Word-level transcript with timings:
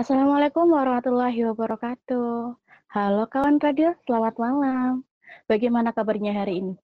Assalamualaikum 0.00 0.64
warahmatullahi 0.72 1.44
wabarakatuh. 1.52 2.56
Halo 2.88 3.28
kawan 3.28 3.60
radio, 3.60 3.92
selamat 4.08 4.32
malam. 4.40 5.04
Bagaimana 5.44 5.92
kabarnya 5.92 6.40
hari 6.40 6.64
ini? 6.64 6.74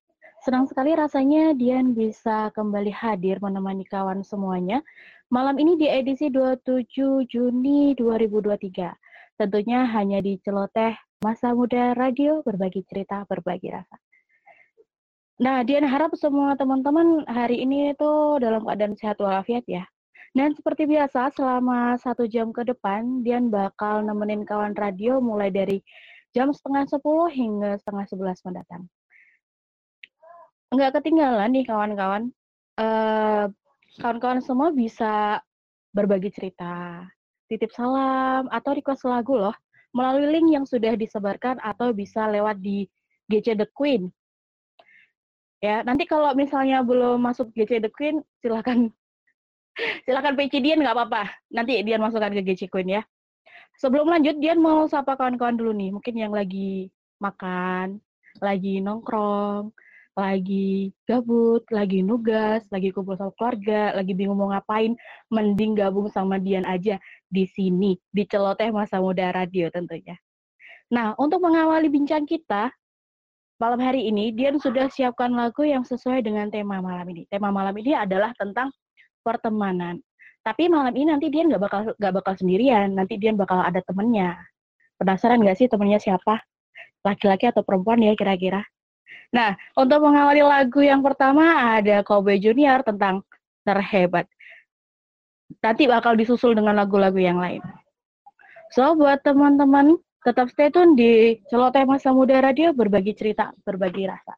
Senang 0.45 0.69
sekali 0.69 0.93
rasanya 0.93 1.57
Dian 1.57 1.97
bisa 1.97 2.53
kembali 2.53 2.93
hadir 2.93 3.41
menemani 3.41 3.89
kawan 3.89 4.21
semuanya 4.21 4.85
malam 5.33 5.57
ini 5.57 5.81
di 5.81 5.89
edisi 5.89 6.29
27 6.29 7.25
Juni 7.25 7.97
2023. 7.97 8.93
Tentunya 9.41 9.89
hanya 9.97 10.21
di 10.21 10.37
Celoteh 10.45 10.93
Masa 11.25 11.57
Muda 11.57 11.97
Radio 11.97 12.45
berbagi 12.45 12.85
cerita, 12.85 13.25
berbagi 13.25 13.73
rasa. 13.73 13.97
Nah, 15.41 15.65
Dian 15.65 15.89
harap 15.89 16.13
semua 16.21 16.53
teman-teman 16.53 17.25
hari 17.25 17.65
ini 17.65 17.97
itu 17.97 18.37
dalam 18.45 18.69
keadaan 18.69 18.93
sehat 18.93 19.17
walafiat 19.25 19.65
ya. 19.65 19.89
Dan 20.37 20.53
seperti 20.53 20.85
biasa, 20.85 21.33
selama 21.33 21.97
satu 21.97 22.29
jam 22.29 22.53
ke 22.53 22.61
depan, 22.61 23.25
Dian 23.25 23.49
bakal 23.49 24.05
nemenin 24.05 24.45
kawan 24.45 24.77
radio 24.77 25.17
mulai 25.17 25.49
dari 25.49 25.81
jam 26.37 26.53
setengah 26.53 26.85
sepuluh 26.93 27.33
hingga 27.33 27.81
setengah 27.81 28.05
sebelas 28.05 28.37
mendatang. 28.45 28.85
Nggak 30.77 31.01
ketinggalan 31.01 31.57
nih 31.57 31.65
kawan-kawan. 31.65 32.29
Uh, 32.77 33.49
kawan-kawan 33.97 34.45
semua 34.45 34.77
bisa 34.77 35.41
berbagi 35.97 36.29
cerita, 36.29 37.09
titip 37.49 37.73
salam, 37.73 38.45
atau 38.53 38.77
request 38.77 39.09
lagu 39.09 39.41
loh 39.41 39.57
melalui 39.97 40.29
link 40.37 40.53
yang 40.53 40.69
sudah 40.69 40.93
disebarkan 41.01 41.57
atau 41.65 41.97
bisa 41.97 42.29
lewat 42.29 42.61
di 42.61 42.85
GC 43.33 43.57
The 43.57 43.73
Queen. 43.73 44.13
Ya, 45.65 45.81
nanti 45.81 46.05
kalau 46.05 46.37
misalnya 46.37 46.85
belum 46.85 47.25
masuk 47.25 47.57
GC 47.57 47.81
The 47.81 47.89
Queen, 47.89 48.21
silahkan 48.45 48.93
Silakan 50.05 50.35
PC 50.35 50.65
Dian 50.65 50.81
nggak 50.81 50.97
apa-apa. 50.97 51.23
Nanti 51.53 51.85
Dian 51.85 52.01
masukkan 52.01 52.33
ke 52.33 52.43
GC 52.43 52.73
Queen 52.73 53.01
ya. 53.01 53.03
Sebelum 53.77 54.09
lanjut, 54.09 54.41
Dian 54.41 54.57
mau 54.57 54.89
sapa 54.89 55.21
kawan-kawan 55.21 55.57
dulu 55.61 55.77
nih. 55.77 55.93
Mungkin 55.93 56.15
yang 56.17 56.33
lagi 56.33 56.89
makan, 57.21 58.01
lagi 58.41 58.81
nongkrong, 58.81 59.69
lagi 60.17 60.97
gabut, 61.05 61.61
lagi 61.69 62.01
nugas, 62.01 62.65
lagi 62.73 62.89
kumpul 62.89 63.21
sama 63.21 63.37
keluarga, 63.37 63.93
lagi 63.93 64.17
bingung 64.17 64.41
mau 64.41 64.49
ngapain, 64.49 64.97
mending 65.29 65.77
gabung 65.77 66.09
sama 66.09 66.41
Dian 66.41 66.65
aja 66.65 66.97
di 67.29 67.45
sini, 67.45 68.01
di 68.09 68.25
Celoteh 68.25 68.73
Masa 68.73 68.97
Muda 68.97 69.29
Radio 69.37 69.69
tentunya. 69.69 70.17
Nah, 70.89 71.13
untuk 71.21 71.45
mengawali 71.45 71.93
bincang 71.93 72.25
kita, 72.25 72.73
malam 73.61 73.81
hari 73.85 74.09
ini, 74.09 74.33
Dian 74.33 74.57
sudah 74.57 74.89
siapkan 74.89 75.37
lagu 75.37 75.69
yang 75.69 75.85
sesuai 75.85 76.25
dengan 76.25 76.49
tema 76.49 76.81
malam 76.81 77.05
ini. 77.13 77.29
Tema 77.29 77.53
malam 77.53 77.77
ini 77.77 77.93
adalah 77.93 78.33
tentang 78.41 78.73
pertemanan. 79.27 79.99
Tapi 80.47 80.71
malam 80.71 80.95
ini 80.95 81.11
nanti 81.11 81.27
dia 81.27 81.43
nggak 81.43 81.59
bakal 81.59 81.81
nggak 81.99 82.15
bakal 82.23 82.33
sendirian, 82.39 82.95
nanti 82.95 83.19
dia 83.19 83.35
bakal 83.35 83.59
ada 83.59 83.83
temennya. 83.83 84.39
Penasaran 84.95 85.43
nggak 85.43 85.59
sih 85.59 85.67
temennya 85.67 85.99
siapa? 85.99 86.39
Laki-laki 87.03 87.51
atau 87.51 87.67
perempuan 87.67 87.99
ya 87.99 88.15
kira-kira? 88.15 88.63
Nah, 89.35 89.59
untuk 89.75 90.07
mengawali 90.07 90.47
lagu 90.47 90.87
yang 90.87 91.03
pertama 91.03 91.75
ada 91.75 92.07
Kobe 92.07 92.39
Junior 92.39 92.87
tentang 92.87 93.27
terhebat. 93.67 94.31
Nanti 95.59 95.91
bakal 95.91 96.15
disusul 96.15 96.55
dengan 96.55 96.79
lagu-lagu 96.79 97.19
yang 97.19 97.43
lain. 97.43 97.63
So, 98.71 98.95
buat 98.95 99.23
teman-teman, 99.27 99.99
tetap 100.23 100.51
stay 100.51 100.71
tune 100.71 100.95
di 100.99 101.39
Celoteh 101.51 101.87
Masa 101.87 102.11
Muda 102.11 102.39
Radio, 102.43 102.75
berbagi 102.75 103.15
cerita, 103.15 103.51
berbagi 103.63 104.07
rasa. 104.07 104.35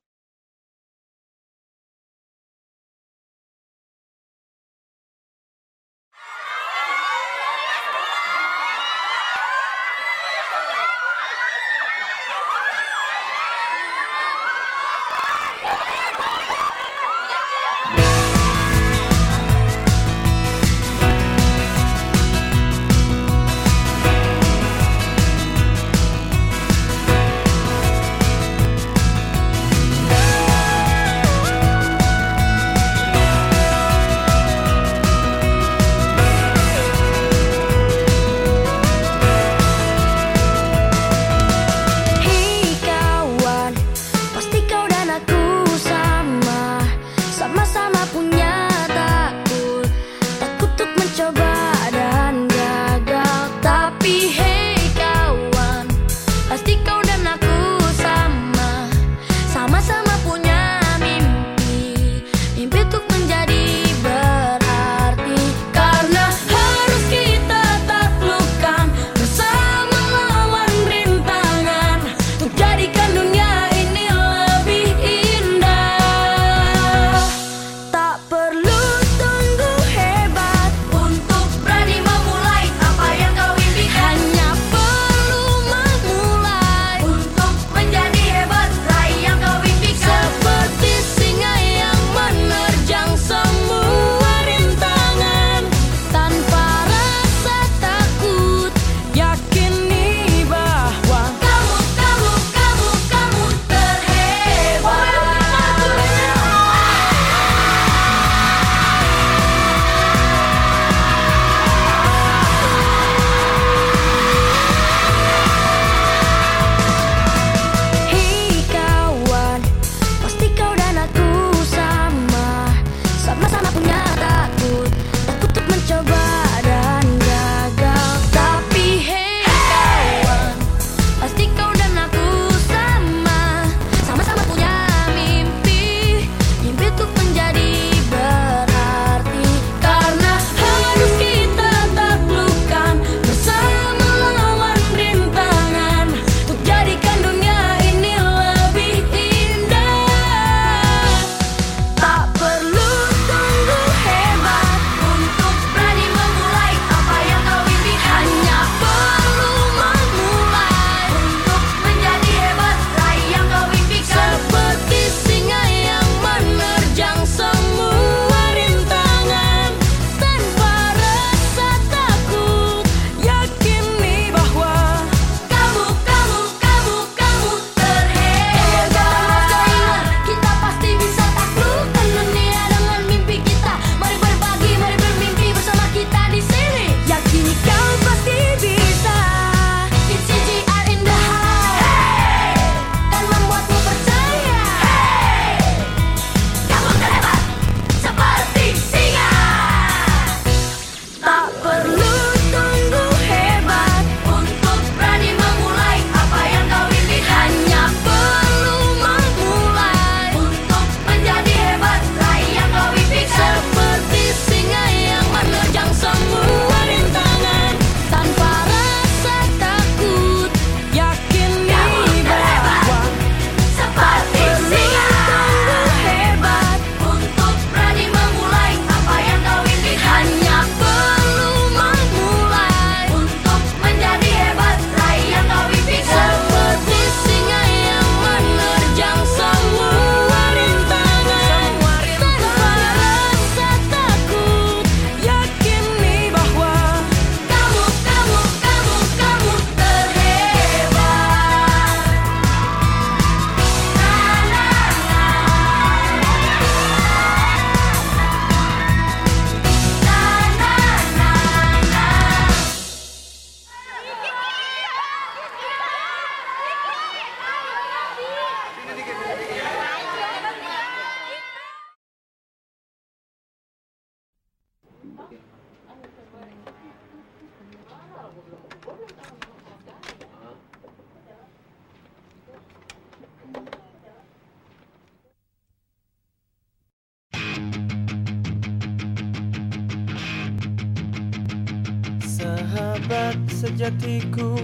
hatiku 293.89 294.61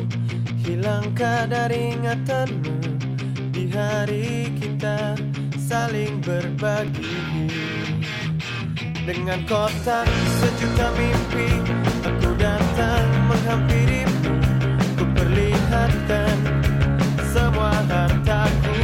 Hilangkah 0.61 1.49
dari 1.49 1.97
ingatanmu 1.97 2.77
Di 3.49 3.65
hari 3.73 4.53
kita 4.61 5.17
saling 5.57 6.21
berbagi. 6.21 7.49
Dengan 9.05 9.41
kotak 9.49 10.09
sejuta 10.45 10.93
mimpi 10.97 11.49
Aku 12.05 12.37
datang 12.37 13.05
menghampirimu 13.33 14.33
Ku 15.01 15.05
perlihatkan 15.17 16.37
semua 17.33 17.73
hartaku. 17.89 18.81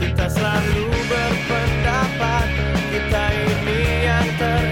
Kita 0.00 0.26
selalu 0.28 0.88
berpendapat 1.08 2.46
Kita 2.88 3.24
ini 3.36 3.80
yang 4.08 4.28
terbaik 4.40 4.69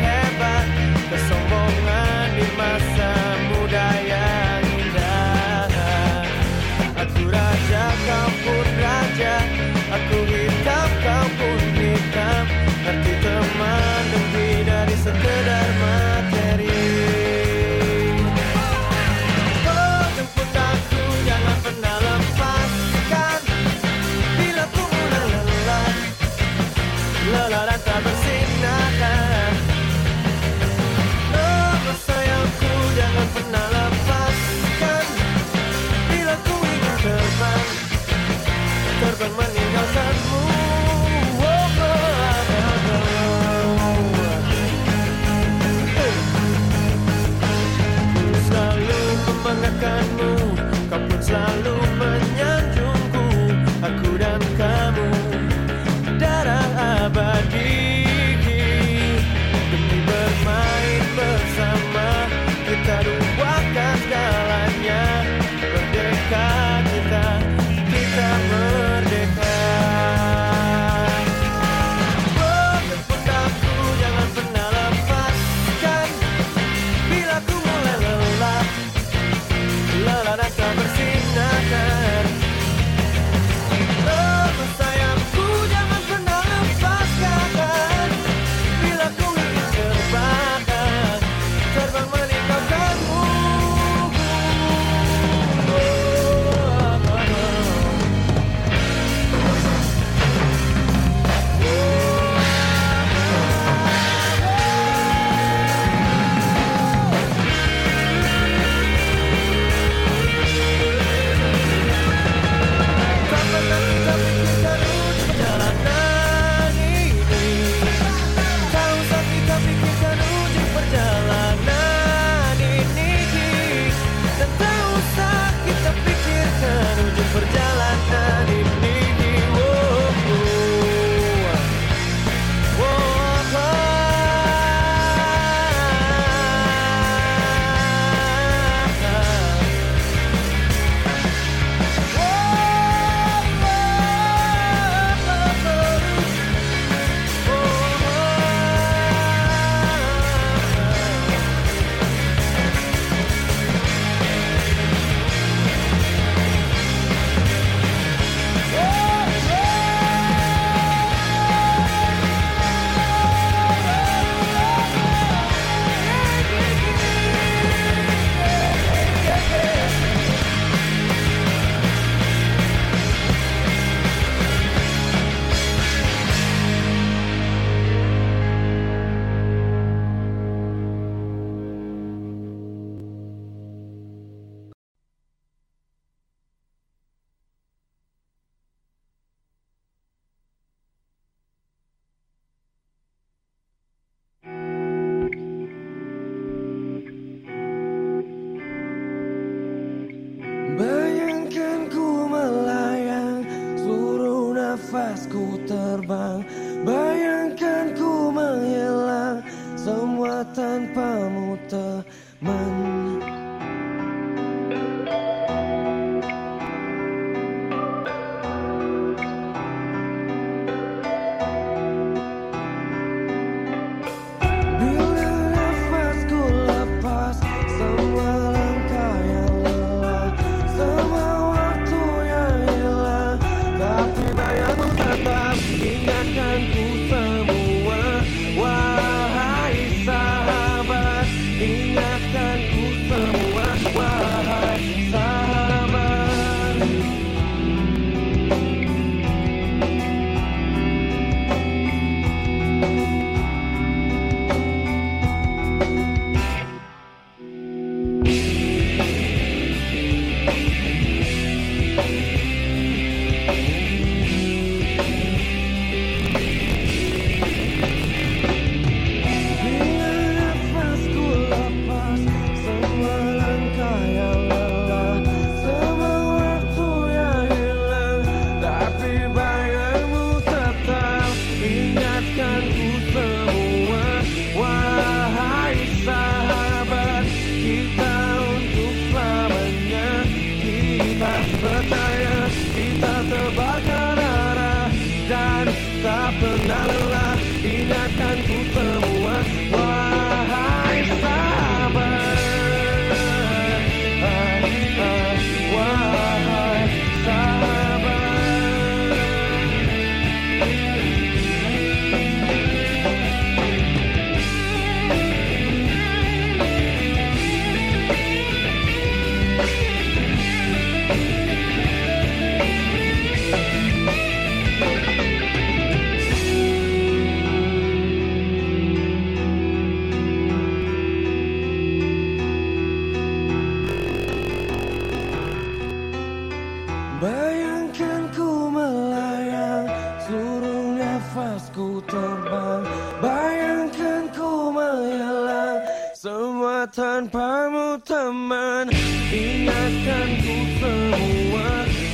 tanpamu 346.87 347.99
teman. 348.07 348.87
Ingatkan 349.33 350.29
ku 350.45 350.57
semua 350.79 351.71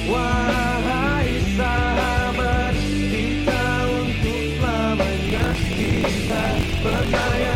Wahai 0.09 1.31
sahabat. 1.59 2.75
Kita 3.13 3.65
untuk 3.93 4.43
selamanya 4.57 5.47
Kita 5.69 6.45
berdaya 6.81 7.54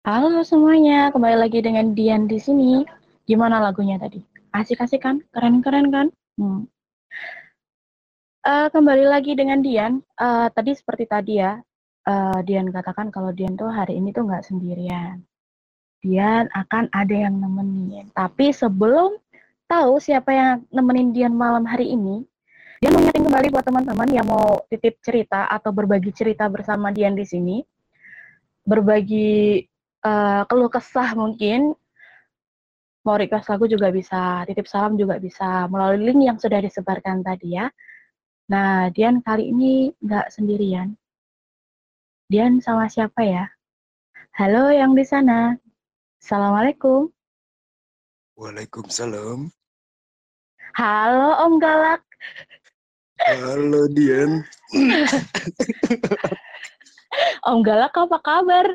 Halo 0.00 0.40
semuanya, 0.48 1.12
kembali 1.12 1.36
lagi 1.36 1.60
dengan 1.60 1.92
Dian 1.92 2.24
di 2.24 2.40
sini. 2.40 2.88
Gimana 3.28 3.60
lagunya 3.60 4.00
tadi? 4.00 4.16
Asik-asik 4.48 5.04
kan? 5.04 5.20
Keren-keren 5.28 5.92
kan? 5.92 6.08
Hmm. 6.40 6.64
Eh, 8.40 8.68
kembali 8.72 9.04
lagi 9.04 9.36
dengan 9.36 9.60
Dian. 9.60 10.00
Eh, 10.00 10.48
tadi 10.56 10.72
seperti 10.72 11.04
tadi 11.04 11.36
ya, 11.36 11.60
eh, 12.08 12.38
Dian 12.48 12.72
katakan 12.72 13.12
kalau 13.12 13.28
Dian 13.36 13.60
tuh 13.60 13.68
hari 13.68 14.00
ini 14.00 14.08
tuh 14.08 14.24
nggak 14.24 14.40
sendirian. 14.48 15.20
Dian 16.00 16.48
akan 16.48 16.88
ada 16.96 17.28
yang 17.28 17.36
nemenin. 17.36 18.08
Tapi 18.16 18.56
sebelum 18.56 19.20
tahu 19.68 20.00
siapa 20.00 20.32
yang 20.32 20.64
nemenin 20.72 21.12
Dian 21.12 21.36
malam 21.36 21.68
hari 21.68 21.92
ini, 21.92 22.24
Dian 22.80 22.96
mau 22.96 23.04
ngingetin 23.04 23.28
kembali 23.28 23.52
buat 23.52 23.68
teman-teman 23.68 24.08
yang 24.08 24.24
mau 24.24 24.64
titip 24.72 24.96
cerita 25.04 25.44
atau 25.44 25.76
berbagi 25.76 26.08
cerita 26.16 26.48
bersama 26.48 26.88
Dian 26.88 27.12
di 27.12 27.28
sini. 27.28 27.60
Berbagi 28.64 29.68
eh, 30.04 30.42
keluh 30.48 30.70
kesah 30.72 31.12
mungkin 31.16 31.74
mau 33.00 33.16
request 33.16 33.48
lagu 33.48 33.64
juga 33.64 33.88
bisa, 33.88 34.44
titip 34.44 34.68
salam 34.68 34.96
juga 35.00 35.16
bisa 35.16 35.64
melalui 35.72 36.12
link 36.12 36.20
yang 36.20 36.36
sudah 36.36 36.60
disebarkan 36.60 37.24
tadi 37.24 37.56
ya. 37.56 37.72
Nah, 38.52 38.92
Dian 38.92 39.24
kali 39.24 39.48
ini 39.48 39.94
nggak 40.04 40.28
sendirian. 40.34 40.92
Dian 42.28 42.60
sama 42.60 42.90
siapa 42.92 43.24
ya? 43.24 43.48
Halo 44.36 44.68
yang 44.70 44.92
di 44.92 45.02
sana. 45.06 45.56
Assalamualaikum. 46.20 47.08
Waalaikumsalam 48.36 49.52
Halo 50.76 51.30
Om 51.44 51.52
Galak. 51.60 52.00
Halo 53.20 53.84
Dian 53.92 54.44
Om 57.44 57.58
Galak 57.60 57.92
apa 57.96 58.18
kabar? 58.24 58.66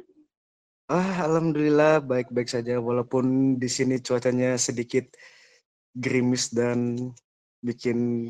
Ah, 0.86 1.26
alhamdulillah 1.26 1.98
baik-baik 2.06 2.46
saja 2.46 2.78
walaupun 2.78 3.58
di 3.58 3.66
sini 3.66 3.98
cuacanya 3.98 4.54
sedikit 4.54 5.10
gerimis 5.98 6.54
dan 6.54 7.10
bikin 7.66 8.30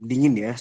dingin 0.00 0.40
ya 0.40 0.56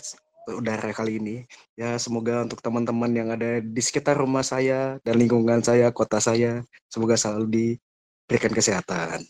udara 0.52 0.92
kali 0.92 1.24
ini. 1.24 1.36
Ya, 1.80 1.96
semoga 1.96 2.44
untuk 2.44 2.60
teman-teman 2.60 3.12
yang 3.16 3.32
ada 3.32 3.64
di 3.64 3.80
sekitar 3.80 4.20
rumah 4.20 4.44
saya 4.44 5.00
dan 5.08 5.16
lingkungan 5.16 5.64
saya, 5.64 5.88
kota 5.96 6.20
saya, 6.20 6.68
semoga 6.92 7.16
selalu 7.16 7.48
diberikan 7.48 8.52
kesehatan. 8.52 9.24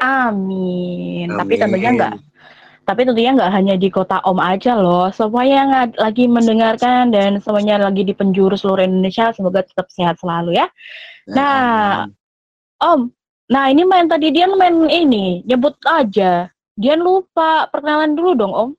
Amin. 0.00 1.28
Tapi 1.28 1.54
tentunya 1.60 1.92
Amin. 1.92 2.16
Tapi 2.84 3.08
tentunya 3.08 3.32
nggak 3.32 3.52
hanya 3.52 3.74
di 3.80 3.88
kota 3.88 4.20
Om 4.22 4.38
aja 4.40 4.76
loh. 4.76 5.08
Semuanya 5.10 5.54
yang 5.64 5.70
lagi 5.96 6.24
mendengarkan 6.28 7.10
dan 7.10 7.40
semuanya 7.40 7.80
lagi 7.80 8.04
di 8.04 8.12
penjuru 8.12 8.54
seluruh 8.54 8.84
Indonesia, 8.84 9.32
semoga 9.32 9.64
tetap 9.64 9.88
sehat 9.88 10.20
selalu 10.20 10.60
ya. 10.60 10.68
Nah. 11.32 12.08
Om, 12.84 13.08
nah 13.48 13.72
ini 13.72 13.88
main 13.88 14.04
tadi 14.04 14.28
Dian 14.28 14.52
main 14.60 14.76
ini, 14.92 15.40
nyebut 15.48 15.72
aja. 15.88 16.52
Dian 16.76 17.00
lupa 17.00 17.70
perkenalan 17.72 18.12
dulu 18.12 18.30
dong, 18.36 18.52
Om. 18.52 18.70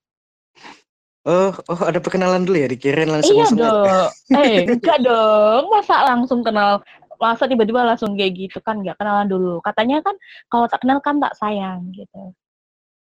Oh, 1.26 1.50
oh 1.74 1.82
ada 1.82 1.98
perkenalan 1.98 2.46
dulu 2.46 2.62
ya, 2.62 2.70
dikirain 2.70 3.10
langsung 3.10 3.34
Iya 3.34 3.50
dong. 3.58 4.10
Eh, 4.38 4.70
enggak 4.70 5.02
dong. 5.02 5.74
Masa 5.74 6.06
langsung 6.06 6.46
kenal? 6.46 6.86
Masa 7.18 7.50
tiba-tiba 7.50 7.82
langsung 7.82 8.14
kayak 8.14 8.38
gitu 8.38 8.62
kan? 8.62 8.86
Enggak 8.86 9.02
kenalan 9.02 9.26
dulu. 9.26 9.58
Katanya 9.66 10.06
kan 10.06 10.14
kalau 10.54 10.70
tak 10.70 10.86
kenal 10.86 11.02
kan 11.02 11.18
tak 11.18 11.34
sayang 11.34 11.90
gitu. 11.98 12.36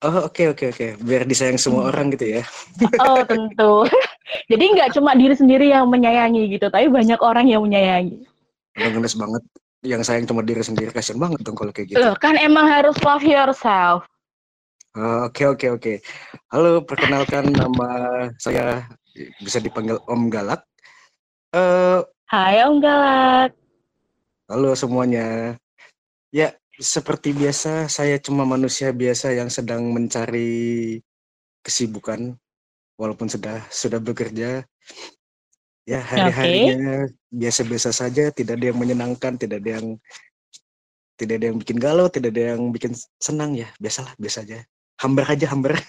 Oh, 0.06 0.30
oke 0.30 0.54
oke 0.54 0.66
oke. 0.70 0.88
Biar 1.02 1.26
disayang 1.26 1.58
semua 1.58 1.86
Hmm. 1.86 1.90
orang 1.90 2.14
gitu 2.14 2.38
ya. 2.38 2.42
Oh, 3.02 3.26
tentu. 3.26 3.82
Jadi 4.52 4.64
nggak 4.78 4.94
cuma 4.94 5.18
diri 5.18 5.34
sendiri 5.34 5.74
yang 5.74 5.90
menyayangi 5.90 6.54
gitu, 6.54 6.70
tapi 6.70 6.86
banyak 6.86 7.18
orang 7.24 7.50
yang 7.50 7.66
menyayangi. 7.66 8.22
Ngenes 8.78 9.18
banget. 9.18 9.42
Yang 9.82 10.02
sayang 10.06 10.26
cuma 10.30 10.42
diri 10.46 10.62
sendiri 10.62 10.90
kasihan 10.94 11.18
banget 11.18 11.42
dong 11.42 11.58
kalau 11.58 11.74
kayak 11.74 11.94
gitu. 11.94 11.98
Loh, 11.98 12.14
kan 12.18 12.38
emang 12.38 12.70
harus 12.70 12.94
love 13.02 13.26
yourself. 13.26 14.06
Oh, 14.94 15.30
Oke 15.30 15.46
oke 15.46 15.68
oke. 15.72 15.94
Halo, 16.50 16.82
perkenalkan 16.82 17.54
nama 17.54 17.90
saya 18.38 18.86
bisa 19.38 19.58
dipanggil 19.58 19.98
Om 20.06 20.30
Galak. 20.30 20.62
Eh, 21.54 22.02
Hai 22.28 22.62
Om 22.66 22.78
Galak. 22.82 23.54
halo 24.48 24.74
semuanya. 24.74 25.56
Ya, 26.30 26.54
seperti 26.78 27.34
biasa 27.34 27.90
saya 27.90 28.22
cuma 28.22 28.46
manusia 28.46 28.94
biasa 28.94 29.34
yang 29.34 29.50
sedang 29.50 29.90
mencari 29.90 31.02
kesibukan 31.66 32.38
walaupun 32.96 33.28
sudah 33.30 33.66
sudah 33.74 34.00
bekerja. 34.02 34.66
Ya, 35.88 36.04
hari-harinya 36.04 37.08
biasa-biasa 37.32 37.96
saja, 37.96 38.28
tidak 38.36 38.60
ada 38.60 38.76
yang 38.76 38.80
menyenangkan, 38.80 39.40
tidak 39.40 39.64
ada 39.64 39.80
yang 39.80 39.88
tidak 41.16 41.40
ada 41.40 41.46
yang 41.48 41.58
bikin 41.64 41.78
galau, 41.80 42.12
tidak 42.12 42.36
ada 42.36 42.44
yang 42.54 42.76
bikin 42.76 42.92
senang 43.24 43.56
ya. 43.56 43.72
Biasalah, 43.80 44.12
biasa 44.20 44.44
aja. 44.44 44.68
Hambar 45.00 45.26
aja, 45.32 45.48
hambar. 45.48 45.80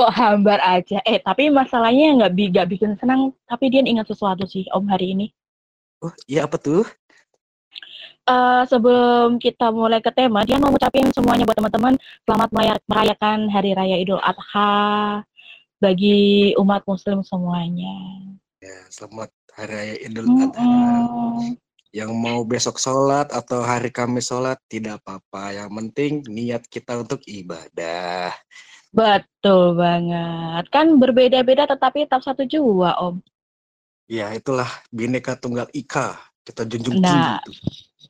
Kok 0.00 0.10
hambar 0.10 0.64
aja? 0.64 1.04
Eh, 1.04 1.20
tapi 1.20 1.52
masalahnya 1.52 2.24
nggak 2.24 2.32
bi 2.32 2.48
bikin 2.50 2.96
senang, 2.96 3.36
tapi 3.44 3.68
dia 3.68 3.84
ingat 3.84 4.08
sesuatu 4.08 4.48
sih 4.48 4.64
Om 4.72 4.88
hari 4.88 5.12
ini. 5.12 5.26
Oh, 6.00 6.14
iya 6.24 6.48
apa 6.48 6.56
tuh? 6.56 6.88
Eh, 8.24 8.62
sebelum 8.72 9.36
kita 9.36 9.68
mulai 9.68 10.00
ke 10.00 10.08
tema, 10.08 10.40
dia 10.48 10.56
mau 10.56 10.72
ngucapin 10.72 11.12
semuanya 11.12 11.44
buat 11.44 11.60
teman-teman 11.60 11.92
selamat 12.24 12.48
meraya- 12.56 12.84
merayakan 12.88 13.52
Hari 13.52 13.76
Raya 13.76 14.00
Idul 14.00 14.16
Adha 14.24 15.20
bagi 15.76 16.56
umat 16.56 16.88
Muslim 16.88 17.20
semuanya. 17.20 17.92
Ya, 18.64 18.80
selamat 18.88 19.28
Hari 19.52 19.72
Raya 19.76 19.96
Idul 20.08 20.24
Adha. 20.40 20.56
Mm-mm. 20.56 21.60
Yang 21.92 22.10
mau 22.16 22.40
besok 22.48 22.80
sholat 22.80 23.28
atau 23.28 23.60
hari 23.60 23.92
Kamis 23.92 24.32
sholat 24.32 24.56
tidak 24.72 25.04
apa-apa. 25.04 25.60
Yang 25.60 25.70
penting 25.76 26.12
niat 26.24 26.64
kita 26.64 27.04
untuk 27.04 27.20
ibadah. 27.28 28.32
Betul 28.88 29.76
banget. 29.76 30.64
Kan 30.72 30.96
berbeda-beda 30.96 31.68
tetapi 31.68 32.08
tetap 32.08 32.24
satu 32.24 32.48
jua, 32.48 32.96
Om. 33.04 33.20
Ya 34.08 34.32
itulah 34.32 34.68
bineka 34.88 35.36
tunggal 35.36 35.68
ika 35.76 36.16
kita 36.44 36.62
junjung 36.68 37.00
Nah. 37.00 37.40
tinggi. 37.40 37.56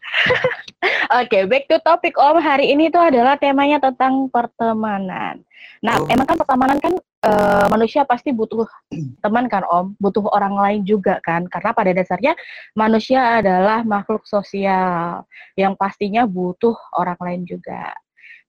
Oke, 1.22 1.48
back 1.48 1.64
to 1.70 1.78
topic 1.80 2.14
Om. 2.18 2.38
Hari 2.38 2.70
ini 2.70 2.90
tuh 2.92 3.00
adalah 3.00 3.38
temanya 3.38 3.80
tentang 3.80 4.28
pertemanan. 4.28 5.40
Nah, 5.80 6.00
Oh. 6.00 6.08
emang 6.12 6.26
kan 6.28 6.36
pertemanan 6.38 6.78
kan 6.82 6.94
eh, 7.24 7.66
manusia 7.72 8.04
pasti 8.04 8.36
butuh 8.36 8.68
teman 9.24 9.48
kan 9.48 9.64
Om, 9.64 9.96
butuh 9.96 10.28
orang 10.28 10.52
lain 10.60 10.80
juga 10.84 11.24
kan. 11.24 11.48
Karena 11.48 11.72
pada 11.72 11.90
dasarnya 11.96 12.36
manusia 12.76 13.40
adalah 13.40 13.80
makhluk 13.80 14.28
sosial 14.28 15.24
yang 15.56 15.72
pastinya 15.72 16.28
butuh 16.28 16.76
orang 17.00 17.16
lain 17.24 17.42
juga. 17.48 17.96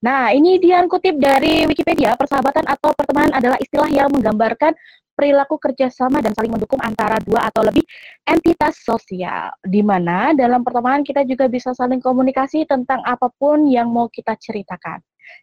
Nah, 0.04 0.30
ini 0.36 0.60
Dian 0.60 0.92
kutip 0.92 1.18
dari 1.18 1.64
Wikipedia, 1.66 2.14
persahabatan 2.20 2.68
atau 2.68 2.92
pertemanan 2.94 3.32
adalah 3.32 3.58
istilah 3.64 3.88
yang 3.90 4.12
menggambarkan 4.12 4.76
perilaku 5.16 5.56
kerjasama 5.58 6.20
dan 6.20 6.36
saling 6.36 6.52
mendukung 6.52 6.78
antara 6.84 7.18
dua 7.24 7.48
atau 7.50 7.64
lebih 7.64 7.82
entitas 8.28 8.84
sosial. 8.84 9.50
Di 9.64 9.80
mana 9.82 10.36
dalam 10.36 10.62
pertemanan 10.62 11.02
kita 11.02 11.24
juga 11.24 11.48
bisa 11.48 11.72
saling 11.72 12.04
komunikasi 12.04 12.68
tentang 12.68 13.02
apa 13.08 13.32
pun 13.40 13.66
yang 13.72 13.88
mau 13.90 14.12
kita 14.12 14.36
ceritakan. 14.36 15.00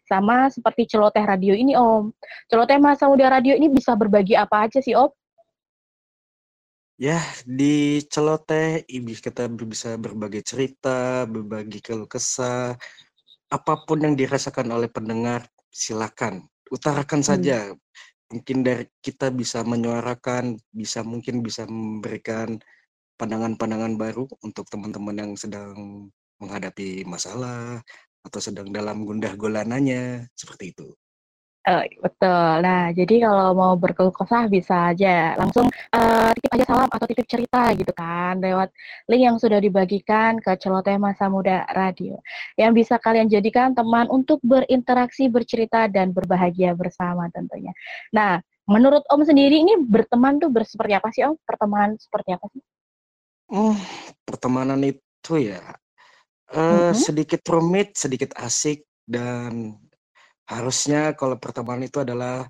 Sama 0.07 0.47
seperti 0.47 0.95
celoteh 0.95 1.25
radio 1.25 1.51
ini, 1.57 1.75
Om. 1.75 2.13
Celoteh 2.47 2.79
masa 2.79 3.09
muda 3.09 3.27
radio 3.27 3.57
ini 3.57 3.67
bisa 3.67 3.97
berbagi 3.97 4.37
apa 4.37 4.69
aja 4.69 4.79
sih, 4.79 4.95
Om? 4.95 5.11
Ya, 7.01 7.19
di 7.43 8.05
celoteh 8.05 8.85
ini 8.87 9.17
kita 9.17 9.49
bisa 9.49 9.97
berbagi 9.97 10.45
cerita, 10.45 11.25
berbagi 11.25 11.81
keluh 11.81 12.07
kesah, 12.07 12.77
apa 13.49 13.73
pun 13.83 13.99
yang 14.05 14.13
dirasakan 14.15 14.69
oleh 14.71 14.87
pendengar, 14.87 15.49
silakan 15.73 16.45
utarakan 16.73 17.21
Hmm. 17.21 17.29
saja. 17.29 17.57
Mungkin 18.31 18.57
dari 18.63 18.85
kita 19.03 19.29
bisa 19.33 19.61
menyuarakan, 19.65 20.55
bisa 20.71 21.03
mungkin 21.03 21.43
bisa 21.43 21.67
memberikan 21.67 22.59
pandangan-pandangan 23.19 23.93
baru 23.99 24.25
untuk 24.41 24.67
teman-teman 24.71 25.15
yang 25.15 25.31
sedang 25.37 26.09
menghadapi 26.41 27.07
masalah 27.07 27.83
atau 28.23 28.39
sedang 28.39 28.71
dalam 28.71 29.03
gundah 29.03 29.35
gulananya, 29.35 30.27
seperti 30.33 30.73
itu. 30.75 30.87
Eh, 31.63 31.95
betul. 32.03 32.59
Nah, 32.59 32.91
jadi 32.91 33.23
kalau 33.23 33.55
mau 33.55 33.73
berkeluh 33.79 34.11
kesah 34.11 34.51
bisa 34.51 34.91
aja 34.91 35.31
langsung 35.39 35.71
eh, 35.71 36.29
titip 36.35 36.51
aja 36.59 36.65
salam 36.67 36.89
atau 36.91 37.07
titip 37.07 37.23
cerita 37.23 37.71
gitu 37.71 37.87
kan 37.95 38.35
lewat 38.43 38.67
link 39.07 39.23
yang 39.23 39.39
sudah 39.39 39.63
dibagikan 39.63 40.43
ke 40.43 40.59
Celoteh 40.59 40.99
Masa 40.99 41.31
Muda 41.31 41.63
Radio. 41.71 42.19
Yang 42.59 42.83
bisa 42.83 42.99
kalian 42.99 43.31
jadikan 43.31 43.71
teman 43.71 44.11
untuk 44.11 44.43
berinteraksi, 44.43 45.31
bercerita 45.31 45.87
dan 45.87 46.11
berbahagia 46.11 46.75
bersama 46.75 47.31
tentunya. 47.31 47.71
Nah, 48.11 48.43
menurut 48.67 49.07
Om 49.07 49.23
sendiri 49.23 49.63
ini 49.63 49.79
berteman 49.87 50.43
tuh 50.43 50.51
berseperti 50.51 50.99
apa 50.99 51.15
sih 51.15 51.23
Om? 51.23 51.39
Pertemanan 51.47 51.95
seperti 51.95 52.35
apa 52.35 52.45
sih? 52.51 52.61
Hmm, 53.47 53.79
pertemanan 54.27 54.83
itu 54.83 55.33
ya 55.39 55.63
eh, 56.51 56.91
Mhm. 56.91 56.99
sedikit 56.99 57.39
rumit, 57.47 57.95
sedikit 57.95 58.35
asik 58.35 58.83
dan 59.07 59.79
harusnya 60.47 61.15
kalau 61.15 61.39
pertemanan 61.39 61.87
itu 61.87 62.03
adalah 62.03 62.47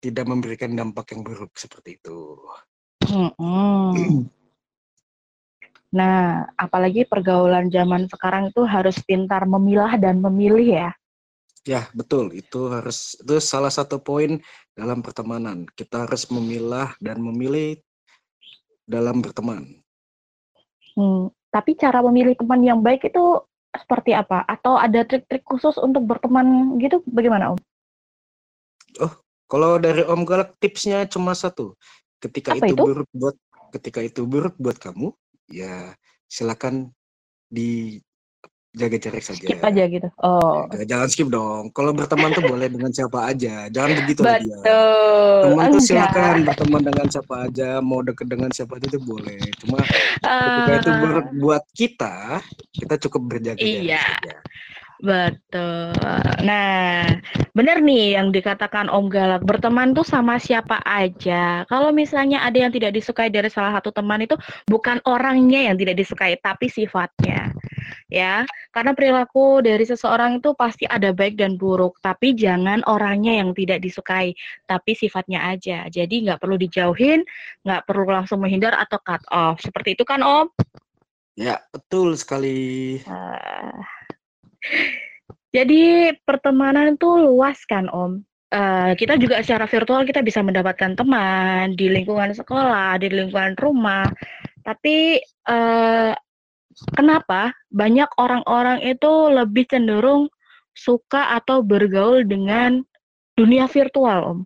tidak 0.00 0.24
memberikan 0.28 0.72
dampak 0.72 1.12
yang 1.12 1.24
buruk 1.24 1.52
seperti 1.56 1.96
itu. 2.00 2.36
Mm-mm. 3.06 4.26
Nah, 5.94 6.44
apalagi 6.58 7.08
pergaulan 7.08 7.72
zaman 7.72 8.10
sekarang 8.10 8.52
itu 8.52 8.66
harus 8.66 8.98
pintar 9.06 9.48
memilah 9.48 9.96
dan 9.96 10.20
memilih 10.20 10.66
ya. 10.66 10.90
Ya, 11.66 11.90
betul. 11.96 12.30
Itu 12.36 12.70
harus 12.70 13.18
itu 13.18 13.42
salah 13.42 13.72
satu 13.72 13.98
poin 13.98 14.38
dalam 14.76 15.02
pertemanan. 15.02 15.66
Kita 15.74 16.06
harus 16.06 16.28
memilah 16.30 16.94
dan 17.02 17.18
memilih 17.18 17.80
dalam 18.86 19.18
berteman. 19.18 19.82
Hmm, 20.94 21.28
tapi 21.50 21.74
cara 21.74 22.00
memilih 22.06 22.38
teman 22.38 22.62
yang 22.62 22.80
baik 22.80 23.10
itu 23.10 23.42
seperti 23.80 24.16
apa? 24.16 24.42
Atau 24.44 24.76
ada 24.76 25.04
trik-trik 25.04 25.44
khusus 25.44 25.76
untuk 25.80 26.04
berteman 26.04 26.76
gitu? 26.80 27.00
Bagaimana 27.08 27.54
Om? 27.54 27.58
Kalau 29.46 29.78
dari 29.78 30.02
Om 30.02 30.26
Galak 30.26 30.58
tipsnya 30.58 31.06
cuma 31.06 31.30
satu. 31.36 31.78
Ketika 32.18 32.56
Apa 32.56 32.66
itu 32.66 32.74
itu? 32.74 32.82
buruk 32.82 33.10
buat 33.14 33.36
ketika 33.70 34.00
itu 34.02 34.26
buruk 34.26 34.58
buat 34.58 34.74
kamu, 34.80 35.14
ya 35.46 35.94
silakan 36.26 36.90
dijaga 38.76 38.96
jarak 39.00 39.24
saja. 39.24 39.40
Skip 39.40 39.60
aja 39.64 39.82
gitu. 39.88 40.08
Oh, 40.20 40.68
Ya, 40.68 40.84
jangan 40.84 41.08
skip 41.08 41.28
dong. 41.32 41.72
Kalau 41.72 41.96
berteman 41.96 42.28
tuh 42.30 42.44
boleh 42.44 42.68
dengan 42.68 42.92
siapa 42.92 43.32
aja. 43.32 43.72
Jangan 43.72 43.90
begitu 44.04 44.20
dia. 44.20 44.36
betul. 44.36 45.40
Teman 45.42 45.64
tuh 45.64 45.72
Enggak. 45.72 45.86
silakan 45.88 46.34
berteman 46.44 46.82
dengan 46.84 47.06
siapa 47.08 47.34
aja, 47.48 47.68
mau 47.80 48.00
deket 48.04 48.26
dengan 48.28 48.50
siapa 48.52 48.72
aja 48.76 48.86
itu 48.86 49.00
boleh. 49.00 49.40
Cuma 49.56 49.78
ketika 50.20 50.72
itu 50.76 50.90
buruk 50.92 51.26
buat 51.40 51.64
kita, 51.72 52.16
kita 52.70 52.94
cukup 53.00 53.22
berjaga 53.26 53.56
jarak 53.58 53.80
Iya. 53.80 54.02
saja. 54.04 54.34
Betul. 54.96 55.92
Nah, 56.40 57.04
benar 57.52 57.84
nih 57.84 58.16
yang 58.16 58.32
dikatakan 58.32 58.88
Om 58.88 59.12
Galak, 59.12 59.44
berteman 59.44 59.92
tuh 59.92 60.08
sama 60.08 60.40
siapa 60.40 60.80
aja. 60.88 61.68
Kalau 61.68 61.92
misalnya 61.92 62.40
ada 62.40 62.56
yang 62.56 62.72
tidak 62.72 62.96
disukai 62.96 63.28
dari 63.28 63.52
salah 63.52 63.76
satu 63.76 63.92
teman 63.92 64.24
itu 64.24 64.40
bukan 64.64 65.04
orangnya 65.04 65.68
yang 65.68 65.76
tidak 65.76 66.00
disukai, 66.00 66.40
tapi 66.40 66.72
sifatnya. 66.72 67.52
Ya, 68.06 68.46
karena 68.70 68.94
perilaku 68.94 69.60
dari 69.66 69.82
seseorang 69.82 70.38
itu 70.38 70.54
pasti 70.54 70.86
ada 70.86 71.10
baik 71.10 71.36
dan 71.36 71.58
buruk, 71.58 71.98
tapi 72.00 72.38
jangan 72.38 72.80
orangnya 72.86 73.42
yang 73.42 73.50
tidak 73.52 73.82
disukai, 73.82 74.32
tapi 74.70 74.94
sifatnya 74.94 75.42
aja. 75.42 75.90
Jadi 75.90 76.24
nggak 76.24 76.38
perlu 76.38 76.56
dijauhin, 76.56 77.26
nggak 77.66 77.82
perlu 77.84 78.06
langsung 78.06 78.40
menghindar 78.40 78.78
atau 78.78 78.98
cut 79.02 79.22
off. 79.28 79.58
Seperti 79.58 79.98
itu 79.98 80.06
kan 80.06 80.22
Om? 80.22 80.46
Ya, 81.36 81.60
betul 81.68 82.16
sekali. 82.16 82.96
Ah. 83.04 83.95
Jadi 85.54 86.12
pertemanan 86.28 87.00
itu 87.00 87.08
luas 87.16 87.56
kan 87.64 87.88
Om. 87.88 88.20
Eh, 88.46 88.92
kita 88.94 89.18
juga 89.18 89.42
secara 89.42 89.66
virtual 89.66 90.06
kita 90.06 90.22
bisa 90.22 90.38
mendapatkan 90.38 90.94
teman 90.94 91.74
di 91.74 91.90
lingkungan 91.90 92.30
sekolah, 92.30 93.00
di 93.02 93.10
lingkungan 93.10 93.58
rumah. 93.58 94.06
Tapi 94.62 95.18
eh, 95.24 96.12
kenapa 96.94 97.56
banyak 97.72 98.06
orang-orang 98.20 98.84
itu 98.86 99.12
lebih 99.32 99.66
cenderung 99.66 100.30
suka 100.76 101.34
atau 101.40 101.64
bergaul 101.64 102.22
dengan 102.22 102.84
dunia 103.34 103.66
virtual 103.66 104.36
Om? 104.36 104.38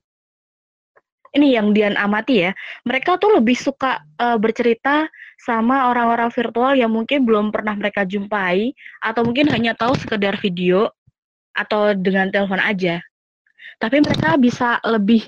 Ini 1.31 1.61
yang 1.61 1.71
Dian 1.71 1.95
amati 1.95 2.43
ya. 2.49 2.53
Mereka 2.83 3.19
tuh 3.23 3.39
lebih 3.39 3.55
suka 3.55 4.03
eh, 4.19 4.39
bercerita 4.39 5.07
sama 5.41 5.89
orang-orang 5.89 6.29
virtual 6.35 6.77
yang 6.77 6.93
mungkin 6.93 7.25
belum 7.25 7.49
pernah 7.55 7.73
mereka 7.73 8.05
jumpai 8.05 8.77
atau 9.01 9.25
mungkin 9.25 9.49
hanya 9.49 9.73
tahu 9.73 9.97
sekedar 9.97 10.37
video 10.37 10.91
atau 11.57 11.97
dengan 11.97 12.29
telepon 12.29 12.61
aja. 12.61 13.01
Tapi 13.81 14.05
mereka 14.05 14.37
bisa 14.37 14.77
lebih 14.85 15.25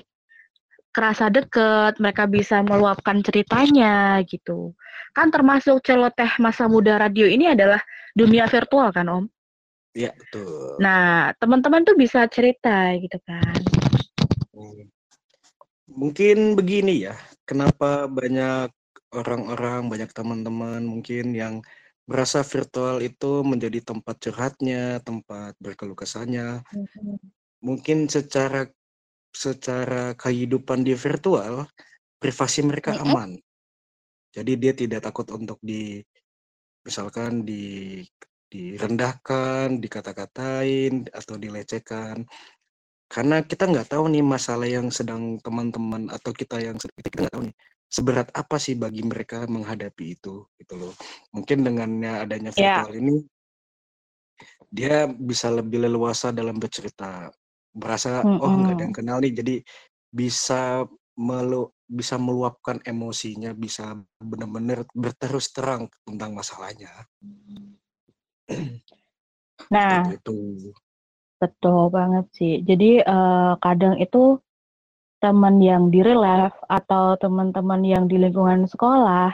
kerasa 0.93 1.33
deket, 1.33 1.97
mereka 1.97 2.29
bisa 2.29 2.61
meluapkan 2.61 3.25
ceritanya 3.25 4.21
gitu. 4.29 4.77
Kan 5.17 5.33
termasuk 5.33 5.81
celoteh 5.81 6.29
masa 6.37 6.69
muda 6.69 7.01
radio 7.01 7.25
ini 7.25 7.49
adalah 7.49 7.81
dunia 8.13 8.45
virtual 8.45 8.93
kan 8.93 9.09
Om? 9.09 9.25
Ya, 9.97 10.13
betul. 10.13 10.77
Nah, 10.77 11.33
teman-teman 11.41 11.81
tuh 11.85 11.97
bisa 11.97 12.25
cerita 12.29 12.93
gitu 12.97 13.17
kan. 13.25 13.57
Hmm. 14.53 14.92
Mungkin 15.93 16.57
begini 16.57 17.05
ya, 17.05 17.15
kenapa 17.45 18.09
banyak 18.09 18.73
orang-orang, 19.13 19.87
banyak 19.93 20.09
teman-teman 20.09 20.81
mungkin 20.81 21.37
yang 21.37 21.61
merasa 22.09 22.43
virtual 22.43 22.99
itu 22.99 23.45
menjadi 23.45 23.79
tempat 23.79 24.19
curhatnya, 24.19 24.99
tempat 25.05 25.55
berkeluh 25.61 25.95
kesahnya. 25.95 26.65
Mungkin 27.63 28.11
secara 28.11 28.67
secara 29.33 30.13
kehidupan 30.17 30.83
di 30.83 30.93
virtual, 30.93 31.65
privasi 32.19 32.65
mereka 32.65 32.97
Mm-mm. 32.97 33.05
aman. 33.07 33.31
Jadi 34.33 34.51
dia 34.57 34.73
tidak 34.73 35.05
takut 35.05 35.29
untuk 35.29 35.61
di 35.61 36.01
misalkan 36.83 37.45
di 37.45 38.01
direndahkan, 38.49 39.81
dikata-katain 39.81 41.09
atau 41.09 41.35
dilecehkan. 41.37 42.21
Karena 43.13 43.45
kita 43.45 43.69
nggak 43.69 43.93
tahu 43.93 44.09
nih 44.09 44.25
masalah 44.25 44.65
yang 44.65 44.89
sedang 44.89 45.37
teman-teman 45.37 46.09
atau 46.09 46.33
kita 46.33 46.57
yang 46.57 46.81
kita 46.81 47.29
nggak 47.29 47.33
tahu 47.37 47.43
nih 47.45 47.55
seberat 47.93 48.33
apa 48.33 48.57
sih 48.57 48.73
bagi 48.73 49.05
mereka 49.05 49.45
menghadapi 49.45 50.17
itu 50.17 50.49
gitu 50.57 50.73
loh. 50.81 50.93
Mungkin 51.29 51.61
dengannya 51.61 52.25
adanya 52.25 52.49
Ya. 52.57 52.81
virtual 52.81 52.97
ini 52.97 53.15
dia 54.73 55.05
bisa 55.05 55.53
lebih 55.53 55.85
leluasa 55.85 56.33
dalam 56.33 56.57
bercerita. 56.57 57.29
Merasa 57.77 58.25
oh 58.25 58.49
nggak 58.49 58.73
ada 58.73 58.83
yang 58.89 58.95
kenal 58.97 59.17
nih 59.21 59.33
jadi 59.37 59.55
bisa 60.09 60.89
melu 61.13 61.69
bisa 61.85 62.17
meluapkan 62.17 62.81
emosinya, 62.81 63.53
bisa 63.53 63.93
benar-benar 64.17 64.89
berterus 64.97 65.53
terang 65.53 65.85
tentang 66.01 66.33
masalahnya. 66.33 66.89
Nah, 69.69 70.09
itu. 70.09 70.73
Betul 71.43 71.91
banget 71.97 72.25
sih. 72.37 72.53
Jadi 72.69 73.03
eh, 73.03 73.51
kadang 73.59 73.95
itu 73.99 74.39
teman 75.23 75.55
yang 75.69 75.83
di 75.93 75.99
real 76.03 76.19
life 76.19 76.57
atau 76.67 77.15
teman-teman 77.15 77.81
yang 77.83 78.03
di 78.11 78.15
lingkungan 78.23 78.63
sekolah, 78.73 79.29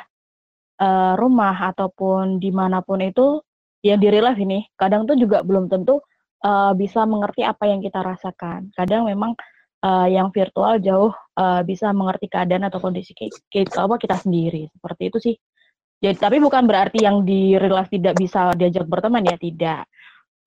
eh, 0.85 1.13
rumah 1.21 1.55
ataupun 1.73 2.41
di 2.43 2.49
mana 2.59 2.81
pun 2.87 2.99
itu 3.01 3.41
yang 3.85 3.99
di 4.03 4.07
real 4.11 4.25
life 4.27 4.41
ini 4.41 4.59
kadang 4.81 5.07
tuh 5.09 5.15
juga 5.15 5.45
belum 5.47 5.69
tentu 5.71 6.01
eh, 6.45 6.71
bisa 6.81 7.05
mengerti 7.05 7.41
apa 7.45 7.63
yang 7.71 7.79
kita 7.85 7.99
rasakan. 8.01 8.73
Kadang 8.73 9.05
memang 9.11 9.37
eh, 9.85 10.07
yang 10.17 10.33
virtual 10.33 10.81
jauh 10.81 11.13
eh, 11.37 11.61
bisa 11.69 11.93
mengerti 11.93 12.25
keadaan 12.33 12.65
atau 12.69 12.79
kondisi 12.81 13.11
ki- 13.13 13.33
ki- 13.53 13.77
apa 13.77 13.95
kita 14.01 14.15
sendiri. 14.17 14.67
Seperti 14.73 15.03
itu 15.09 15.17
sih. 15.31 15.35
Jadi 15.99 16.15
tapi 16.15 16.37
bukan 16.39 16.63
berarti 16.63 17.03
yang 17.03 17.27
di 17.27 17.59
real 17.59 17.75
life 17.75 17.91
tidak 17.91 18.15
bisa 18.15 18.55
diajak 18.55 18.87
berteman 18.87 19.25
ya, 19.27 19.35
tidak. 19.35 19.83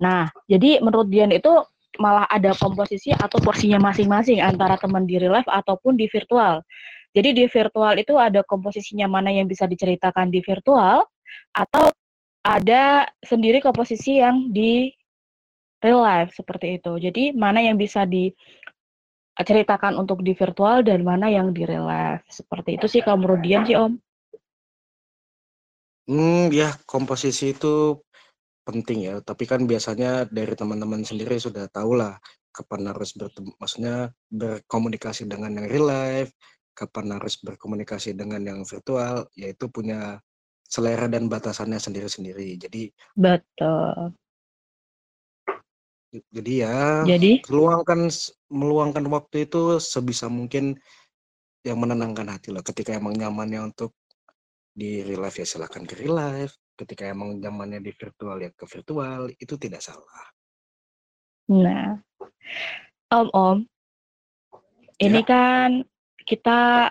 Nah, 0.03 0.27
jadi 0.51 0.83
menurut 0.83 1.07
Dian 1.07 1.31
itu 1.31 1.63
malah 2.03 2.27
ada 2.27 2.51
komposisi 2.59 3.15
atau 3.15 3.39
porsinya 3.39 3.79
masing-masing 3.79 4.43
antara 4.43 4.75
teman 4.75 5.07
di 5.07 5.23
real 5.23 5.39
life 5.39 5.47
ataupun 5.47 5.95
di 5.95 6.11
virtual. 6.11 6.67
Jadi 7.13 7.37
di 7.37 7.45
virtual 7.47 7.95
itu 8.01 8.19
ada 8.19 8.43
komposisinya 8.43 9.07
mana 9.07 9.31
yang 9.31 9.47
bisa 9.47 9.69
diceritakan 9.69 10.33
di 10.33 10.41
virtual 10.43 11.07
atau 11.55 11.93
ada 12.43 13.07
sendiri 13.23 13.63
komposisi 13.63 14.19
yang 14.19 14.51
di 14.51 14.91
real 15.85 16.03
life 16.03 16.33
seperti 16.35 16.81
itu. 16.81 16.97
Jadi 16.97 17.37
mana 17.37 17.61
yang 17.61 17.77
bisa 17.77 18.09
diceritakan 18.09 20.01
untuk 20.01 20.25
di 20.25 20.33
virtual 20.33 20.81
dan 20.83 21.05
mana 21.05 21.29
yang 21.29 21.53
di 21.53 21.69
real 21.69 21.85
life. 21.85 22.25
Seperti 22.33 22.81
itu 22.81 22.89
sih 22.89 23.05
kalau 23.05 23.21
menurut 23.21 23.45
Dian 23.45 23.69
sih 23.69 23.77
Om. 23.77 24.01
Hmm, 26.03 26.51
ya 26.51 26.75
komposisi 26.83 27.55
itu 27.55 28.03
penting 28.63 28.99
ya, 29.11 29.15
tapi 29.23 29.45
kan 29.51 29.67
biasanya 29.67 30.27
dari 30.31 30.55
teman-teman 30.55 31.03
sendiri 31.03 31.37
sudah 31.39 31.67
tahu 31.71 31.99
lah 31.99 32.19
kapan 32.53 32.93
harus 32.93 33.17
bertemu, 33.17 33.51
maksudnya 33.57 34.13
berkomunikasi 34.29 35.25
dengan 35.27 35.57
yang 35.57 35.67
real 35.67 35.89
life, 35.89 36.31
kapan 36.77 37.17
harus 37.17 37.41
berkomunikasi 37.41 38.13
dengan 38.13 38.45
yang 38.45 38.61
virtual, 38.63 39.27
yaitu 39.35 39.67
punya 39.73 40.21
selera 40.69 41.09
dan 41.09 41.29
batasannya 41.29 41.81
sendiri-sendiri. 41.81 42.57
Jadi 42.61 42.93
Betul. 43.17 44.17
jadi 46.29 46.53
ya 46.69 46.79
Jadi 47.09 47.41
meluangkan 47.49 48.13
meluangkan 48.53 49.05
waktu 49.09 49.49
itu 49.49 49.81
sebisa 49.81 50.29
mungkin 50.29 50.77
yang 51.65 51.81
menenangkan 51.81 52.29
hati 52.29 52.53
loh. 52.53 52.61
Ketika 52.61 52.93
emang 52.93 53.17
nyamannya 53.17 53.73
untuk 53.73 53.97
di 54.73 55.05
real 55.05 55.25
life 55.25 55.41
ya 55.41 55.47
silahkan 55.49 55.85
ke 55.89 55.97
real 55.97 56.17
life. 56.17 56.62
Ketika 56.73 57.05
emang 57.09 57.37
nyamannya 57.39 57.85
di 57.85 57.93
virtual 57.93 58.41
ya 58.41 58.51
ke 58.53 58.65
virtual, 58.65 59.29
itu 59.37 59.55
tidak 59.61 59.85
salah. 59.85 60.25
Nah, 61.53 62.01
Om 63.13 63.29
Om, 63.29 63.59
ini 65.05 65.21
Ya. 65.21 65.29
kan 65.29 65.71
kita 66.25 66.91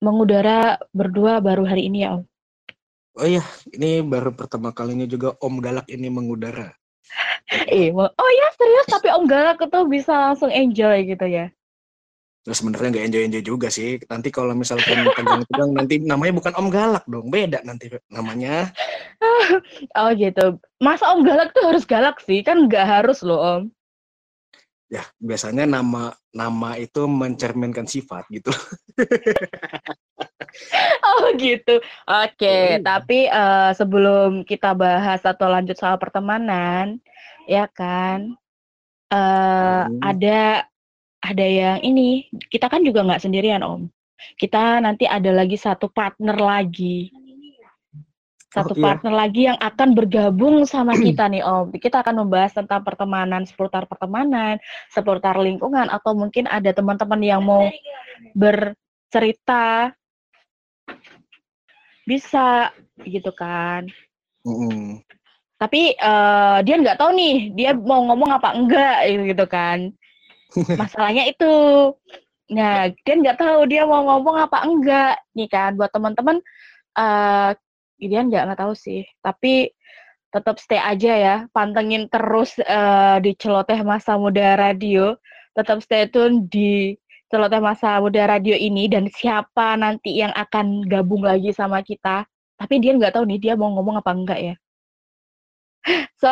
mengudara 0.00 0.80
berdua 0.90 1.38
baru 1.38 1.62
hari 1.68 1.86
ini 1.86 2.02
ya 2.02 2.18
Om. 2.18 2.22
Oh 3.20 3.26
iya, 3.26 3.44
ini 3.74 4.00
baru 4.02 4.34
pertama 4.34 4.74
kalinya 4.74 5.04
juga 5.06 5.36
Om 5.38 5.60
Galak 5.60 5.86
ini 5.90 6.08
mengudara. 6.08 6.74
Eh, 7.50 7.90
oh 7.94 8.30
ya 8.30 8.46
serius 8.54 8.86
tapi 8.90 9.10
Om 9.10 9.26
Galak 9.26 9.58
itu 9.62 9.78
bisa 9.86 10.14
langsung 10.14 10.50
enjoy 10.50 11.04
gitu 11.04 11.26
ya. 11.26 11.50
Nah, 12.40 12.56
sebenarnya 12.56 12.88
nggak 12.96 13.06
enjoy-enjoy 13.12 13.42
juga 13.44 13.68
sih. 13.68 14.00
Nanti 14.08 14.32
kalau 14.32 14.56
misalkan 14.56 14.96
tegang-tegang 15.16 15.70
nanti 15.76 15.94
namanya 16.00 16.32
bukan 16.40 16.52
Om 16.56 16.68
Galak 16.72 17.04
dong, 17.04 17.28
beda 17.28 17.60
nanti 17.64 17.92
namanya. 18.08 18.70
Oh 20.00 20.08
gitu. 20.16 20.56
Masa 20.80 21.12
Om 21.12 21.20
Galak 21.20 21.52
tuh 21.52 21.60
harus 21.68 21.84
galak 21.84 22.16
sih? 22.24 22.40
Kan 22.40 22.64
nggak 22.64 22.88
harus 22.88 23.20
loh 23.20 23.36
Om. 23.36 23.62
Ya, 24.88 25.04
biasanya 25.20 25.68
nama 25.68 26.16
nama 26.32 26.74
itu 26.80 27.04
mencerminkan 27.04 27.84
sifat 27.84 28.24
gitu. 28.32 28.48
Oh 31.04 31.30
gitu. 31.38 31.78
Oke, 32.08 32.80
Iya. 32.80 32.82
tapi 32.82 33.28
eh, 33.30 33.70
sebelum 33.76 34.42
kita 34.42 34.74
bahas 34.74 35.22
atau 35.22 35.46
lanjut 35.46 35.78
soal 35.78 35.94
pertemanan, 36.00 36.98
ya 37.46 37.70
kan, 37.70 38.34
eh 39.14 39.82
Hmm. 39.86 40.00
ada 40.02 40.69
ada 41.20 41.46
yang 41.46 41.78
ini. 41.84 42.28
Kita 42.48 42.66
kan 42.68 42.84
juga 42.84 43.04
nggak 43.04 43.22
sendirian 43.22 43.60
Om. 43.64 43.88
Kita 44.36 44.80
nanti 44.84 45.08
ada 45.08 45.32
lagi 45.32 45.56
satu 45.56 45.88
partner 45.88 46.36
lagi. 46.36 47.08
Satu 48.50 48.74
Oh, 48.74 48.78
iya. 48.82 48.82
partner 48.82 49.14
lagi 49.14 49.46
yang 49.46 49.58
akan 49.62 49.94
bergabung 49.94 50.66
sama 50.66 50.92
kita 51.06 51.30
nih 51.30 51.46
Om. 51.46 51.70
Kita 51.78 52.02
akan 52.02 52.26
membahas 52.26 52.52
tentang 52.56 52.82
pertemanan, 52.82 53.46
seputar 53.46 53.86
pertemanan, 53.86 54.58
seputar 54.90 55.38
lingkungan, 55.38 55.86
atau 55.86 56.18
mungkin 56.18 56.50
ada 56.50 56.74
teman-teman 56.74 57.20
yang 57.22 57.40
mau 57.46 57.70
bercerita 58.34 59.94
bisa 62.08 62.74
gitu 63.06 63.30
kan. 63.30 63.86
Mm-mm. 64.42 64.98
Tapi 65.60 65.94
eh, 65.94 66.58
dia 66.66 66.74
nggak 66.80 66.98
tahu 66.98 67.10
nih 67.14 67.36
dia 67.54 67.70
mau 67.76 68.02
ngomong 68.08 68.34
apa 68.34 68.56
enggak 68.56 68.96
gitu 69.30 69.46
kan. 69.46 69.94
Masalahnya 70.80 71.24
itu. 71.30 71.54
Nah, 72.50 72.90
dia 72.90 73.14
nggak 73.14 73.38
tahu 73.38 73.60
dia 73.70 73.86
mau 73.86 74.02
ngomong 74.02 74.36
apa 74.50 74.66
enggak 74.66 75.14
nih 75.38 75.48
kan. 75.50 75.78
Buat 75.78 75.94
teman-teman 75.94 76.42
eh 76.98 77.50
dia 78.00 78.20
nggak 78.24 78.42
nggak 78.50 78.60
tahu 78.60 78.74
sih. 78.74 79.06
Tapi 79.22 79.70
tetap 80.30 80.62
stay 80.62 80.78
aja 80.78 81.12
ya, 81.14 81.36
pantengin 81.50 82.06
terus 82.06 82.54
eh, 82.62 83.16
di 83.22 83.34
Celoteh 83.38 83.82
Masa 83.82 84.14
Muda 84.18 84.58
Radio. 84.58 85.18
Tetap 85.54 85.82
stay 85.82 86.06
tune 86.06 86.46
di 86.46 86.94
Celoteh 87.30 87.62
Masa 87.62 87.98
Muda 88.02 88.26
Radio 88.26 88.54
ini 88.58 88.90
dan 88.90 89.06
siapa 89.10 89.78
nanti 89.78 90.18
yang 90.18 90.34
akan 90.34 90.86
gabung 90.86 91.22
lagi 91.22 91.54
sama 91.54 91.82
kita. 91.82 92.26
Tapi 92.58 92.74
dia 92.82 92.94
nggak 92.98 93.14
tahu 93.14 93.24
nih 93.26 93.38
dia 93.38 93.54
mau 93.54 93.70
ngomong 93.74 94.02
apa 94.02 94.10
enggak 94.10 94.40
ya. 94.42 94.54
So, 96.20 96.28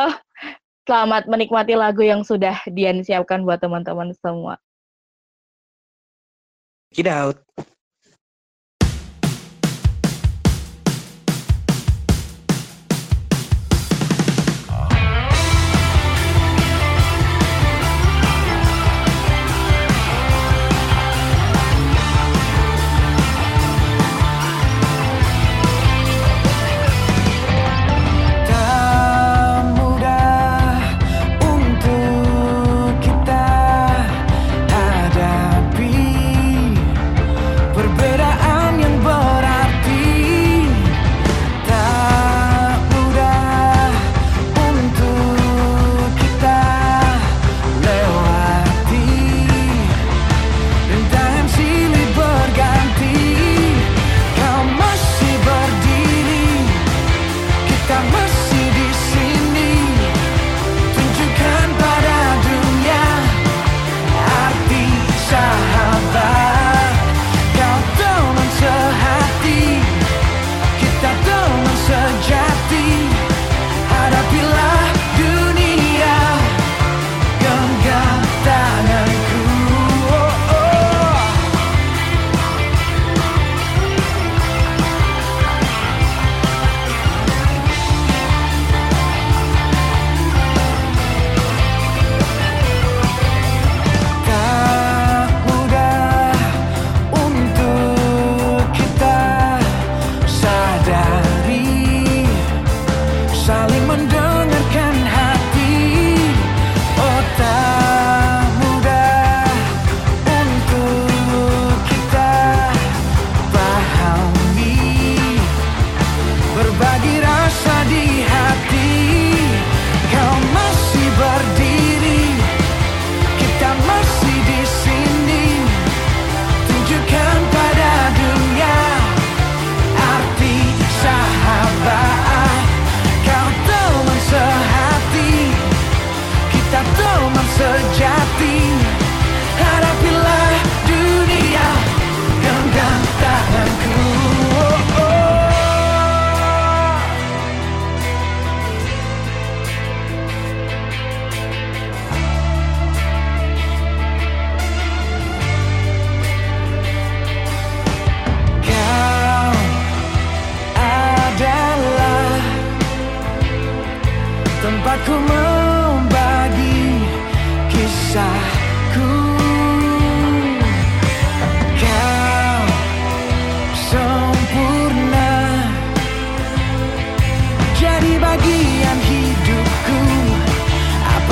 selamat 0.89 1.29
menikmati 1.29 1.77
lagu 1.77 2.01
yang 2.01 2.25
sudah 2.25 2.65
Dian 2.73 3.05
siapkan 3.05 3.45
buat 3.45 3.61
teman-teman 3.61 4.17
semua. 4.17 4.57
It 6.97 7.05
out. 7.05 7.37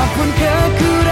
Apa 0.07 0.15
pun 0.15 0.31
kekuranganmu 0.39 1.06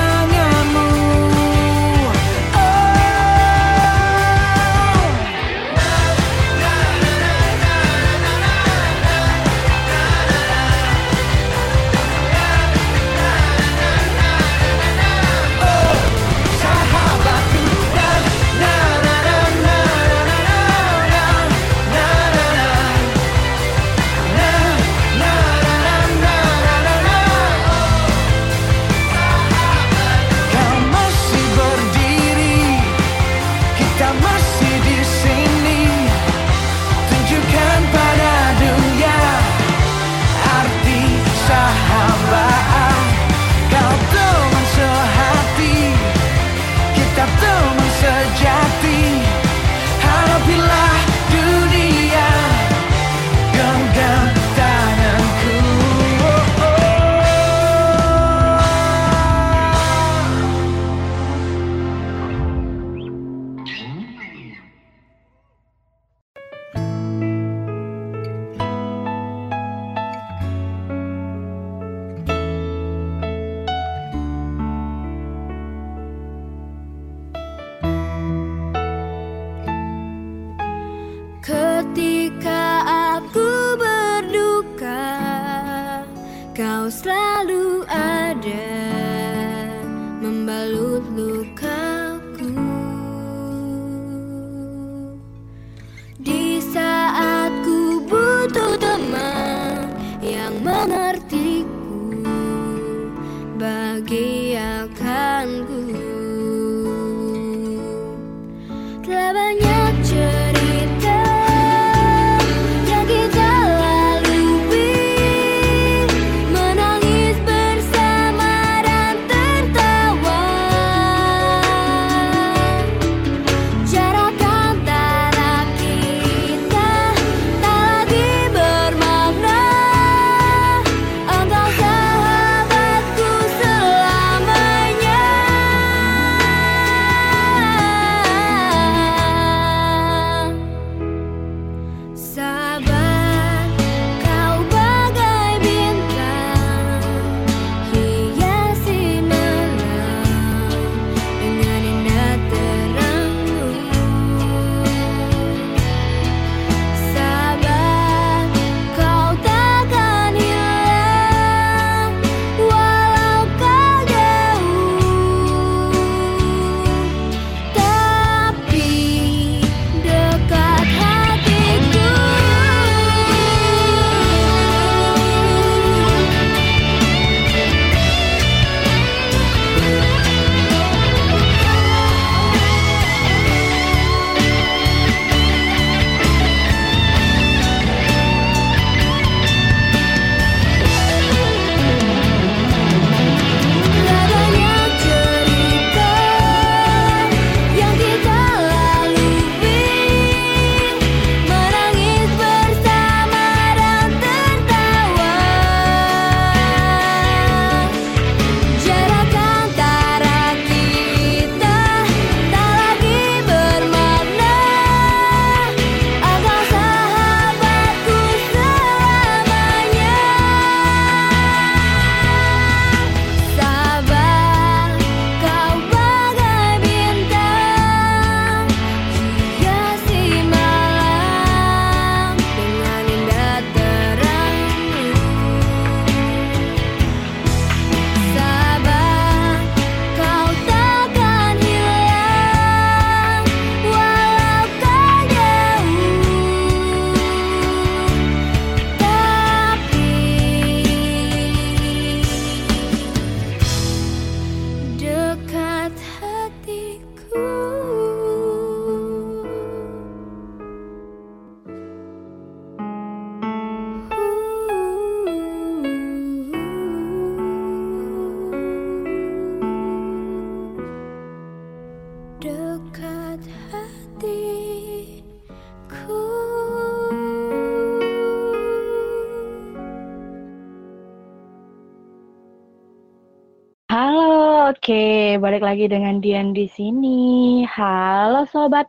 balik 285.45 285.61
lagi 285.61 285.85
dengan 285.93 286.25
Dian 286.25 286.57
di 286.57 286.65
sini. 286.73 287.61
Halo 287.69 288.49
sobat. 288.49 288.89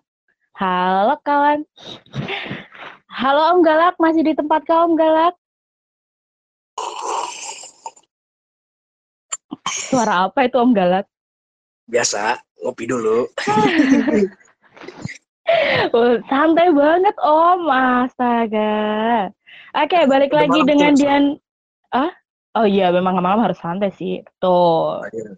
Halo 0.55 1.19
kawan. 1.27 1.67
Halo 3.11 3.51
Om 3.51 3.59
Galak, 3.59 3.99
masih 3.99 4.23
di 4.23 4.31
tempat 4.31 4.63
kau 4.63 4.87
Om 4.87 4.95
Galak? 4.95 5.35
Suara 9.67 10.31
apa 10.31 10.47
itu 10.47 10.55
Om 10.55 10.71
Galak? 10.71 11.03
Biasa, 11.91 12.39
ngopi 12.63 12.87
dulu. 12.87 13.27
Oh, 15.93 16.17
santai 16.25 16.73
banget 16.73 17.13
Om, 17.21 17.69
astaga. 17.69 19.29
Oke, 19.77 20.09
balik 20.09 20.33
Udah 20.33 20.49
lagi 20.49 20.59
dengan 20.65 20.91
Dian. 20.97 21.23
Ah? 21.93 22.09
Oh 22.57 22.65
iya, 22.65 22.89
memang 22.89 23.21
malam 23.21 23.45
harus 23.45 23.61
santai 23.61 23.93
sih. 23.93 24.25
Tuh, 24.41 25.05
Akhirnya. 25.05 25.37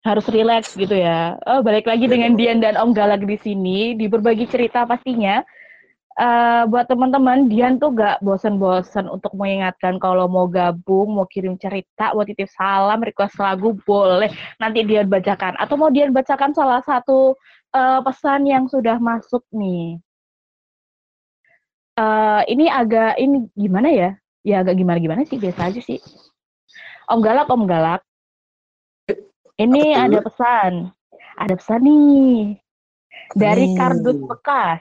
Harus 0.00 0.26
relax 0.32 0.72
gitu 0.76 0.96
ya. 0.96 1.36
Oh, 1.44 1.60
balik 1.60 1.84
lagi 1.84 2.08
dengan. 2.08 2.32
Dian 2.38 2.60
dan 2.60 2.76
Om 2.80 2.96
Galak 2.96 3.24
di 3.24 3.36
sini, 3.36 3.92
di 3.96 4.08
berbagi 4.08 4.48
cerita 4.48 4.88
pastinya. 4.88 5.44
Eh, 6.20 6.62
buat 6.68 6.84
teman-teman, 6.84 7.48
Dian 7.48 7.80
tuh 7.80 7.96
gak 7.96 8.20
bosan-bosan 8.20 9.08
untuk 9.08 9.32
mengingatkan 9.32 9.96
kalau 9.96 10.28
mau 10.28 10.44
gabung, 10.44 11.16
mau 11.16 11.24
kirim 11.24 11.56
cerita, 11.56 12.12
mau 12.12 12.28
titip 12.28 12.50
salam, 12.52 13.00
request 13.00 13.40
lagu, 13.40 13.72
boleh 13.88 14.28
nanti 14.60 14.84
Dian 14.84 15.08
bacakan. 15.08 15.56
Atau 15.56 15.80
mau 15.80 15.88
Dian 15.88 16.12
bacakan 16.12 16.52
salah 16.52 16.84
satu 16.84 17.36
eh, 17.72 18.00
pesan 18.04 18.44
yang 18.48 18.64
sudah 18.68 19.00
masuk 19.00 19.44
nih. 19.52 19.96
Eh, 22.00 22.42
ini 22.52 22.66
agak, 22.68 23.16
ini 23.20 23.48
gimana 23.56 23.88
ya? 23.92 24.10
Ya 24.40 24.64
agak 24.64 24.76
gimana-gimana 24.80 25.24
sih, 25.28 25.36
biasa 25.36 25.72
aja 25.72 25.80
sih. 25.84 26.00
Om 27.08 27.20
Galak, 27.20 27.48
Om 27.48 27.64
Galak. 27.68 28.09
Ini 29.60 29.92
Apa 29.92 30.02
ada 30.08 30.18
pesan. 30.24 30.72
Ada 31.36 31.54
pesan 31.60 31.80
nih. 31.84 32.56
Dari 33.36 33.64
nih? 33.68 33.76
kardus 33.76 34.18
bekas. 34.24 34.80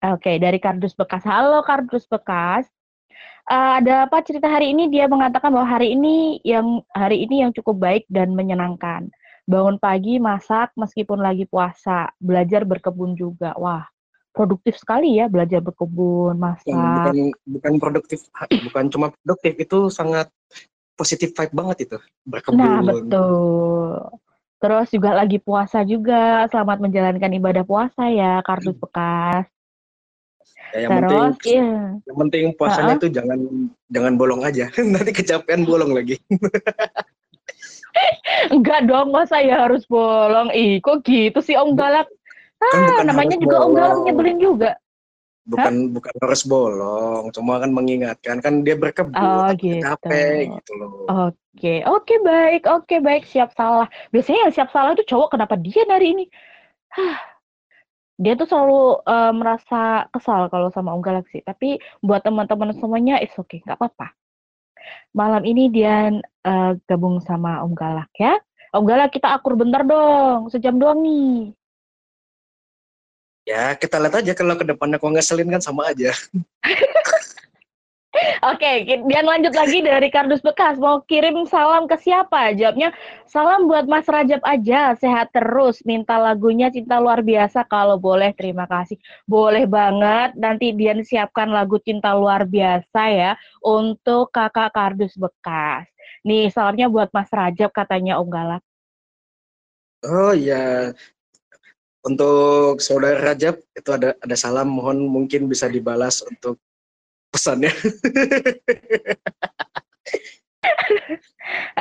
Oke, 0.00 0.40
dari 0.40 0.56
kardus 0.56 0.96
bekas. 0.96 1.20
Halo 1.28 1.60
kardus 1.60 2.08
bekas. 2.08 2.64
Eh, 3.50 3.72
ada 3.84 4.08
apa 4.08 4.24
cerita 4.24 4.48
hari 4.48 4.72
ini? 4.72 4.88
Dia 4.88 5.04
mengatakan 5.04 5.52
bahwa 5.52 5.68
hari 5.68 5.92
ini 5.92 6.40
yang 6.48 6.80
hari 6.96 7.28
ini 7.28 7.44
yang 7.44 7.52
cukup 7.52 7.76
baik 7.76 8.04
dan 8.08 8.32
menyenangkan. 8.32 9.12
Bangun 9.44 9.76
pagi, 9.76 10.16
masak 10.16 10.72
meskipun 10.80 11.20
lagi 11.20 11.44
puasa, 11.44 12.08
belajar 12.16 12.64
berkebun 12.64 13.12
juga. 13.20 13.52
Wah, 13.60 13.84
produktif 14.32 14.80
sekali 14.80 15.20
ya 15.20 15.28
belajar 15.28 15.60
berkebun, 15.60 16.38
masak. 16.40 16.72
bukan 16.72 17.34
bukan 17.44 17.72
produktif, 17.76 18.20
bukan 18.48 18.84
cuma 18.88 19.06
produktif, 19.12 19.52
itu 19.58 19.78
sangat 19.90 20.30
positif 21.00 21.32
vibe 21.32 21.54
banget 21.56 21.76
itu. 21.88 21.96
Berkebun. 22.28 22.60
Nah, 22.60 22.84
betul. 22.84 23.96
Terus 24.60 24.88
juga 24.92 25.16
lagi 25.16 25.40
puasa 25.40 25.80
juga. 25.88 26.44
Selamat 26.52 26.84
menjalankan 26.84 27.32
ibadah 27.40 27.64
puasa 27.64 28.12
ya, 28.12 28.44
kardus 28.44 28.76
bekas. 28.76 29.48
Ya, 30.70 30.86
yang 30.86 31.02
penting 31.02 31.18
Terus, 31.18 31.36
iya. 31.50 31.70
yang 32.06 32.18
penting 32.20 32.44
puasanya 32.54 32.94
itu 33.00 33.08
jangan 33.10 33.38
jangan 33.90 34.12
bolong 34.20 34.44
aja. 34.44 34.68
Nanti 34.92 35.10
kecapean 35.16 35.64
bolong 35.64 35.96
lagi. 35.96 36.20
Enggak 38.54 38.86
dong, 38.86 39.10
masa 39.10 39.42
ya 39.42 39.66
harus 39.66 39.82
bolong? 39.90 40.54
Ih, 40.54 40.78
kok 40.78 41.02
gitu 41.02 41.42
sih 41.42 41.58
Om 41.58 41.74
Galak? 41.74 42.06
Kan 42.60 42.70
Ah, 42.70 42.86
bukan 42.86 43.06
namanya 43.10 43.36
juga 43.40 43.56
Om 43.66 43.72
Galak 43.74 43.90
bolong. 43.90 44.04
nyebelin 44.06 44.38
juga. 44.38 44.70
Bukan 45.50 45.74
bukan 45.90 46.14
harus 46.22 46.42
bolong, 46.46 47.24
cuma 47.34 47.58
kan 47.58 47.70
mengingatkan 47.74 48.38
kan 48.38 48.62
dia 48.62 48.78
berkebun, 48.78 49.18
Oh, 49.18 49.50
gitu. 49.58 49.82
capek 49.82 50.46
gitu 50.62 50.72
loh. 50.78 51.10
Oke, 51.34 51.82
oke 51.82 52.14
baik, 52.22 52.70
oke 52.70 52.96
baik, 53.02 53.26
siap 53.26 53.50
salah. 53.58 53.90
Biasanya 54.14 54.46
yang 54.46 54.54
siap 54.54 54.70
salah 54.70 54.94
itu 54.94 55.02
cowok, 55.10 55.34
kenapa 55.34 55.58
dia 55.58 55.82
hari 55.90 56.14
ini? 56.14 56.24
Hah, 56.94 57.18
dia 58.20 58.38
tuh 58.38 58.46
selalu 58.46 59.02
eh, 59.02 59.32
merasa 59.34 60.06
kesal 60.14 60.46
kalau 60.52 60.70
sama 60.70 60.94
Om 60.94 61.02
Galak 61.02 61.26
sih. 61.34 61.42
Tapi 61.42 61.82
buat 62.04 62.22
teman-teman 62.22 62.70
semuanya, 62.78 63.18
it's 63.18 63.34
okay, 63.34 63.58
nggak 63.66 63.80
apa-apa. 63.80 64.14
Malam 65.16 65.42
ini 65.42 65.66
dia 65.72 66.14
eh, 66.22 66.72
gabung 66.86 67.18
sama 67.24 67.64
Om 67.66 67.74
Galak 67.74 68.12
ya. 68.14 68.38
Om 68.70 68.86
Galak 68.86 69.10
kita 69.10 69.34
akur 69.34 69.58
bentar 69.58 69.82
dong, 69.82 70.46
sejam 70.46 70.78
doang 70.78 71.02
nih. 71.02 71.50
Ya 73.50 73.74
kita 73.74 73.98
lihat 73.98 74.22
aja 74.22 74.32
kalau 74.38 74.54
ke 74.54 74.62
depannya 74.62 75.02
kok 75.02 75.10
ngeselin 75.10 75.50
kan 75.50 75.58
sama 75.58 75.90
aja. 75.90 76.14
Oke, 78.42 78.90
ki- 78.90 79.06
Dian 79.06 79.22
lanjut 79.22 79.54
lagi 79.54 79.86
dari 79.86 80.10
kardus 80.10 80.42
bekas. 80.42 80.78
Mau 80.82 80.98
kirim 81.06 81.46
salam 81.46 81.86
ke 81.86 81.94
siapa? 81.94 82.50
Jawabnya, 82.58 82.90
salam 83.26 83.70
buat 83.70 83.86
Mas 83.86 84.06
Rajab 84.06 84.42
aja. 84.42 84.94
Sehat 84.98 85.30
terus. 85.30 85.78
Minta 85.86 86.18
lagunya 86.18 86.74
Cinta 86.74 86.98
Luar 86.98 87.22
Biasa 87.22 87.62
kalau 87.66 87.98
boleh. 87.98 88.34
Terima 88.34 88.66
kasih. 88.66 88.98
Boleh 89.30 89.66
banget. 89.66 90.34
Nanti 90.34 90.74
Dian 90.74 91.06
siapkan 91.06 91.50
lagu 91.54 91.78
Cinta 91.82 92.10
Luar 92.14 92.46
Biasa 92.46 93.02
ya 93.14 93.32
untuk 93.62 94.34
kakak 94.34 94.74
kardus 94.74 95.14
bekas. 95.14 95.86
Nih, 96.26 96.50
salamnya 96.50 96.90
buat 96.90 97.14
Mas 97.14 97.30
Rajab 97.30 97.70
katanya 97.70 98.18
Om 98.18 98.30
Galak. 98.30 98.62
Oh 100.00 100.32
iya, 100.32 100.96
untuk 102.00 102.80
saudara 102.80 103.20
Rajab 103.20 103.60
itu 103.76 103.90
ada 103.92 104.16
ada 104.16 104.36
salam, 104.36 104.68
mohon 104.72 105.04
mungkin 105.04 105.48
bisa 105.48 105.68
dibalas 105.68 106.24
untuk 106.24 106.56
pesannya. 107.28 107.70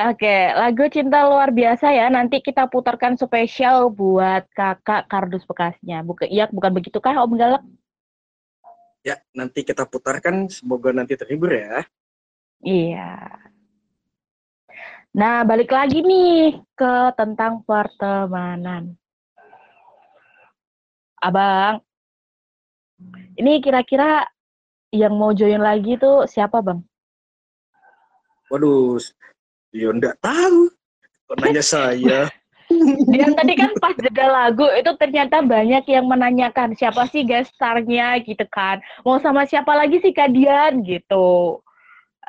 Oke, 0.09 0.35
lagu 0.55 0.83
Cinta 0.91 1.27
Luar 1.27 1.51
Biasa 1.51 1.91
ya. 1.91 2.07
Nanti 2.07 2.39
kita 2.39 2.67
putarkan 2.67 3.19
spesial 3.19 3.91
buat 3.91 4.47
kakak 4.55 5.07
kardus 5.11 5.43
bekasnya. 5.45 6.01
Bukan, 6.03 6.27
iya, 6.31 6.47
bukan 6.49 6.71
begitu 6.71 6.99
kah 7.03 7.15
Om 7.19 7.35
Galak? 7.35 7.63
Ya 9.03 9.15
nanti 9.31 9.63
kita 9.63 9.87
putarkan, 9.87 10.51
semoga 10.51 10.91
nanti 10.91 11.15
terhibur 11.15 11.55
ya. 11.55 11.87
Iya. 12.59 13.39
Nah, 15.15 15.41
balik 15.47 15.71
lagi 15.71 16.03
nih 16.03 16.59
ke 16.75 16.93
tentang 17.15 17.63
pertemanan. 17.63 18.98
Abang, 21.19 21.83
ini 23.35 23.59
kira-kira 23.59 24.23
yang 24.91 25.15
mau 25.15 25.35
join 25.35 25.59
lagi 25.59 25.99
tuh 25.99 26.25
siapa, 26.25 26.63
Bang? 26.63 26.83
Waduh, 28.49 28.97
ya 29.75 29.93
enggak 29.93 30.17
tahu. 30.23 30.71
Kok 31.29 31.37
nanya 31.43 31.63
saya? 31.63 32.19
Dian 33.11 33.33
tadi 33.33 33.53
kan 33.57 33.73
pas 33.81 33.97
jeda 33.97 34.29
lagu 34.29 34.65
itu 34.77 34.91
ternyata 34.97 35.41
banyak 35.41 35.85
yang 35.89 36.05
menanyakan 36.05 36.77
siapa 36.77 37.09
sih 37.09 37.25
guest 37.25 37.53
star-nya 37.57 38.21
gitu 38.21 38.45
kan. 38.49 38.81
Mau 39.01 39.17
sama 39.21 39.45
siapa 39.45 39.73
lagi 39.73 40.01
sih 40.01 40.13
Kak 40.13 40.33
Dian 40.33 40.85
gitu. 40.85 41.59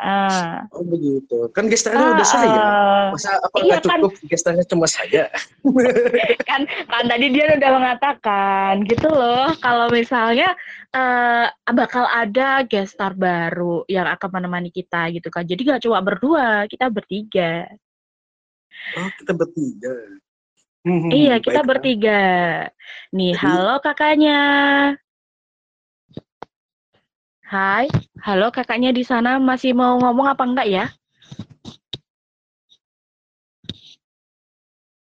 Ah. 0.00 0.64
Oh 0.72 0.80
begitu. 0.80 1.52
Kan 1.52 1.68
gestarnya 1.68 2.16
udah 2.16 2.24
saya. 2.24 2.56
Ah, 2.56 3.04
Masa 3.12 3.36
apa 3.36 3.52
Iya, 3.54 3.76
nggak 3.76 3.82
cukup 4.00 4.12
gestarnya 4.26 4.64
cuma 4.64 4.86
saya? 4.86 5.28
kan 6.48 6.60
kan 6.64 7.04
tadi 7.04 7.26
dia 7.28 7.52
udah 7.52 7.70
mengatakan 7.70 8.72
gitu 8.82 9.06
loh 9.06 9.52
kalau 9.58 9.86
misalnya 9.88 10.56
eh 10.90 11.46
bakal 11.70 12.02
ada 12.04 12.64
guest 12.64 12.96
star 12.96 13.12
baru 13.12 13.84
yang 13.86 14.08
akan 14.08 14.28
menemani 14.32 14.68
kita 14.68 15.12
gitu 15.12 15.28
kan 15.28 15.44
jadi 15.44 15.60
nggak 15.60 15.82
cuma 15.84 16.00
berdua 16.00 16.64
kita 16.64 16.88
bertiga 16.88 17.68
Oh 18.96 19.10
kita 19.14 19.32
bertiga. 19.34 19.92
Hmm, 20.80 21.12
iya 21.12 21.36
kita 21.36 21.60
baiklah. 21.60 21.68
bertiga 21.68 22.20
nih 23.12 23.36
Jadi- 23.36 23.42
halo 23.44 23.76
kakaknya 23.78 24.40
Hai 27.50 27.90
halo 28.22 28.54
kakaknya 28.54 28.94
di 28.94 29.02
sana 29.02 29.42
masih 29.42 29.74
mau 29.74 29.98
ngomong 29.98 30.30
apa 30.30 30.46
enggak 30.46 30.70
ya 30.70 30.86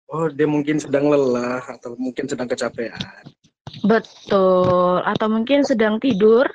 Oh 0.08 0.32
dia 0.32 0.48
mungkin 0.48 0.80
sedang 0.80 1.12
lelah 1.12 1.60
atau 1.60 1.92
mungkin 2.00 2.24
sedang 2.24 2.48
kecapean. 2.48 2.96
betul 3.84 5.04
atau 5.04 5.28
mungkin 5.28 5.60
sedang 5.60 6.00
tidur 6.00 6.48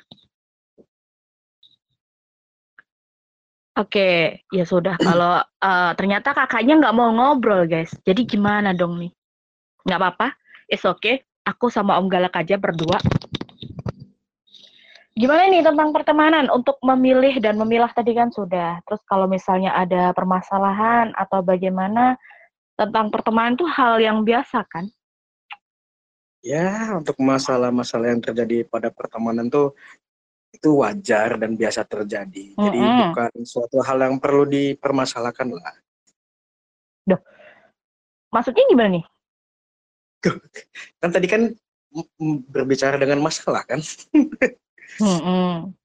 Oke, 3.78 4.42
ya 4.50 4.66
sudah. 4.66 4.98
Kalau 4.98 5.38
eh, 5.38 5.92
ternyata 5.94 6.34
kakaknya 6.34 6.82
nggak 6.82 6.96
mau 6.98 7.14
ngobrol, 7.14 7.62
guys. 7.70 7.94
Jadi 8.02 8.26
gimana 8.26 8.74
dong 8.74 8.98
nih? 8.98 9.14
Nggak 9.86 9.98
apa-apa, 10.02 10.34
it's 10.66 10.82
okay. 10.82 11.22
Aku 11.46 11.70
sama 11.70 11.94
Om 12.02 12.10
Galak 12.10 12.34
aja 12.34 12.58
berdua. 12.58 12.98
Gimana 15.18 15.50
nih 15.50 15.66
tentang 15.66 15.90
pertemanan? 15.90 16.46
Untuk 16.54 16.78
memilih 16.78 17.42
dan 17.42 17.58
memilah 17.58 17.90
tadi 17.90 18.14
kan 18.14 18.30
sudah. 18.30 18.78
Terus 18.86 19.02
kalau 19.02 19.26
misalnya 19.26 19.74
ada 19.74 20.14
permasalahan 20.14 21.10
atau 21.18 21.42
bagaimana 21.42 22.14
tentang 22.78 23.10
pertemanan 23.10 23.58
itu 23.58 23.66
hal 23.66 23.98
yang 23.98 24.22
biasa 24.22 24.62
kan? 24.70 24.86
Ya 26.38 26.94
untuk 26.94 27.18
masalah-masalah 27.18 28.14
yang 28.14 28.22
terjadi 28.22 28.62
pada 28.62 28.94
pertemanan 28.94 29.50
tuh 29.50 29.74
itu 30.54 30.70
wajar 30.78 31.34
dan 31.34 31.58
biasa 31.58 31.82
terjadi. 31.82 32.54
Jadi 32.54 32.78
Mm-mm. 32.78 33.10
bukan 33.10 33.32
suatu 33.42 33.82
hal 33.82 33.98
yang 33.98 34.22
perlu 34.22 34.46
dipermasalahkan 34.46 35.50
lah. 35.50 35.74
Maksudnya 38.30 38.64
gimana 38.70 39.02
nih? 39.02 39.04
Kan 41.02 41.10
tadi 41.10 41.26
kan 41.26 41.42
berbicara 42.46 43.02
dengan 43.02 43.18
masalah 43.18 43.66
kan. 43.66 43.82
Hmm, 44.96 45.76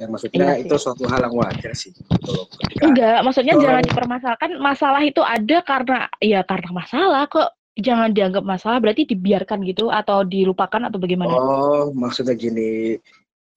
Ya 0.00 0.10
maksudnya 0.10 0.42
Iya 0.42 0.54
sih. 0.58 0.62
itu 0.66 0.74
suatu 0.80 1.04
hal 1.06 1.20
yang 1.28 1.36
wajar 1.38 1.72
sih. 1.76 1.92
Gitu. 1.94 2.32
Ketika 2.58 2.82
Enggak, 2.88 3.18
maksudnya 3.22 3.54
Orang- 3.54 3.62
jangan 3.62 3.82
dipermasalahkan. 3.86 4.50
Masalah 4.58 5.02
itu 5.04 5.22
ada 5.22 5.56
karena 5.62 5.98
ya 6.18 6.40
karena 6.42 6.70
masalah 6.72 7.22
kok. 7.30 7.48
Jangan 7.74 8.14
dianggap 8.14 8.46
masalah 8.46 8.78
berarti 8.78 9.02
dibiarkan 9.02 9.66
gitu 9.66 9.90
atau 9.90 10.22
dilupakan 10.22 10.88
atau 10.88 10.98
bagaimana? 10.98 11.34
Oh, 11.34 11.90
maksudnya 11.90 12.38
gini, 12.38 12.94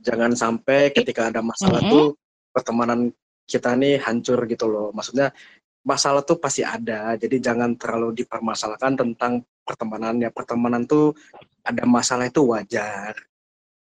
jangan 0.01 0.34
sampai 0.34 0.89
ketika 0.89 1.30
ada 1.30 1.45
masalah 1.45 1.86
Mm-mm. 1.86 1.93
tuh 1.93 2.05
pertemanan 2.49 3.13
kita 3.45 3.78
nih 3.78 4.01
hancur 4.01 4.41
gitu 4.49 4.65
loh. 4.65 4.89
Maksudnya 4.89 5.30
masalah 5.86 6.25
tuh 6.25 6.41
pasti 6.41 6.65
ada, 6.65 7.13
jadi 7.13 7.38
jangan 7.39 7.78
terlalu 7.78 8.25
dipermasalahkan 8.25 8.97
tentang 8.97 9.45
pertemanannya. 9.61 10.34
Pertemanan 10.34 10.89
tuh 10.89 11.13
ada 11.61 11.86
masalah 11.86 12.25
itu 12.25 12.41
wajar. 12.41 13.13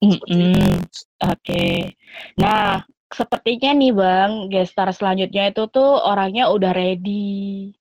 Mm-mm. 0.04 0.84
Oke. 1.24 1.96
Nah, 2.36 2.84
sepertinya 3.08 3.72
nih 3.72 3.94
Bang, 3.96 4.32
gestar 4.52 4.92
selanjutnya 4.92 5.48
itu 5.48 5.64
tuh 5.72 6.04
orangnya 6.04 6.52
udah 6.52 6.76
ready. 6.76 7.72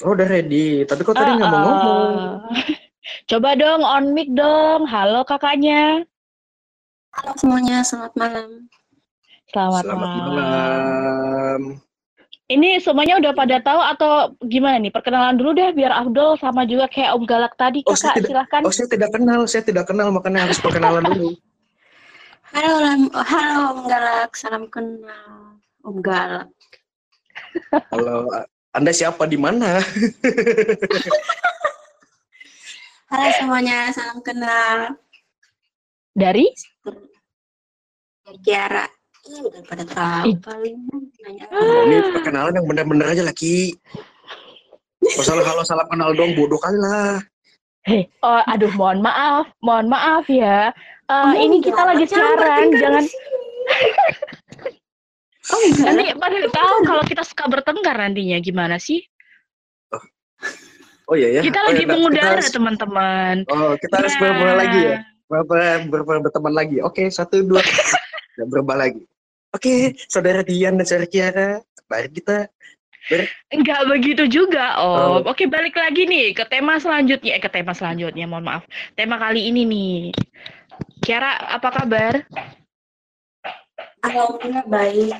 Oh, 0.00 0.16
udah 0.16 0.24
ready. 0.24 0.88
Tapi 0.88 1.04
kok 1.04 1.12
tadi 1.14 1.36
nggak 1.36 1.52
mau 1.52 1.60
Ah, 1.60 1.64
ngomong? 1.68 2.08
ah. 2.40 2.64
Coba 3.30 3.52
dong 3.54 3.84
on 3.84 4.16
mic 4.16 4.32
dong. 4.32 4.88
Halo 4.88 5.22
kakaknya. 5.22 6.06
Halo 7.12 7.32
semuanya, 7.36 7.84
selamat 7.84 8.12
malam. 8.16 8.50
Selamat, 9.52 9.82
Selamat 9.84 10.08
malam. 10.16 10.32
malam. 10.32 11.60
Ini 12.52 12.84
semuanya 12.84 13.16
udah 13.16 13.32
pada 13.32 13.56
tahu 13.64 13.80
atau 13.80 14.12
gimana 14.44 14.76
nih? 14.76 14.92
Perkenalan 14.92 15.40
dulu 15.40 15.56
deh 15.56 15.72
biar 15.72 15.88
Abdul 16.04 16.36
sama 16.36 16.68
juga 16.68 16.84
kayak 16.84 17.16
Om 17.16 17.24
Galak 17.24 17.56
tadi. 17.56 17.80
Oh, 17.88 17.96
saya 17.96 18.12
Kakak 18.12 18.16
tidak- 18.20 18.28
silahkan. 18.28 18.60
Oh, 18.68 18.72
saya 18.76 18.88
tidak 18.92 19.10
kenal. 19.16 19.40
Saya 19.48 19.62
tidak 19.64 19.84
kenal, 19.88 20.08
makanya 20.12 20.44
harus 20.44 20.60
perkenalan 20.60 21.00
dulu. 21.08 21.32
Halo, 22.52 22.72
halo 23.16 23.60
Om 23.72 23.80
Galak, 23.88 24.30
salam 24.36 24.68
kenal. 24.68 25.56
Om 25.80 25.96
Galak. 26.04 26.52
Halo, 27.88 28.28
Anda 28.76 28.92
siapa 28.92 29.24
di 29.24 29.40
mana? 29.40 29.80
Halo 33.08 33.28
semuanya, 33.40 33.88
salam 33.96 34.20
kenal. 34.20 35.00
Dari? 36.12 36.52
Dari 38.28 38.38
Kiara. 38.44 38.84
Ih, 39.22 39.38
udah 39.38 39.62
pada 39.62 39.84
tahu 39.86 40.24
Ih. 40.28 40.36
paling 40.42 40.76
nanya. 41.22 41.46
Oh, 41.54 41.86
ini 41.86 41.96
perkenalan 42.10 42.58
yang 42.58 42.66
benar-benar 42.66 43.06
aja 43.14 43.22
laki. 43.22 43.78
Oh, 45.14 45.22
salah 45.22 45.46
halo 45.46 45.62
salam 45.62 45.86
kenal 45.86 46.10
dong 46.12 46.34
bodoh 46.34 46.58
kali 46.58 46.78
lah. 46.78 47.22
Hei, 47.82 48.06
oh, 48.22 48.42
aduh, 48.46 48.70
mohon 48.74 48.98
maaf, 48.98 49.46
mohon 49.58 49.86
maaf 49.86 50.26
ya. 50.26 50.70
Eh, 51.06 51.14
Oh, 51.14 51.34
ini 51.34 51.58
kita 51.58 51.74
enggak, 51.76 51.86
lagi 51.94 52.04
jangan 52.06 52.34
siaran, 52.34 52.66
jangan. 52.74 53.04
Oh 55.50 55.58
enggak. 55.58 55.84
nanti 55.90 56.04
pada 56.14 56.38
tahu 56.54 56.74
kalau 56.86 57.02
kita 57.02 57.22
suka 57.26 57.44
bertengkar 57.50 57.98
nantinya 57.98 58.38
gimana 58.38 58.78
sih? 58.78 59.02
Oh 61.06 61.18
iya 61.18 61.38
ya. 61.38 61.42
Kita 61.42 61.58
oh, 61.58 61.64
lagi 61.66 61.74
ya, 61.76 61.82
kita 61.82 61.92
mengudara 61.94 62.30
harus- 62.38 62.50
teman-teman. 62.50 63.36
Oh, 63.50 63.74
kita 63.76 63.94
harus 63.98 64.14
Ya. 64.14 64.20
berbual 64.20 64.54
lagi 64.56 64.80
ya. 64.80 64.96
Ber- 65.26 65.46
ber- 65.46 65.82
ber- 66.04 66.22
berteman 66.22 66.54
lagi. 66.54 66.78
Oke, 66.80 67.06
satu 67.06 67.42
dua. 67.42 67.58
Dan 68.38 68.46
berubah 68.48 68.78
lagi. 68.80 69.02
Oke, 69.52 69.92
saudara 70.08 70.40
Dian 70.40 70.80
dan 70.80 70.88
saudara 70.88 71.08
Kiara, 71.08 71.50
mari 71.86 72.08
kita 72.08 72.48
Enggak 73.50 73.82
begitu 73.90 74.24
juga, 74.30 74.78
Om. 74.78 75.26
Oh. 75.26 75.34
Oke, 75.34 75.50
balik 75.50 75.74
lagi 75.74 76.06
nih 76.06 76.32
ke 76.32 76.46
tema 76.46 76.78
selanjutnya. 76.78 77.34
Eh, 77.36 77.42
ke 77.42 77.50
tema 77.50 77.74
selanjutnya, 77.74 78.24
mohon 78.30 78.46
maaf. 78.46 78.64
Tema 78.94 79.18
kali 79.18 79.50
ini 79.50 79.66
nih. 79.66 79.96
Kiara, 81.02 81.34
apa 81.58 81.68
kabar? 81.68 82.22
Alhamdulillah 84.06 84.66
baik. 84.70 85.18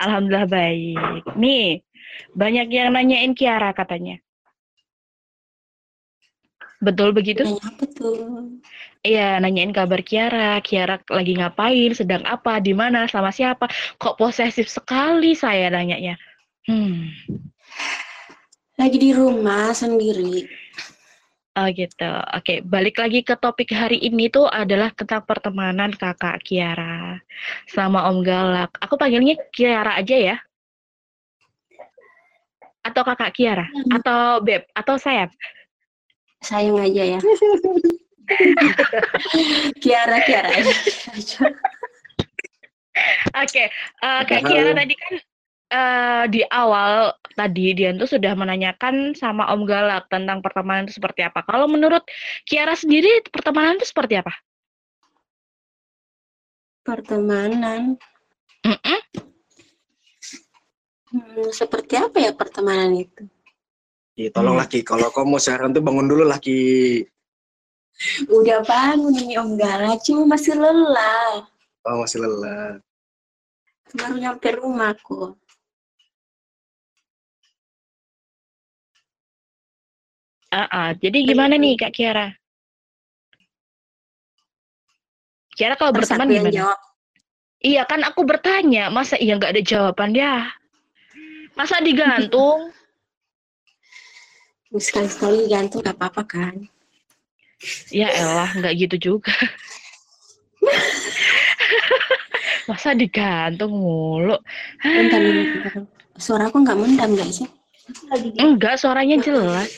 Alhamdulillah 0.00 0.48
baik. 0.48 1.22
Nih, 1.36 1.84
banyak 2.32 2.72
yang 2.72 2.96
nanyain 2.96 3.36
Kiara 3.36 3.70
katanya. 3.76 4.18
Betul 6.80 7.12
begitu? 7.12 7.44
Apa 7.60 7.84
tuh? 7.92 8.60
Iya, 9.04 9.36
nanyain 9.36 9.68
kabar 9.68 10.00
Kiara. 10.00 10.64
Kiara 10.64 10.96
lagi 11.12 11.36
ngapain, 11.36 11.92
sedang 11.92 12.24
apa, 12.24 12.56
di 12.56 12.72
mana, 12.72 13.04
sama 13.04 13.28
siapa. 13.28 13.68
Kok 14.00 14.16
posesif 14.16 14.64
sekali 14.64 15.36
saya 15.36 15.68
nanyanya. 15.68 16.16
Hmm, 16.64 17.12
Lagi 18.80 18.96
di 18.96 19.12
rumah 19.12 19.76
sendiri. 19.76 20.48
oh 21.54 21.68
gitu. 21.68 22.12
Oke, 22.32 22.64
balik 22.64 22.96
lagi 22.96 23.20
ke 23.20 23.36
topik 23.36 23.76
hari 23.76 24.00
ini 24.00 24.32
tuh 24.32 24.48
adalah 24.48 24.88
tentang 24.96 25.20
pertemanan 25.28 25.92
kakak 25.92 26.40
Kiara 26.40 27.20
sama 27.68 28.08
Om 28.08 28.24
Galak. 28.24 28.72
Aku 28.80 28.96
panggilnya 28.96 29.36
Kiara 29.52 30.00
aja 30.00 30.16
ya. 30.16 30.36
Atau 32.80 33.04
kakak 33.04 33.36
Kiara, 33.36 33.68
atau 33.92 34.40
Beb, 34.40 34.64
atau 34.72 34.96
Sayap. 34.96 35.28
Sayang 36.40 36.80
aja 36.80 37.16
ya. 37.16 37.20
Kiara, 39.82 40.18
Kiara. 40.24 40.50
Oke, 43.42 43.64
eh, 43.66 44.22
Kak 44.24 44.40
Halo. 44.40 44.48
Kiara 44.48 44.72
tadi 44.78 44.94
kan 44.94 45.12
eh, 45.74 46.24
di 46.30 46.40
awal 46.46 47.10
tadi 47.34 47.74
Dian 47.74 47.98
tuh 47.98 48.06
sudah 48.06 48.32
menanyakan 48.38 49.12
sama 49.18 49.50
Om 49.50 49.66
Galak 49.66 50.06
tentang 50.08 50.38
pertemanan 50.40 50.86
itu 50.86 50.96
seperti 50.96 51.26
apa. 51.26 51.42
Kalau 51.42 51.66
menurut 51.66 52.06
Kiara 52.46 52.78
sendiri 52.78 53.20
pertemanan 53.28 53.76
itu 53.76 53.90
seperti 53.90 54.20
apa? 54.22 54.32
Pertemanan. 56.84 57.96
Mm-mm. 58.64 59.00
Hmm, 61.14 61.48
seperti 61.54 61.94
apa 61.94 62.16
ya 62.18 62.32
pertemanan 62.34 62.90
itu? 62.96 63.22
Ih, 64.14 64.30
tolong 64.30 64.54
Hmm. 64.54 64.62
laki, 64.62 64.86
kalau 64.86 65.10
kamu 65.10 65.26
mau 65.26 65.42
siaran 65.42 65.74
tuh 65.74 65.82
bangun 65.82 66.06
dulu 66.06 66.22
laki. 66.22 67.02
Udah 68.28 68.60
bangun 68.64 69.14
ini 69.16 69.34
Om 69.40 69.56
Galak, 69.56 70.04
cuma 70.04 70.36
masih 70.36 70.54
lelah. 70.56 71.44
Oh, 71.84 72.04
masih 72.04 72.20
lelah. 72.20 72.80
Baru 73.94 74.16
nyampe 74.18 74.48
rumahku. 74.58 75.36
Ah, 80.54 80.68
ah. 80.70 80.90
Jadi 80.94 81.26
gimana 81.26 81.58
nih 81.58 81.74
Kak 81.74 81.92
Kiara? 81.94 82.30
Kiara 85.54 85.74
kalau 85.78 85.94
Terus 85.94 86.10
berteman 86.10 86.28
gimana? 86.30 86.50
jawab. 86.50 86.78
Iya 87.64 87.82
kan 87.88 88.04
aku 88.04 88.28
bertanya, 88.28 88.92
masa 88.92 89.16
iya 89.16 89.40
nggak 89.40 89.56
ada 89.56 89.62
jawaban 89.64 90.12
ya? 90.12 90.52
Masa 91.56 91.80
digantung? 91.80 92.68
Sekali-sekali 94.74 95.46
gantung 95.46 95.86
gak 95.86 95.94
apa-apa 95.94 96.22
kan? 96.26 96.54
Ya 97.92 98.08
elah, 98.12 98.50
nggak 98.56 98.74
gitu 98.76 98.96
juga. 99.12 99.34
masa 102.64 102.96
digantung 102.96 103.72
mulu? 103.76 104.36
Bentar, 104.80 105.20
bentar. 105.20 105.72
Suara 106.16 106.48
aku 106.48 106.64
nggak 106.64 106.78
mendam 106.78 107.10
gak 107.18 107.30
sih? 107.32 107.48
Enggak, 108.40 108.80
suaranya 108.80 109.20
jelas. 109.20 109.68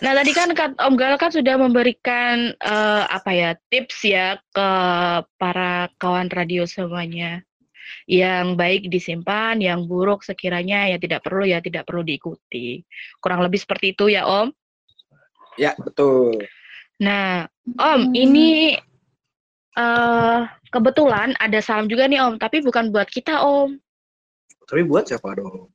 Nah, 0.00 0.16
tadi 0.16 0.32
kan 0.32 0.48
Om 0.56 0.94
Gal 0.96 1.20
kan 1.20 1.28
sudah 1.28 1.60
memberikan 1.60 2.56
eh, 2.56 3.04
apa 3.04 3.30
ya 3.36 3.50
tips 3.68 3.98
ya 4.08 4.40
ke 4.54 4.70
para 5.36 5.92
kawan 6.00 6.32
radio 6.32 6.64
semuanya. 6.64 7.44
Yang 8.06 8.46
baik 8.54 8.82
disimpan, 8.88 9.58
yang 9.60 9.84
buruk 9.84 10.22
sekiranya 10.24 10.88
ya 10.88 10.96
tidak 10.96 11.26
perlu 11.26 11.44
ya 11.44 11.60
tidak 11.60 11.84
perlu 11.84 12.06
diikuti. 12.06 12.80
Kurang 13.20 13.44
lebih 13.44 13.60
seperti 13.60 13.92
itu 13.92 14.08
ya 14.08 14.24
Om. 14.24 14.54
Ya, 15.60 15.76
betul. 15.76 16.40
Nah, 17.04 17.44
Om, 17.76 18.16
ini 18.16 18.80
eh 19.76 20.40
kebetulan 20.72 21.36
ada 21.36 21.60
salam 21.60 21.84
juga 21.84 22.08
nih 22.08 22.24
Om, 22.24 22.40
tapi 22.40 22.64
bukan 22.64 22.88
buat 22.88 23.12
kita 23.12 23.44
Om. 23.44 23.76
Tapi 24.64 24.88
buat 24.88 25.04
siapa 25.04 25.36
dong? 25.36 25.68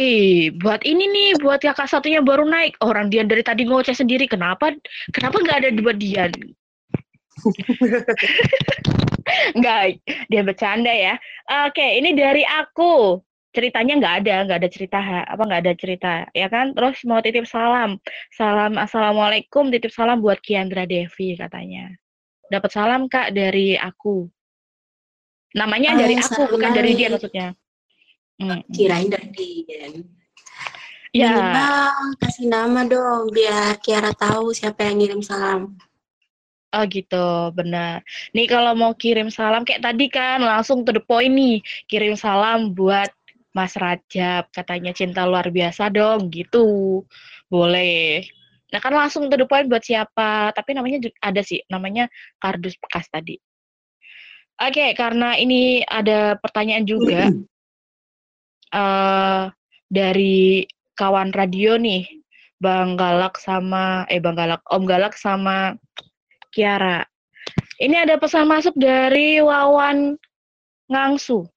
Ih, 0.00 0.48
buat 0.56 0.80
ini 0.88 1.04
nih, 1.04 1.30
buat 1.44 1.60
kakak 1.60 1.84
satunya 1.84 2.24
baru 2.24 2.48
naik. 2.48 2.80
Orang 2.80 3.12
Dian 3.12 3.28
dari 3.28 3.44
tadi 3.44 3.68
ngoceh 3.68 3.92
sendiri. 3.92 4.24
Kenapa? 4.24 4.72
Kenapa 5.12 5.36
nggak 5.36 5.58
ada 5.60 5.68
buat 5.84 6.00
Dian? 6.00 6.32
Nggak, 9.56 10.02
dia 10.28 10.42
bercanda 10.44 10.92
ya. 10.92 11.14
Oke, 11.68 11.84
ini 12.00 12.16
dari 12.16 12.44
aku. 12.44 13.20
Ceritanya 13.52 14.00
nggak 14.00 14.14
ada, 14.24 14.34
nggak 14.48 14.58
ada 14.64 14.70
cerita, 14.72 14.98
apa 15.28 15.42
nggak 15.44 15.60
ada 15.60 15.74
cerita, 15.76 16.12
ya 16.32 16.48
kan? 16.48 16.72
Terus 16.72 17.04
mau 17.04 17.20
titip 17.20 17.44
salam, 17.44 18.00
salam 18.32 18.80
assalamualaikum, 18.80 19.68
titip 19.68 19.92
salam 19.92 20.24
buat 20.24 20.40
Kiandra 20.40 20.88
Devi 20.88 21.36
katanya. 21.36 21.92
Dapat 22.48 22.70
salam 22.72 23.12
kak 23.12 23.36
dari 23.36 23.76
aku. 23.76 24.24
Namanya 25.52 26.00
dari 26.00 26.16
Oh, 26.16 26.24
aku, 26.24 26.42
bukan 26.56 26.72
dari 26.72 26.96
dia 26.96 27.08
dari- 27.08 27.12
maksudnya. 27.12 27.48
Hmm. 28.40 28.64
Kirain 28.72 29.12
dari 29.12 29.68
Dian. 29.68 29.92
Ya, 31.12 31.28
Minimal 31.36 31.84
kasih 32.16 32.48
nama 32.48 32.88
dong 32.88 33.28
biar 33.28 33.76
Kiara 33.84 34.16
tahu 34.16 34.56
siapa 34.56 34.88
yang 34.88 34.96
ngirim 34.96 35.20
salam. 35.20 35.76
oh 36.72 36.84
gitu, 36.88 37.52
benar. 37.52 38.00
Nih 38.32 38.48
kalau 38.48 38.72
mau 38.72 38.96
kirim 38.96 39.28
salam 39.28 39.60
kayak 39.60 39.84
tadi 39.84 40.08
kan 40.08 40.40
langsung 40.40 40.88
to 40.88 40.96
the 40.96 41.04
point 41.04 41.28
nih. 41.28 41.60
Kirim 41.84 42.16
salam 42.16 42.72
buat 42.72 43.12
Mas 43.52 43.76
Rajab, 43.76 44.48
katanya 44.48 44.96
cinta 44.96 45.28
luar 45.28 45.52
biasa 45.52 45.92
dong, 45.92 46.32
gitu. 46.32 47.00
Boleh. 47.52 48.24
Nah 48.72 48.80
kan 48.80 48.96
langsung 48.96 49.28
to 49.28 49.36
the 49.36 49.44
point 49.44 49.68
buat 49.68 49.84
siapa, 49.84 50.56
tapi 50.56 50.72
namanya 50.72 51.04
ada 51.20 51.44
sih, 51.44 51.60
namanya 51.68 52.08
kardus 52.40 52.72
bekas 52.80 53.04
tadi. 53.12 53.36
Oke, 54.56 54.96
karena 54.96 55.36
ini 55.36 55.84
ada 55.84 56.40
pertanyaan 56.40 56.88
juga 56.88 57.28
eh 58.80 59.44
dari 59.92 60.64
kawan 60.96 61.36
radio 61.36 61.76
nih, 61.76 62.08
Bang 62.56 62.96
Galak 62.96 63.36
sama 63.36 64.08
eh 64.08 64.24
Bang 64.24 64.40
Galak, 64.40 64.64
Om 64.72 64.88
Galak 64.88 65.20
sama 65.20 65.76
Kiara. 66.48 67.04
Ini 67.76 68.08
ada 68.08 68.16
pesan 68.16 68.48
masuk 68.48 68.72
dari 68.80 69.44
Wawan 69.44 70.16
Ngangsu. 70.88 71.51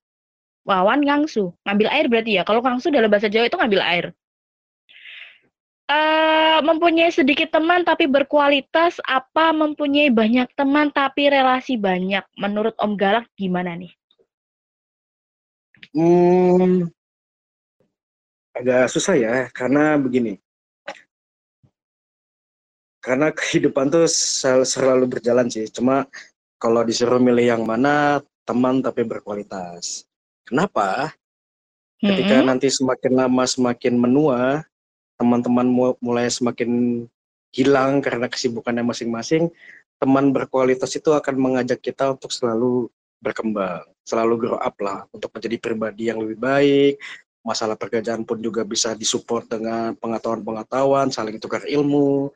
Wawan 0.65 1.05
Ngangsu, 1.05 1.53
ngambil 1.61 1.87
air 1.93 2.05
berarti 2.09 2.41
ya. 2.41 2.43
Kalau 2.43 2.65
Ngangsu 2.65 2.89
dalam 2.89 3.07
bahasa 3.07 3.29
Jawa 3.29 3.45
itu 3.45 3.57
ngambil 3.57 3.81
air. 3.85 4.05
Eh, 5.85 6.57
mempunyai 6.65 7.13
sedikit 7.13 7.53
teman 7.53 7.85
tapi 7.85 8.09
berkualitas, 8.09 8.97
apa 9.05 9.53
mempunyai 9.53 10.09
banyak 10.09 10.49
teman 10.57 10.89
tapi 10.89 11.29
relasi 11.29 11.77
banyak? 11.77 12.25
Menurut 12.41 12.73
Om 12.81 12.97
Galak 12.97 13.29
gimana 13.37 13.77
nih? 13.77 13.93
Hmm, 15.93 16.89
agak 18.57 18.89
susah 18.89 19.13
ya, 19.13 19.45
karena 19.53 19.93
begini. 20.01 20.41
Karena 22.97 23.29
kehidupan 23.29 23.93
tuh 23.93 24.09
sel- 24.09 24.65
selalu 24.65 25.05
berjalan 25.05 25.45
sih. 25.45 25.69
Cuma 25.69 26.09
kalau 26.57 26.81
disuruh 26.81 27.21
milih 27.21 27.53
yang 27.53 27.61
mana, 27.61 28.25
teman 28.41 28.81
tapi 28.81 29.05
berkualitas. 29.05 30.09
Kenapa? 30.45 31.13
Ketika 31.97 32.37
Mm-mm. 32.37 32.47
nanti 32.53 32.69
semakin 32.69 33.13
lama 33.17 33.43
semakin 33.49 33.97
menua, 33.97 34.61
teman-teman 35.17 35.65
mu- 35.65 35.97
mulai 35.97 36.29
semakin 36.29 37.01
hilang 37.49 38.03
karena 38.03 38.29
kesibukannya 38.29 38.85
masing-masing, 38.85 39.49
teman 39.97 40.29
berkualitas 40.29 40.91
itu 40.93 41.09
akan 41.09 41.35
mengajak 41.39 41.81
kita 41.81 42.13
untuk 42.13 42.29
selalu 42.29 42.91
berkembang, 43.23 43.89
selalu 44.05 44.33
grow 44.37 44.59
up 44.59 44.75
lah, 44.83 45.07
untuk 45.09 45.33
menjadi 45.33 45.57
pribadi 45.57 46.13
yang 46.13 46.21
lebih 46.21 46.37
baik. 46.37 47.01
Masalah 47.41 47.73
pekerjaan 47.73 48.21
pun 48.21 48.37
juga 48.37 48.61
bisa 48.61 48.93
disupport 48.93 49.45
dengan 49.49 49.97
pengetahuan-pengetahuan, 49.97 51.09
saling 51.09 51.41
tukar 51.41 51.65
ilmu. 51.65 52.29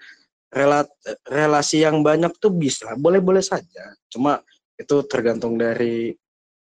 Rela- 0.49 0.89
relasi 1.30 1.86
yang 1.86 2.01
banyak 2.01 2.34
tuh 2.41 2.49
bisa, 2.49 2.97
boleh-boleh 2.97 3.45
saja. 3.45 3.93
Cuma 4.10 4.41
itu 4.80 5.05
tergantung 5.05 5.62
dari 5.62 6.18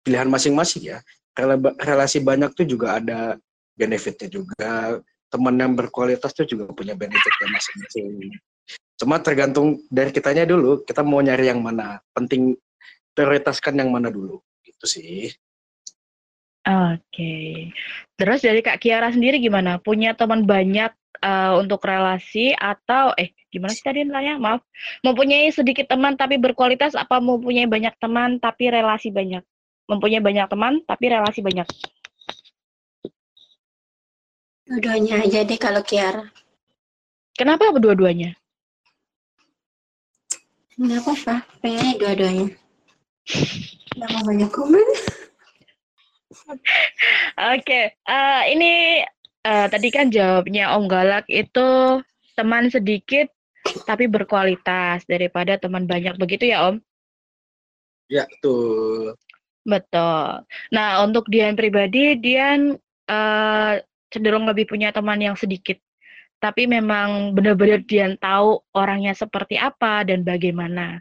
pilihan 0.05 0.29
masing-masing 0.29 0.85
ya. 0.85 0.99
Rela- 1.31 1.77
Relasi 1.79 2.19
banyak 2.19 2.51
tuh 2.53 2.67
juga 2.67 2.99
ada 2.99 3.39
benefitnya 3.75 4.27
juga. 4.27 4.99
Teman 5.31 5.55
yang 5.55 5.73
berkualitas 5.79 6.35
tuh 6.35 6.43
juga 6.43 6.67
punya 6.75 6.91
benefitnya 6.91 7.47
masing-masing. 7.55 8.35
Cuma 8.99 9.17
tergantung 9.17 9.79
dari 9.87 10.11
kitanya 10.11 10.43
dulu, 10.43 10.83
kita 10.83 11.01
mau 11.01 11.23
nyari 11.23 11.47
yang 11.49 11.63
mana. 11.63 12.03
Penting 12.11 12.53
prioritaskan 13.15 13.79
yang 13.79 13.89
mana 13.89 14.11
dulu. 14.11 14.43
Gitu 14.61 14.85
sih. 14.85 15.31
Oke. 16.61 17.73
Terus 18.19 18.45
dari 18.45 18.61
Kak 18.61 18.77
Kiara 18.77 19.09
sendiri 19.09 19.41
gimana? 19.41 19.81
Punya 19.81 20.13
teman 20.13 20.45
banyak 20.45 20.93
eh, 21.23 21.53
untuk 21.57 21.81
relasi 21.81 22.53
atau 22.53 23.17
eh 23.17 23.33
gimana 23.49 23.73
sih 23.73 23.81
tadi 23.81 24.05
nanya? 24.05 24.37
Maaf. 24.37 24.61
Mempunyai 25.01 25.49
sedikit 25.49 25.89
teman 25.89 26.13
tapi 26.13 26.37
berkualitas 26.37 26.93
apa 26.93 27.17
mempunyai 27.17 27.65
banyak 27.65 27.97
teman 27.97 28.37
tapi 28.37 28.69
relasi 28.69 29.09
banyak? 29.09 29.41
Mempunyai 29.89 30.21
banyak 30.23 30.47
teman 30.49 30.73
tapi 30.85 31.09
relasi 31.09 31.39
banyak. 31.41 31.67
Dua-duanya 34.67 35.25
aja 35.25 35.43
deh 35.43 35.59
kalau 35.59 35.83
Kiara. 35.83 36.31
Kenapa 37.35 37.73
dua-duanya? 37.75 38.37
Nggak 40.79 40.99
apa-apa, 41.03 41.35
pengennya 41.59 41.93
dua-duanya. 41.99 42.47
Nggak 43.97 44.09
mau 44.15 44.23
banyak 44.23 44.49
komen. 44.49 44.87
Oke, 47.55 47.81
eh, 47.91 48.43
ini 48.55 49.03
eh, 49.45 49.67
tadi 49.67 49.87
kan 49.91 50.07
jawabnya 50.07 50.71
Om 50.77 50.87
Galak 50.87 51.27
itu 51.27 51.99
teman 52.33 52.71
sedikit 52.71 53.27
tapi 53.85 54.09
berkualitas 54.09 55.05
daripada 55.05 55.59
teman 55.59 55.85
banyak 55.85 56.17
begitu 56.17 56.49
ya 56.49 56.71
Om? 56.71 56.81
Ya, 58.09 58.27
tuh. 58.43 59.15
Betul. 59.61 60.41
Nah, 60.73 61.05
untuk 61.05 61.29
Dian 61.29 61.53
pribadi, 61.53 62.17
Dian 62.17 62.73
eh, 63.05 63.73
cenderung 64.09 64.49
lebih 64.49 64.65
punya 64.65 64.89
teman 64.89 65.21
yang 65.21 65.37
sedikit. 65.37 65.77
Tapi 66.41 66.65
memang 66.65 67.37
benar-benar 67.37 67.85
Dian 67.85 68.17
tahu 68.17 68.65
orangnya 68.73 69.13
seperti 69.13 69.61
apa 69.61 70.01
dan 70.01 70.25
bagaimana. 70.25 70.97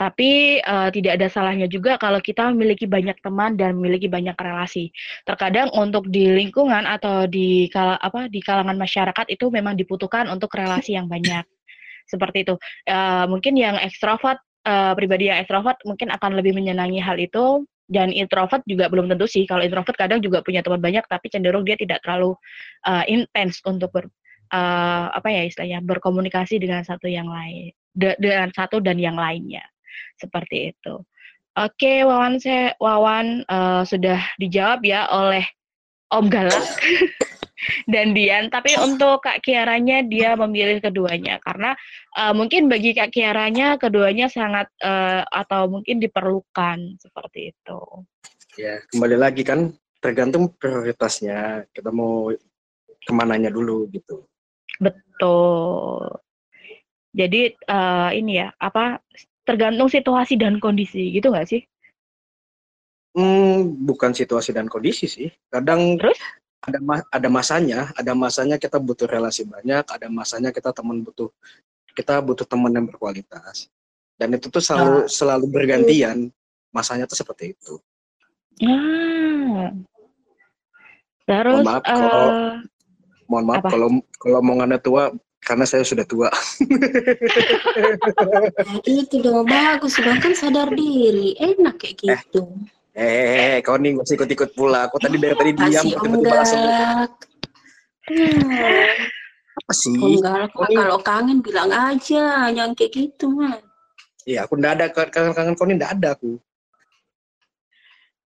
Tapi 0.00 0.58
eh, 0.64 0.88
tidak 0.96 1.20
ada 1.20 1.28
salahnya 1.28 1.68
juga 1.68 2.00
kalau 2.00 2.18
kita 2.24 2.48
memiliki 2.56 2.88
banyak 2.88 3.20
teman 3.20 3.60
dan 3.60 3.76
memiliki 3.76 4.08
banyak 4.08 4.34
relasi. 4.40 4.88
Terkadang 5.28 5.68
untuk 5.76 6.08
di 6.08 6.32
lingkungan 6.32 6.88
atau 6.88 7.28
di 7.28 7.68
kala, 7.68 8.00
apa 8.00 8.26
di 8.32 8.40
kalangan 8.40 8.80
masyarakat 8.80 9.28
itu 9.28 9.52
memang 9.52 9.76
dibutuhkan 9.76 10.32
untuk 10.32 10.48
relasi 10.56 10.96
yang 10.96 11.12
banyak. 11.12 11.44
Seperti 12.08 12.48
itu. 12.48 12.54
Eh, 12.88 13.24
mungkin 13.28 13.52
yang 13.60 13.76
ekstrovert 13.76 14.40
eh, 14.64 14.92
pribadi 14.96 15.28
yang 15.28 15.44
ekstrovert 15.44 15.76
mungkin 15.84 16.08
akan 16.08 16.40
lebih 16.40 16.56
menyenangi 16.56 16.98
hal 16.98 17.20
itu 17.20 17.68
dan 17.92 18.08
introvert 18.10 18.64
juga 18.64 18.88
belum 18.88 19.12
tentu 19.12 19.28
sih. 19.28 19.44
Kalau 19.44 19.60
introvert 19.60 19.94
kadang 19.94 20.24
juga 20.24 20.40
punya 20.40 20.64
teman 20.64 20.80
banyak 20.80 21.04
tapi 21.06 21.28
cenderung 21.28 21.62
dia 21.62 21.76
tidak 21.76 22.00
terlalu 22.00 22.32
uh, 22.88 23.04
intens 23.04 23.60
untuk 23.68 23.92
ber 23.92 24.08
uh, 24.50 25.12
apa 25.12 25.28
ya 25.28 25.42
istilahnya 25.44 25.84
berkomunikasi 25.84 26.56
dengan 26.56 26.82
satu 26.82 27.06
yang 27.06 27.28
lain 27.28 27.70
de- 27.92 28.18
dengan 28.18 28.48
satu 28.50 28.80
dan 28.80 28.96
yang 28.96 29.14
lainnya. 29.20 29.62
Seperti 30.16 30.72
itu. 30.72 31.04
Oke, 31.52 32.00
Wawan 32.08 32.40
saya 32.40 32.72
Wawan 32.80 33.44
uh, 33.44 33.84
sudah 33.84 34.24
dijawab 34.40 34.80
ya 34.88 35.04
oleh 35.12 35.44
Om 36.08 36.32
Galak 36.32 36.64
dan 37.86 38.12
Dian. 38.16 38.48
Tapi 38.48 38.74
untuk 38.78 39.24
Kak 39.24 39.42
Kiaranya 39.44 40.02
dia 40.04 40.34
memilih 40.34 40.82
keduanya 40.82 41.38
karena 41.42 41.74
uh, 42.16 42.32
mungkin 42.34 42.66
bagi 42.66 42.94
Kak 42.94 43.12
Kiaranya 43.14 43.76
keduanya 43.78 44.26
sangat 44.30 44.70
uh, 44.82 45.22
atau 45.28 45.68
mungkin 45.70 46.02
diperlukan 46.02 47.00
seperti 47.00 47.54
itu. 47.54 47.80
Ya, 48.60 48.84
kembali 48.92 49.16
lagi 49.16 49.42
kan 49.46 49.72
tergantung 50.02 50.52
prioritasnya. 50.58 51.64
Kita 51.72 51.88
mau 51.88 52.28
ke 53.02 53.12
mananya 53.14 53.50
dulu 53.50 53.88
gitu. 53.90 54.26
Betul. 54.78 56.06
Jadi 57.12 57.52
uh, 57.68 58.10
ini 58.16 58.40
ya 58.40 58.48
apa 58.56 58.98
tergantung 59.44 59.90
situasi 59.92 60.40
dan 60.40 60.56
kondisi 60.62 61.12
gitu 61.12 61.28
nggak 61.28 61.48
sih? 61.48 61.62
Hmm, 63.12 63.76
bukan 63.84 64.16
situasi 64.16 64.56
dan 64.56 64.72
kondisi 64.72 65.04
sih. 65.04 65.28
Kadang 65.52 66.00
Terus? 66.00 66.16
Ada 66.62 66.78
ma- 66.78 67.08
ada 67.10 67.28
masanya, 67.28 67.90
ada 67.98 68.12
masanya 68.14 68.56
kita 68.56 68.78
butuh 68.78 69.10
relasi 69.10 69.42
banyak, 69.42 69.82
ada 69.82 70.06
masanya 70.06 70.54
kita 70.54 70.70
teman 70.70 71.02
butuh 71.02 71.28
kita 71.92 72.22
butuh 72.22 72.46
teman 72.46 72.70
yang 72.70 72.86
berkualitas. 72.86 73.66
Dan 74.14 74.38
itu 74.38 74.46
tuh 74.46 74.62
selalu 74.62 75.10
selalu 75.10 75.46
bergantian. 75.50 76.30
Masanya 76.70 77.04
tuh 77.04 77.18
seperti 77.18 77.52
itu. 77.52 77.74
Ah. 78.62 79.74
Terus 81.26 81.60
Mohon 81.60 81.66
maaf 81.66 81.82
kalau- 81.84 82.30
eh, 82.30 82.54
Mohon 83.26 83.44
maaf 83.48 83.62
Apa? 83.64 83.68
kalau 83.72 83.88
kalau 84.20 84.36
omongannya 84.40 84.78
tua 84.78 85.02
karena 85.42 85.64
saya 85.66 85.82
sudah 85.82 86.06
tua. 86.06 86.28
Nah, 86.30 86.38
itu 89.02 89.18
dong 89.18 89.42
bagus, 89.44 89.98
sedangkan 89.98 90.32
sadar 90.36 90.70
diri. 90.70 91.34
Enak 91.34 91.82
kayak 91.82 91.96
gitu. 91.98 92.46
Eh, 92.46 92.81
kau 93.64 93.76
nih 93.80 93.96
gak 93.96 94.08
ikut-ikut 94.12 94.50
pula. 94.52 94.88
Aku 94.88 95.00
tadi 95.00 95.16
dari 95.16 95.32
tadi 95.32 95.52
diam, 95.56 95.84
tiba-tiba 95.84 96.36
langsung. 96.36 96.62
Hmm, 98.02 98.92
apa 99.62 99.72
sih? 99.72 99.94
Ini- 99.96 100.76
kalau 100.76 100.98
kangen 101.00 101.38
bilang 101.40 101.70
aja, 101.70 102.50
jangan 102.52 102.72
kayak 102.76 102.92
gitu 102.92 103.30
mah. 103.32 103.56
Iya, 104.28 104.46
aku 104.46 104.54
ndak 104.58 104.72
ada 104.78 104.86
kangen-kangen 104.90 105.54
kau 105.58 105.66
ini 105.66 105.78
ndak 105.78 105.92
ada 105.98 106.08
aku. 106.14 106.38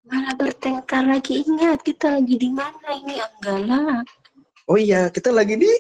Malah 0.07 0.35
bertengkar 0.39 1.03
lagi 1.03 1.43
ingat 1.43 1.83
kita 1.83 2.14
lagi 2.21 2.39
di 2.39 2.51
mana 2.53 2.89
ini 2.95 3.19
om 3.19 3.35
galak. 3.43 4.07
Oh 4.71 4.79
iya, 4.79 5.11
kita 5.11 5.35
lagi 5.35 5.59
di 5.59 5.71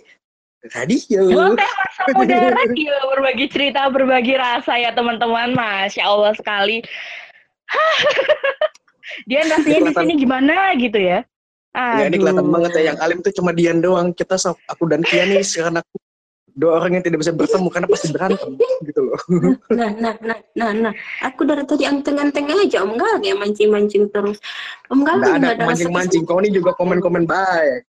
radio. 0.74 1.26
Muda 1.30 2.36
radio 2.54 2.94
berbagi 3.14 3.46
cerita, 3.50 3.86
berbagi 3.86 4.34
rasa 4.34 4.78
ya 4.78 4.90
teman-teman. 4.94 5.54
Masya 5.54 6.02
Allah 6.06 6.34
sekali. 6.34 6.82
Dia 9.26 9.46
rasanya 9.46 9.80
di 9.90 9.94
sini 9.94 10.12
gimana 10.18 10.74
gitu 10.78 10.98
ya? 10.98 11.22
Ya, 11.76 12.08
ini 12.08 12.16
kelihatan 12.16 12.48
Aduh. 12.48 12.54
banget 12.56 12.70
ya 12.80 12.82
yang 12.92 12.98
alim 13.04 13.18
tuh 13.20 13.32
cuma 13.36 13.52
Dian 13.52 13.84
doang. 13.84 14.08
Kita 14.16 14.40
aku 14.64 14.88
dan 14.88 15.04
Kia 15.04 15.28
nih 15.28 15.44
sekarang 15.44 15.76
aku 15.84 16.00
dua 16.56 16.80
orang 16.80 16.96
yang 16.96 17.04
tidak 17.04 17.20
bisa 17.20 17.36
bertemu 17.36 17.68
karena 17.68 17.88
pasti 17.92 18.08
berantem 18.08 18.50
gitu 18.80 19.00
loh. 19.04 19.20
Nah, 19.76 19.92
nah, 19.92 20.14
nah, 20.24 20.38
nah, 20.56 20.70
nah. 20.72 20.92
Aku 21.20 21.44
dari 21.44 21.68
tadi 21.68 21.84
anteng-anteng 21.84 22.48
aja, 22.48 22.80
Om 22.80 22.96
Galak 22.96 23.20
ya 23.20 23.36
mancing-mancing 23.36 24.08
terus. 24.08 24.40
Om 24.88 25.04
Nggak 25.04 25.14
ada 25.20 25.28
nggak 25.36 25.52
ada 25.60 25.64
mancing-mancing. 25.68 26.24
Kau 26.24 26.40
ini 26.40 26.48
juga 26.48 26.72
komen-komen 26.80 27.28
baik. 27.28 27.84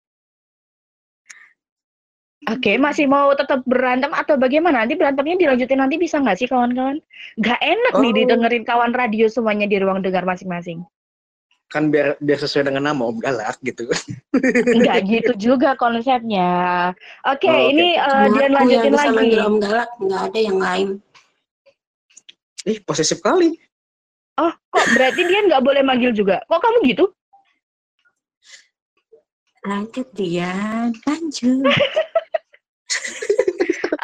Oke, 2.47 2.80
masih 2.80 3.11
mau 3.11 3.32
tetap 3.36 3.59
berantem 3.68 4.11
atau 4.11 4.39
bagaimana? 4.39 4.84
Nanti 4.84 4.95
berantemnya 4.95 5.36
dilanjutin 5.36 5.80
nanti 5.84 5.95
bisa 5.99 6.20
nggak 6.20 6.39
sih 6.39 6.47
kawan-kawan? 6.47 6.99
Nggak 7.39 7.59
enak 7.59 7.93
nih 7.99 8.11
Oh. 8.11 8.15
didengerin 8.15 8.63
kawan 8.63 8.91
radio 8.95 9.28
semuanya 9.28 9.68
di 9.68 9.80
ruang 9.80 9.99
dengar 9.99 10.24
masing-masing. 10.24 10.84
Kan 11.68 11.91
biar 11.91 12.15
biar 12.18 12.39
sesuai 12.39 12.72
dengan 12.72 12.89
nama 12.89 13.03
Om 13.03 13.20
Galak 13.20 13.59
gitu. 13.59 13.91
Nggak 14.72 14.97
gitu 15.03 15.32
juga 15.51 15.76
konsepnya. 15.76 16.95
Oke, 17.28 17.45
Oh, 17.45 17.68
oke. 17.68 17.76
ini 17.76 17.93
eh, 17.93 18.24
Cuma 18.24 18.32
aku 18.32 18.39
yang 18.39 18.53
lanjutin 18.55 18.93
lagi. 18.93 19.13
manggil 19.13 19.39
Om 19.43 19.57
Galak, 19.59 19.89
nggak 19.99 20.22
ada 20.32 20.39
yang 20.39 20.57
lain. 20.57 20.88
Ih, 22.63 22.80
posesif 22.82 23.20
kali. 23.20 23.59
Oh, 24.38 24.53
kok 24.70 24.86
berarti 24.93 25.24
Dian 25.24 25.47
nggak 25.47 25.59
boleh 25.59 25.84
manggil 25.84 26.11
juga? 26.11 26.43
Kok 26.45 26.61
kamu 26.61 26.78
gitu? 26.88 27.11
Lanjut 29.63 30.07
Dian, 30.15 30.95
lanjut. 31.03 31.68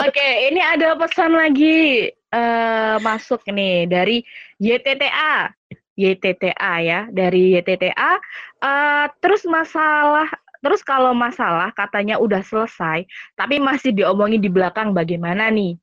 Oke, 0.03 0.27
ini 0.51 0.59
ada 0.59 0.97
pesan 0.97 1.31
lagi 1.31 2.09
eh 2.11 2.95
masuk 2.99 3.39
nih 3.47 3.87
dari 3.87 4.19
YTTA. 4.59 5.53
YTTA 5.93 6.73
ya, 6.81 6.99
dari 7.09 7.53
YTTA. 7.53 8.11
Eh 8.59 9.05
terus 9.21 9.45
masalah 9.45 10.29
terus 10.63 10.79
kalau 10.79 11.11
masalah 11.11 11.75
katanya 11.75 12.15
udah 12.17 12.39
selesai, 12.39 13.03
tapi 13.35 13.59
masih 13.59 13.91
diomongin 13.91 14.39
di 14.39 14.47
belakang 14.47 14.95
bagaimana 14.95 15.51
nih? 15.51 15.75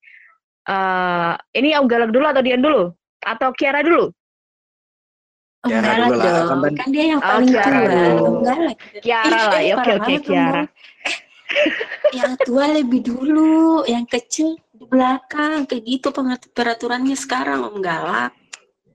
Eh 0.64 1.32
ini 1.56 1.76
Om 1.76 1.84
Galak 1.84 2.10
dulu 2.10 2.24
atau 2.24 2.42
Dian 2.42 2.64
dulu? 2.64 2.88
Atau 3.20 3.52
Kiara 3.52 3.84
dulu? 3.84 4.08
Om 5.60 5.68
Kiara 5.68 5.84
Galak 5.84 6.08
dulu 6.08 6.16
lah, 6.16 6.32
kan 6.32 6.40
dong, 6.48 6.62
tadi- 6.64 6.78
kan 6.80 6.88
dia 6.88 7.04
yang 7.12 7.20
Oh, 7.20 7.28
paling 7.28 7.48
Kiara 7.52 7.68
tua. 7.68 7.84
dulu. 7.84 8.12
Om 8.24 8.36
Galak. 8.40 8.76
Kiara 9.04 9.28
Ih, 9.28 9.44
lah, 9.44 9.60
ya, 9.60 9.74
oke 9.76 9.90
oke 10.00 10.14
Kiara. 10.24 10.62
Yang 12.10 12.32
tua 12.48 12.64
lebih 12.72 13.00
dulu, 13.04 13.84
yang 13.84 14.04
kecil 14.08 14.56
di 14.72 14.84
belakang. 14.88 15.68
Kayak 15.68 15.82
gitu 15.84 16.08
peraturannya 16.56 17.12
sekarang 17.12 17.68
Om 17.68 17.78
Galak. 17.84 18.32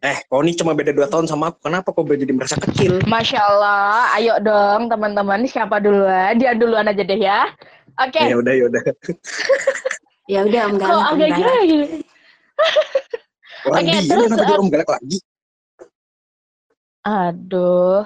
Eh, 0.05 0.21
kau 0.29 0.45
ini 0.45 0.53
cuma 0.53 0.77
beda 0.77 0.93
dua 0.93 1.09
tahun 1.09 1.25
sama 1.25 1.49
aku. 1.49 1.65
Kenapa 1.65 1.89
kau 1.89 2.05
jadi 2.05 2.29
merasa 2.29 2.61
kecil? 2.61 3.01
Masya 3.09 3.41
Allah, 3.41 4.13
ayo 4.21 4.37
dong 4.37 4.85
teman-teman, 4.85 5.49
siapa 5.49 5.81
duluan? 5.81 6.37
Dian 6.37 6.61
duluan 6.61 6.85
aja 6.85 7.01
deh 7.01 7.17
ya. 7.17 7.49
Oke, 7.97 8.21
Ya 8.21 8.37
udah, 8.37 8.53
ya 8.53 8.65
udah. 8.69 8.81
Ya 10.25 10.41
udah 10.41 10.61
Om 10.73 10.81
kok 10.81 10.81
Galak, 10.81 10.97
Om 10.97 11.13
agak 11.13 11.29
gila 11.37 11.55
gitu? 11.69 11.85
Orang 13.65 13.85
Oke, 13.85 13.93
dia 13.93 14.01
terus, 14.09 14.25
kenapa 14.25 14.41
jadi 14.41 14.53
eh, 14.53 14.61
Om 14.61 14.69
Galak 14.73 14.89
lagi? 14.89 15.17
Aduh. 17.05 18.01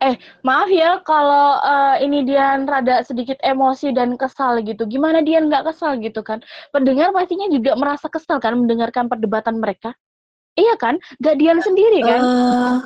Eh, 0.00 0.14
maaf 0.46 0.70
ya 0.70 0.90
kalau 1.02 1.58
eh, 1.58 1.96
ini 2.06 2.22
Dian 2.22 2.70
rada 2.70 3.02
sedikit 3.02 3.38
emosi 3.42 3.90
dan 3.90 4.14
kesal 4.14 4.62
gitu. 4.62 4.86
Gimana 4.86 5.26
Dian 5.26 5.50
nggak 5.50 5.74
kesal 5.74 5.98
gitu 5.98 6.22
kan? 6.22 6.38
Pendengar 6.70 7.10
pastinya 7.10 7.50
juga 7.50 7.74
merasa 7.74 8.06
kesal 8.06 8.38
kan 8.38 8.54
mendengarkan 8.54 9.10
perdebatan 9.10 9.58
mereka. 9.58 9.90
Iya 10.54 10.74
kan? 10.76 10.94
Gak 11.18 11.36
Dian 11.36 11.58
sendiri 11.58 12.00
kan? 12.00 12.20
Eh, 12.20 12.76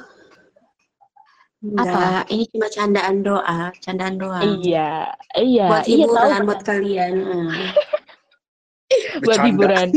enggak, 1.65 2.23
ini 2.29 2.45
cuma 2.53 2.69
candaan 2.69 3.17
doa, 3.21 3.73
candaan 3.81 4.15
doa. 4.17 4.41
iya, 4.45 5.09
iya, 5.35 5.67
Buat 5.67 5.85
iya 5.87 6.05
tahu 6.05 6.12
hiburan 6.12 6.29
kan? 6.31 6.43
buat 6.45 6.61
kalian. 6.62 7.12
Hmm. 7.17 7.49
buat 9.17 9.39
Bercanda. 9.41 9.49
hiburan. 9.49 9.89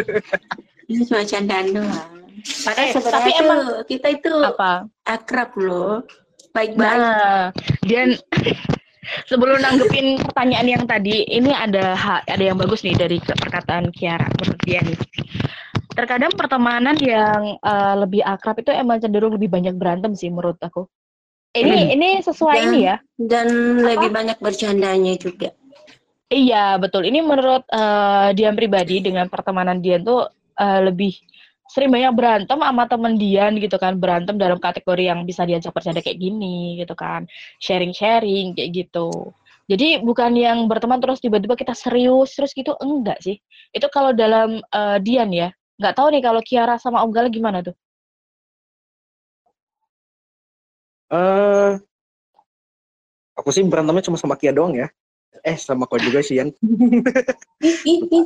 Ini 0.90 1.02
cuma 1.06 1.22
candaan 1.22 1.66
doang. 1.70 2.10
Padahal 2.66 2.82
Eh, 2.82 2.90
sebenarnya 2.90 3.14
tapi 3.14 3.30
tuh 3.30 3.42
emang 3.44 3.60
kita 3.86 4.08
itu 4.10 4.32
Apa? 4.42 4.72
akrab 5.04 5.50
loh. 5.54 6.02
Baik-baik. 6.50 6.82
Nah, 6.82 7.54
Dian 7.84 8.10
sebelum 9.30 9.60
nanggepin 9.60 10.18
pertanyaan 10.24 10.66
yang 10.66 10.84
tadi, 10.84 11.22
ini 11.24 11.54
ada 11.54 11.94
ada 12.24 12.42
yang 12.42 12.58
bagus 12.58 12.82
nih 12.82 12.98
dari 12.98 13.22
perkataan 13.22 13.94
Kiara 13.94 14.26
menurut 14.34 14.58
dia 14.64 14.82
nih. 14.82 14.98
Terkadang 16.00 16.32
pertemanan 16.32 16.96
yang 16.96 17.60
eh, 17.60 17.94
lebih 18.00 18.24
akrab 18.24 18.56
itu 18.56 18.72
emang 18.72 19.04
cenderung 19.04 19.36
lebih 19.36 19.52
banyak 19.52 19.76
berantem 19.76 20.16
sih 20.16 20.32
menurut 20.32 20.56
aku. 20.56 20.88
Ini 21.52 21.92
Hmm. 21.92 21.94
ini 21.98 22.08
sesuai 22.24 22.56
Dan- 22.56 22.66
ini 22.72 22.78
ya. 22.88 22.96
Dan 23.20 23.46
lebih 23.84 24.08
banyak 24.08 24.38
bercandanya 24.40 25.12
juga. 25.20 25.52
Iya, 26.30 26.78
betul. 26.80 27.04
Ini 27.04 27.20
menurut 27.20 27.68
eh, 27.68 28.28
Dian 28.32 28.56
pribadi 28.56 29.04
dengan 29.04 29.28
pertemanan 29.28 29.84
Dian 29.84 30.00
tuh 30.00 30.24
eh, 30.56 30.80
lebih 30.88 31.12
sering 31.68 31.92
banyak 31.92 32.16
berantem 32.16 32.56
sama 32.56 32.88
temen 32.88 33.20
Dian 33.20 33.60
gitu 33.60 33.76
kan. 33.76 34.00
Berantem 34.00 34.40
dalam 34.40 34.56
kategori 34.56 35.04
yang 35.04 35.28
bisa 35.28 35.44
diajak 35.44 35.74
bercanda 35.76 36.00
kayak 36.00 36.16
gini 36.16 36.80
gitu 36.80 36.96
kan. 36.96 37.28
Sharing-sharing 37.60 38.56
kayak 38.56 38.70
gitu. 38.72 39.36
Jadi 39.68 40.00
bukan 40.00 40.32
yang 40.32 40.64
berteman 40.64 40.96
terus 40.96 41.20
tiba-tiba 41.20 41.60
kita 41.60 41.76
serius 41.76 42.32
terus 42.32 42.56
gitu 42.56 42.72
enggak 42.80 43.20
sih. 43.20 43.36
Itu 43.68 43.92
kalau 43.92 44.16
dalam 44.16 44.64
eh, 44.64 44.98
Dian 45.04 45.28
ya. 45.28 45.52
Nggak 45.80 45.94
tahu 45.96 46.08
nih 46.12 46.20
kalau 46.20 46.40
Kiara 46.44 46.76
sama 46.76 47.00
Om 47.00 47.08
Gala 47.08 47.32
gimana 47.32 47.64
tuh? 47.64 47.72
Eh, 51.10 51.72
aku 53.32 53.48
sih 53.48 53.64
berantemnya 53.64 54.04
cuma 54.04 54.20
sama 54.20 54.36
Kia 54.36 54.52
doang 54.52 54.76
ya. 54.76 54.92
Eh, 55.40 55.56
sama 55.56 55.88
kau 55.88 55.96
juga 55.96 56.20
sih, 56.20 56.36
Yan. 56.36 56.52
Ini 57.88 58.20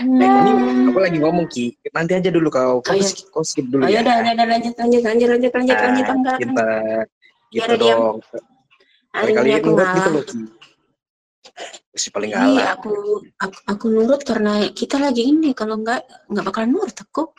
Hmm. 0.00 0.92
aku 0.92 0.98
lagi 1.00 1.16
ngomong 1.16 1.48
Ki. 1.48 1.72
Nanti 1.96 2.12
aja 2.12 2.28
dulu 2.28 2.52
kau. 2.52 2.84
Kau, 2.84 2.92
Oh, 2.92 2.96
iya. 3.00 3.08
skip, 3.08 3.32
kau 3.32 3.40
skip 3.40 3.64
dulu 3.64 3.88
Oh 3.88 3.90
ya 3.90 4.04
udah, 4.04 4.12
udah, 4.20 4.32
udah, 4.36 4.46
lanjut, 4.46 4.74
lanjut, 4.76 5.02
lanjut, 5.08 5.28
lanjut, 5.32 5.52
lanjut, 5.56 5.76
Nah, 5.76 5.84
lanjut, 5.88 6.04
enggak, 6.04 6.36
kita 6.36 6.50
enggak. 6.52 7.04
gitu 7.48 7.64
Biar 7.64 7.70
diam. 7.80 7.98
dong. 8.00 8.16
Hari 9.10 9.32
Kali 9.32 9.48
ini 9.48 9.56
aku 9.56 9.68
nurut 9.72 9.88
gitu 9.88 9.96
ngalah. 9.96 10.12
loh 10.12 10.24
Ki. 10.28 10.40
Si 11.90 12.08
paling 12.14 12.30
Iya, 12.30 12.38
galak. 12.38 12.66
aku, 12.78 12.92
aku, 13.34 13.58
aku 13.66 13.84
nurut 13.90 14.22
karena 14.22 14.70
kita 14.70 15.02
lagi 15.02 15.26
ini. 15.26 15.50
Kalau 15.58 15.74
enggak, 15.74 16.06
enggak 16.30 16.44
bakalan 16.46 16.70
nurut 16.70 16.94
aku. 16.94 17.34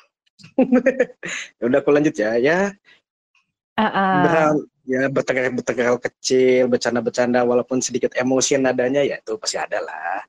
Ya 1.59 1.63
udah 1.69 1.79
aku 1.79 1.89
lanjut 1.93 2.15
ya. 2.17 2.35
Ya, 2.35 2.59
Ah, 3.79 3.87
ah. 3.87 4.13
beran- 4.27 4.67
ya 4.83 5.07
bertengkar 5.07 5.55
bertengkar 5.55 5.95
kecil, 6.03 6.67
bercanda-bercanda 6.67 7.47
walaupun 7.47 7.79
sedikit 7.79 8.11
emosi 8.17 8.59
nadanya 8.59 9.05
ya 9.07 9.21
itu 9.23 9.39
pasti 9.39 9.55
ada 9.55 9.79
lah. 9.79 10.19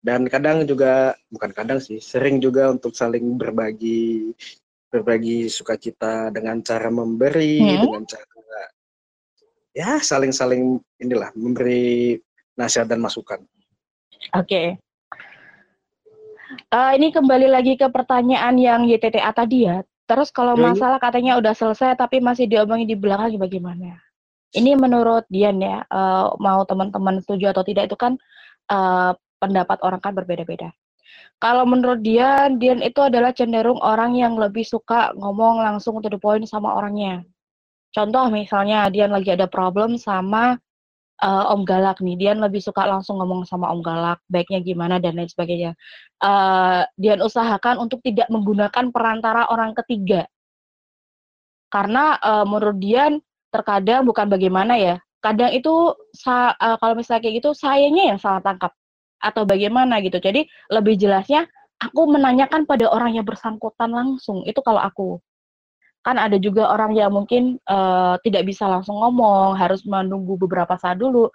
Dan 0.00 0.24
kadang 0.30 0.64
juga 0.64 1.12
bukan 1.28 1.50
kadang 1.52 1.78
sih, 1.82 1.98
sering 2.00 2.40
juga 2.40 2.70
untuk 2.72 2.94
saling 2.96 3.36
berbagi 3.36 4.32
berbagi 4.88 5.52
sukacita 5.52 6.32
dengan 6.32 6.64
cara 6.64 6.88
memberi, 6.88 7.76
Hmm. 7.76 7.82
dengan 7.84 8.02
cara 8.08 8.24
ya 9.76 10.00
saling-saling 10.02 10.80
inilah 10.98 11.30
memberi 11.38 12.16
nasihat 12.58 12.88
dan 12.90 12.98
masukan. 12.98 13.38
Oke. 14.36 14.76
Eh, 16.68 16.92
ini 16.96 17.08
kembali 17.12 17.48
lagi 17.48 17.76
ke 17.76 17.88
pertanyaan 17.88 18.56
yang 18.56 18.84
YTTA 18.84 19.32
tadi 19.32 19.68
ya. 19.68 19.84
Terus 20.08 20.32
kalau 20.32 20.56
masalah 20.56 20.96
katanya 20.96 21.36
udah 21.36 21.52
selesai 21.52 21.92
tapi 22.00 22.24
masih 22.24 22.48
diomongin 22.48 22.88
di 22.88 22.96
belakang 22.96 23.36
bagaimana? 23.36 24.00
Ini 24.56 24.80
menurut 24.80 25.28
Dian 25.28 25.60
ya, 25.60 25.84
eh, 25.84 26.26
mau 26.40 26.64
teman-teman 26.64 27.20
setuju 27.20 27.52
atau 27.52 27.64
tidak 27.64 27.92
itu 27.92 27.96
kan 28.00 28.16
eh, 28.72 29.12
pendapat 29.40 29.78
orang 29.84 30.00
kan 30.00 30.12
berbeda-beda. 30.16 30.72
Kalau 31.38 31.64
menurut 31.68 32.02
Dian, 32.02 32.58
Dian 32.58 32.82
itu 32.82 32.98
adalah 32.98 33.30
cenderung 33.30 33.78
orang 33.78 34.16
yang 34.18 34.34
lebih 34.34 34.66
suka 34.66 35.14
ngomong 35.14 35.62
langsung 35.62 36.00
to 36.02 36.10
the 36.10 36.18
point 36.18 36.44
sama 36.48 36.74
orangnya. 36.74 37.22
Contoh 37.94 38.28
misalnya 38.28 38.88
Dian 38.92 39.12
lagi 39.14 39.32
ada 39.32 39.48
problem 39.48 39.96
sama 39.96 40.58
eh, 41.22 41.44
Om 41.52 41.62
Galak 41.68 41.98
nih, 42.04 42.16
Dian 42.18 42.38
lebih 42.42 42.62
suka 42.62 42.86
langsung 42.86 43.18
ngomong 43.18 43.44
sama 43.48 43.70
Om 43.74 43.80
Galak, 43.82 44.18
baiknya 44.30 44.60
gimana 44.62 44.96
dan 45.02 45.18
lain 45.18 45.30
sebagainya. 45.30 45.72
Eh, 46.22 46.82
Dian 46.98 47.20
usahakan 47.22 47.82
untuk 47.82 48.00
tidak 48.06 48.28
menggunakan 48.30 48.90
perantara 48.94 49.46
orang 49.50 49.74
ketiga, 49.78 50.26
karena 51.72 52.16
eh, 52.20 52.44
menurut 52.48 52.78
Dian 52.80 53.12
terkadang 53.52 54.04
bukan 54.08 54.28
bagaimana 54.28 54.76
ya, 54.80 54.96
kadang 55.24 55.52
itu 55.52 55.94
eh, 56.26 56.76
kalau 56.80 56.94
misalnya 56.96 57.22
kayak 57.24 57.36
gitu 57.42 57.50
sayanya 57.56 58.14
yang 58.14 58.18
salah 58.20 58.40
tangkap 58.44 58.72
atau 59.18 59.42
bagaimana 59.44 59.98
gitu. 60.04 60.18
Jadi 60.22 60.46
lebih 60.70 60.94
jelasnya 60.98 61.46
aku 61.82 62.10
menanyakan 62.10 62.66
pada 62.66 62.86
orang 62.90 63.18
yang 63.18 63.26
bersangkutan 63.26 63.90
langsung. 63.90 64.42
Itu 64.46 64.62
kalau 64.62 64.78
aku 64.82 65.18
kan 66.06 66.16
ada 66.16 66.36
juga 66.40 66.70
orang 66.70 66.94
yang 66.96 67.10
mungkin 67.14 67.58
eh, 67.62 68.14
tidak 68.24 68.42
bisa 68.48 68.66
langsung 68.70 68.98
ngomong, 69.00 69.58
harus 69.58 69.82
menunggu 69.84 70.38
beberapa 70.40 70.74
saat 70.80 70.98
dulu. 71.00 71.28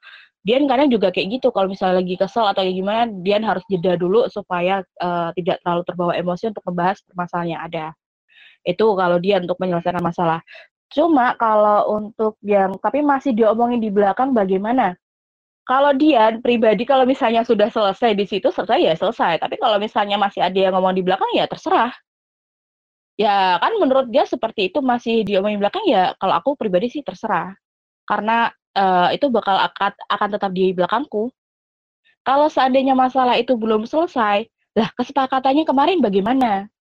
Dian 0.44 0.68
kadang 0.68 0.92
juga 0.92 1.08
kayak 1.08 1.40
gitu, 1.40 1.56
kalau 1.56 1.72
misalnya 1.72 2.04
lagi 2.04 2.20
kesel 2.20 2.44
atau 2.44 2.68
kayak 2.68 2.76
gimana, 2.76 3.08
Dian 3.24 3.48
harus 3.48 3.64
jeda 3.72 3.96
dulu 3.96 4.28
supaya 4.28 4.84
eh, 4.84 5.30
tidak 5.40 5.64
terlalu 5.64 5.84
terbawa 5.88 6.14
emosi 6.20 6.52
untuk 6.52 6.64
membahas 6.68 7.00
permasalahan 7.08 7.50
yang 7.56 7.62
ada. 7.64 7.86
Itu 8.68 8.96
kalau 8.96 9.20
dia 9.20 9.40
untuk 9.44 9.60
menyelesaikan 9.60 10.04
masalah. 10.04 10.40
Cuma 10.94 11.34
kalau 11.42 11.98
untuk 11.98 12.38
yang 12.46 12.78
tapi 12.78 13.02
masih 13.02 13.34
diomongin 13.34 13.82
di 13.82 13.90
belakang 13.90 14.32
bagaimana? 14.32 14.94
Kalau 15.64 15.96
dia 15.96 16.36
pribadi 16.44 16.84
kalau 16.84 17.08
misalnya 17.08 17.42
sudah 17.48 17.72
selesai 17.72 18.14
di 18.20 18.26
situ 18.28 18.52
selesai 18.52 18.80
ya 18.84 18.94
selesai. 19.00 19.40
Tapi 19.42 19.56
kalau 19.58 19.80
misalnya 19.80 20.20
masih 20.20 20.44
ada 20.44 20.60
yang 20.60 20.76
ngomong 20.76 20.94
di 20.94 21.02
belakang 21.02 21.28
ya 21.34 21.48
terserah. 21.48 21.92
Ya 23.14 23.62
kan 23.62 23.78
menurut 23.78 24.10
dia 24.10 24.26
seperti 24.26 24.74
itu 24.74 24.82
masih 24.82 25.22
diomongin 25.22 25.62
di 25.62 25.64
belakang 25.64 25.86
ya 25.86 26.18
kalau 26.18 26.34
aku 26.34 26.58
pribadi 26.58 26.90
sih 26.90 27.06
terserah. 27.06 27.54
Karena 28.10 28.50
eh, 28.74 29.18
itu 29.18 29.30
bakal 29.30 29.58
akan 29.58 29.92
akan 30.10 30.30
tetap 30.34 30.52
di 30.52 30.74
belakangku. 30.74 31.30
Kalau 32.24 32.48
seandainya 32.48 32.96
masalah 32.96 33.36
itu 33.36 33.54
belum 33.60 33.84
selesai, 33.84 34.48
lah 34.80 34.90
kesepakatannya 34.96 35.68
kemarin 35.68 36.00
bagaimana? 36.00 36.72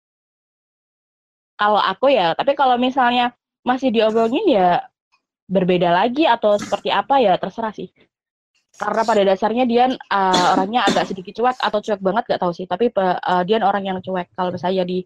Kalau 1.58 1.82
aku 1.82 2.14
ya, 2.14 2.32
tapi 2.38 2.54
kalau 2.54 2.78
misalnya 2.78 3.34
masih 3.62 3.90
diomongin 3.94 4.46
ya 4.48 4.86
berbeda 5.50 5.92
lagi 5.92 6.24
atau 6.24 6.56
seperti 6.56 6.88
apa 6.88 7.20
ya 7.20 7.36
terserah 7.36 7.74
sih. 7.74 7.90
Karena 8.72 9.02
pada 9.04 9.22
dasarnya 9.22 9.64
dia 9.68 9.84
uh, 9.92 10.46
orangnya 10.56 10.88
agak 10.88 11.12
sedikit 11.12 11.36
cuek 11.36 11.60
atau 11.60 11.78
cuek 11.84 12.00
banget 12.00 12.24
gak 12.32 12.40
tahu 12.40 12.52
sih. 12.56 12.64
Tapi 12.64 12.88
uh, 12.96 13.44
dia 13.44 13.60
orang 13.60 13.84
yang 13.84 13.98
cuek. 14.00 14.32
Kalau 14.32 14.48
misalnya 14.48 14.88
di 14.88 15.04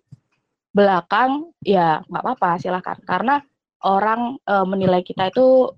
belakang 0.76 1.56
ya 1.64 2.04
nggak 2.04 2.22
apa-apa 2.22 2.60
silahkan. 2.60 3.00
Karena 3.08 3.40
orang 3.80 4.36
uh, 4.44 4.68
menilai 4.68 5.00
kita 5.00 5.32
itu 5.32 5.72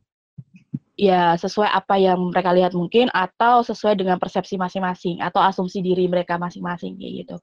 ya 0.98 1.38
sesuai 1.38 1.70
apa 1.70 1.94
yang 1.94 2.34
mereka 2.34 2.50
lihat 2.50 2.74
mungkin 2.74 3.06
atau 3.14 3.62
sesuai 3.62 3.94
dengan 3.94 4.18
persepsi 4.18 4.58
masing-masing 4.58 5.22
atau 5.22 5.38
asumsi 5.38 5.78
diri 5.78 6.10
mereka 6.10 6.34
masing-masing 6.34 6.98
gitu. 6.98 7.38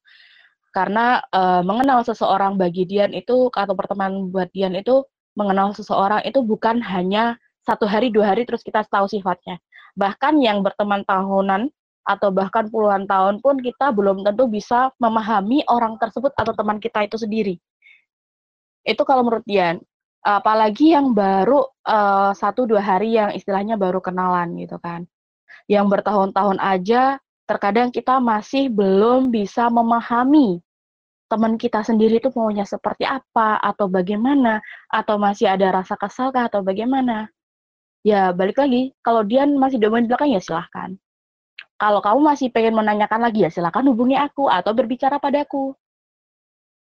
Karena 0.75 1.23
uh, 1.31 1.63
mengenal 1.63 2.03
seseorang 2.03 2.59
bagi 2.59 2.83
Dian 2.83 3.15
itu 3.15 3.47
atau 3.47 3.71
pertemanan 3.79 4.27
buat 4.27 4.51
Dian 4.51 4.75
itu 4.75 5.07
mengenal 5.39 5.71
seseorang 5.71 6.19
itu 6.27 6.43
bukan 6.43 6.83
hanya 6.83 7.39
satu 7.63 7.87
hari 7.87 8.11
dua 8.11 8.35
hari 8.35 8.43
terus 8.43 8.59
kita 8.59 8.83
tahu 8.91 9.07
sifatnya. 9.07 9.55
Bahkan 9.95 10.43
yang 10.43 10.59
berteman 10.59 11.07
tahunan 11.07 11.71
atau 12.05 12.29
bahkan 12.29 12.69
puluhan 12.69 13.09
tahun 13.09 13.41
pun 13.41 13.57
kita 13.57 13.89
belum 13.89 14.21
tentu 14.21 14.45
bisa 14.45 14.93
memahami 15.01 15.65
orang 15.65 15.97
tersebut 15.97 16.29
atau 16.37 16.53
teman 16.53 16.77
kita 16.77 17.01
itu 17.09 17.17
sendiri. 17.17 17.57
Itu 18.85 19.01
kalau 19.01 19.25
menurut 19.25 19.43
Dian. 19.49 19.81
Apalagi 20.25 20.97
yang 20.97 21.13
baru 21.13 21.65
uh, 21.85 22.33
satu 22.33 22.65
dua 22.65 22.81
hari 22.81 23.13
yang 23.13 23.29
istilahnya 23.33 23.77
baru 23.77 24.01
kenalan 24.01 24.57
gitu 24.57 24.77
kan. 24.81 25.05
Yang 25.69 25.85
bertahun-tahun 25.97 26.57
aja 26.61 27.21
terkadang 27.45 27.93
kita 27.93 28.17
masih 28.17 28.73
belum 28.73 29.29
bisa 29.29 29.69
memahami 29.69 30.61
teman 31.29 31.57
kita 31.61 31.81
sendiri 31.85 32.17
itu 32.17 32.29
maunya 32.33 32.65
seperti 32.65 33.05
apa 33.05 33.61
atau 33.61 33.85
bagaimana 33.85 34.61
atau 34.89 35.17
masih 35.17 35.45
ada 35.49 35.81
rasa 35.81 35.93
kesal 35.97 36.33
atau 36.33 36.61
bagaimana. 36.65 37.29
Ya 38.01 38.29
balik 38.33 38.61
lagi 38.61 38.93
kalau 39.05 39.21
dia 39.25 39.45
masih 39.45 39.77
domain 39.77 40.05
belakang 40.09 40.33
ya 40.33 40.41
silahkan 40.41 40.97
kalau 41.75 41.99
kamu 41.99 42.19
masih 42.23 42.47
pengen 42.51 42.75
menanyakan 42.75 43.21
lagi 43.23 43.45
ya 43.45 43.51
silahkan 43.51 43.83
hubungi 43.85 44.15
aku 44.15 44.47
atau 44.47 44.71
berbicara 44.71 45.19
padaku 45.19 45.75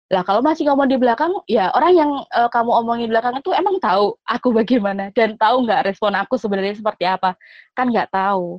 lah 0.09 0.25
kalau 0.25 0.41
masih 0.41 0.65
ngomong 0.65 0.89
di 0.89 0.97
belakang, 0.97 1.29
ya 1.45 1.69
orang 1.69 1.93
yang 1.93 2.11
uh, 2.33 2.49
kamu 2.49 2.73
omongin 2.81 3.05
di 3.05 3.13
belakang 3.13 3.37
itu 3.37 3.53
emang 3.53 3.77
tahu 3.77 4.17
aku 4.25 4.49
bagaimana 4.57 5.13
dan 5.13 5.37
tahu 5.37 5.69
nggak 5.69 5.85
respon 5.85 6.17
aku 6.17 6.33
sebenarnya 6.41 6.81
seperti 6.81 7.05
apa? 7.05 7.37
Kan 7.77 7.93
nggak 7.93 8.09
tahu. 8.09 8.57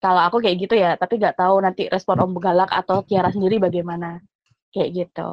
Kalau 0.00 0.20
aku 0.20 0.40
kayak 0.44 0.56
gitu 0.68 0.74
ya, 0.76 0.96
tapi 1.00 1.16
nggak 1.16 1.36
tahu 1.36 1.60
nanti 1.64 1.88
respon 1.88 2.20
Om 2.24 2.36
Galak 2.40 2.72
atau 2.72 3.04
Kiara 3.04 3.32
sendiri 3.32 3.56
bagaimana. 3.56 4.20
Kayak 4.72 4.88
gitu. 5.08 5.30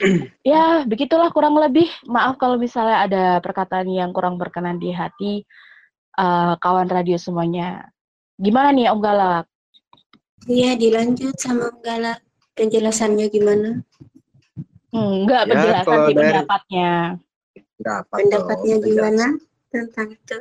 ya, 0.52 0.84
begitulah 0.88 1.28
kurang 1.28 1.56
lebih. 1.60 1.88
Maaf 2.08 2.40
kalau 2.40 2.56
misalnya 2.56 3.04
ada 3.04 3.24
perkataan 3.44 3.88
yang 3.92 4.12
kurang 4.16 4.40
berkenan 4.40 4.80
di 4.80 4.92
hati 4.92 5.44
uh, 6.16 6.56
kawan 6.60 6.88
radio 6.88 7.16
semuanya. 7.20 7.92
Gimana 8.34 8.74
nih 8.74 8.90
Om 8.90 8.98
Galak? 8.98 9.46
Iya, 10.50 10.74
dilanjut 10.74 11.38
sama 11.38 11.70
Om 11.70 11.78
Galak. 11.86 12.18
Penjelasannya 12.54 13.26
gimana? 13.30 13.82
Enggak 14.94 15.42
ya, 15.42 15.50
penjelasan 15.50 15.98
sih 16.06 16.14
pendapatnya. 16.14 16.92
Pendapat 17.74 18.14
pendapatnya 18.14 18.76
gimana 18.78 19.26
tentang 19.70 20.08
itu? 20.14 20.36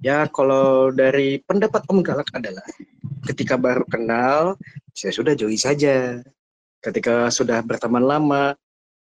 Ya 0.00 0.24
kalau 0.28 0.88
dari 0.92 1.40
pendapat 1.44 1.84
Om 1.88 2.00
Galak 2.00 2.28
adalah 2.32 2.64
ketika 3.28 3.56
baru 3.60 3.84
kenal, 3.88 4.56
saya 4.96 5.12
sudah 5.12 5.32
jauhi 5.36 5.60
saja. 5.60 6.20
Ketika 6.78 7.28
sudah 7.28 7.64
berteman 7.64 8.04
lama, 8.04 8.56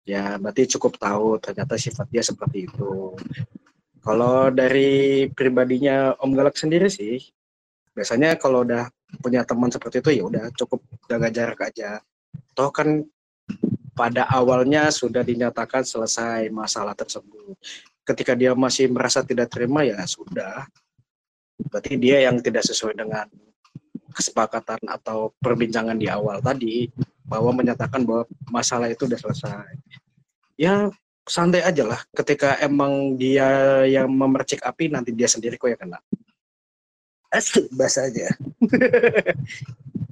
ya 0.07 0.39
berarti 0.39 0.71
cukup 0.79 1.03
tahu 1.03 1.39
ternyata 1.43 1.75
sifat 1.79 2.07
dia 2.11 2.23
seperti 2.23 2.71
itu. 2.71 3.15
Kalau 4.03 4.55
dari 4.55 5.27
pribadinya 5.35 6.15
Om 6.19 6.31
Galak 6.35 6.59
sendiri 6.59 6.87
sih, 6.91 7.21
biasanya 7.97 8.37
kalau 8.37 8.61
udah 8.61 8.93
punya 9.25 9.41
teman 9.49 9.73
seperti 9.73 10.05
itu 10.05 10.11
ya 10.21 10.23
udah 10.29 10.45
cukup 10.53 10.85
jaga 11.09 11.29
jarak 11.33 11.61
aja. 11.65 12.05
Toh 12.53 12.69
kan 12.69 13.01
pada 13.97 14.29
awalnya 14.29 14.93
sudah 14.93 15.25
dinyatakan 15.25 15.81
selesai 15.81 16.53
masalah 16.53 16.93
tersebut. 16.93 17.57
Ketika 18.05 18.37
dia 18.37 18.53
masih 18.53 18.93
merasa 18.93 19.25
tidak 19.25 19.49
terima 19.49 19.81
ya 19.83 20.05
sudah. 20.05 20.69
Berarti 21.57 21.97
dia 21.97 22.29
yang 22.29 22.37
tidak 22.45 22.69
sesuai 22.69 22.93
dengan 22.93 23.25
kesepakatan 24.13 24.85
atau 24.85 25.33
perbincangan 25.41 25.97
di 25.97 26.13
awal 26.13 26.45
tadi 26.45 26.93
bahwa 27.25 27.57
menyatakan 27.57 28.05
bahwa 28.05 28.29
masalah 28.53 28.93
itu 28.93 29.09
sudah 29.09 29.19
selesai. 29.19 29.73
Ya 30.61 30.93
santai 31.25 31.65
aja 31.65 31.85
lah. 31.89 32.01
Ketika 32.13 32.61
emang 32.61 33.17
dia 33.17 33.83
yang 33.89 34.13
memercik 34.13 34.63
api 34.63 34.93
nanti 34.93 35.11
dia 35.17 35.27
sendiri 35.27 35.57
kok 35.57 35.73
ya 35.73 35.77
kena. 35.81 35.99
Asli 37.37 37.69
bahasanya. 37.77 38.33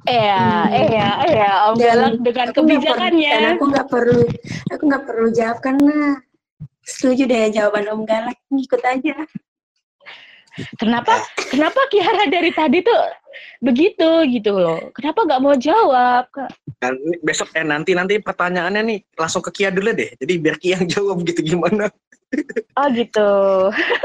Iya, 0.05 0.69
iya, 0.69 1.09
iya, 1.33 1.51
Om 1.73 1.81
Galang 1.81 2.21
dengan 2.21 2.53
kebijakannya. 2.53 3.33
Dan 3.33 3.57
aku 3.57 3.65
nggak 3.73 3.89
perlu, 3.89 4.21
aku 4.69 4.83
nggak 4.85 5.05
perlu 5.09 5.29
jawab 5.33 5.59
karena 5.65 6.21
setuju 6.85 7.25
deh 7.25 7.49
jawaban 7.49 7.89
Om 7.89 8.05
Galak, 8.05 8.37
ikut 8.53 8.83
aja. 8.85 9.17
Kenapa, 10.79 11.19
kenapa 11.51 11.81
Kiara 11.91 12.31
dari 12.31 12.55
tadi 12.55 12.79
tuh 12.85 13.03
begitu 13.59 14.07
gitu 14.31 14.55
loh? 14.55 14.93
Kenapa 14.95 15.27
nggak 15.27 15.43
mau 15.43 15.57
jawab? 15.59 16.31
Dan 16.79 16.95
besok 17.27 17.51
eh 17.59 17.67
nanti 17.67 17.91
nanti 17.97 18.23
pertanyaannya 18.23 18.83
nih 18.87 18.99
langsung 19.19 19.43
ke 19.43 19.51
Kia 19.51 19.75
dulu 19.75 19.91
deh. 19.91 20.15
Jadi 20.15 20.33
biar 20.39 20.57
Kia 20.63 20.79
yang 20.79 20.87
jawab 20.87 21.27
gitu 21.27 21.43
gimana? 21.43 21.91
Oh 22.79 22.87
gitu. 22.95 23.31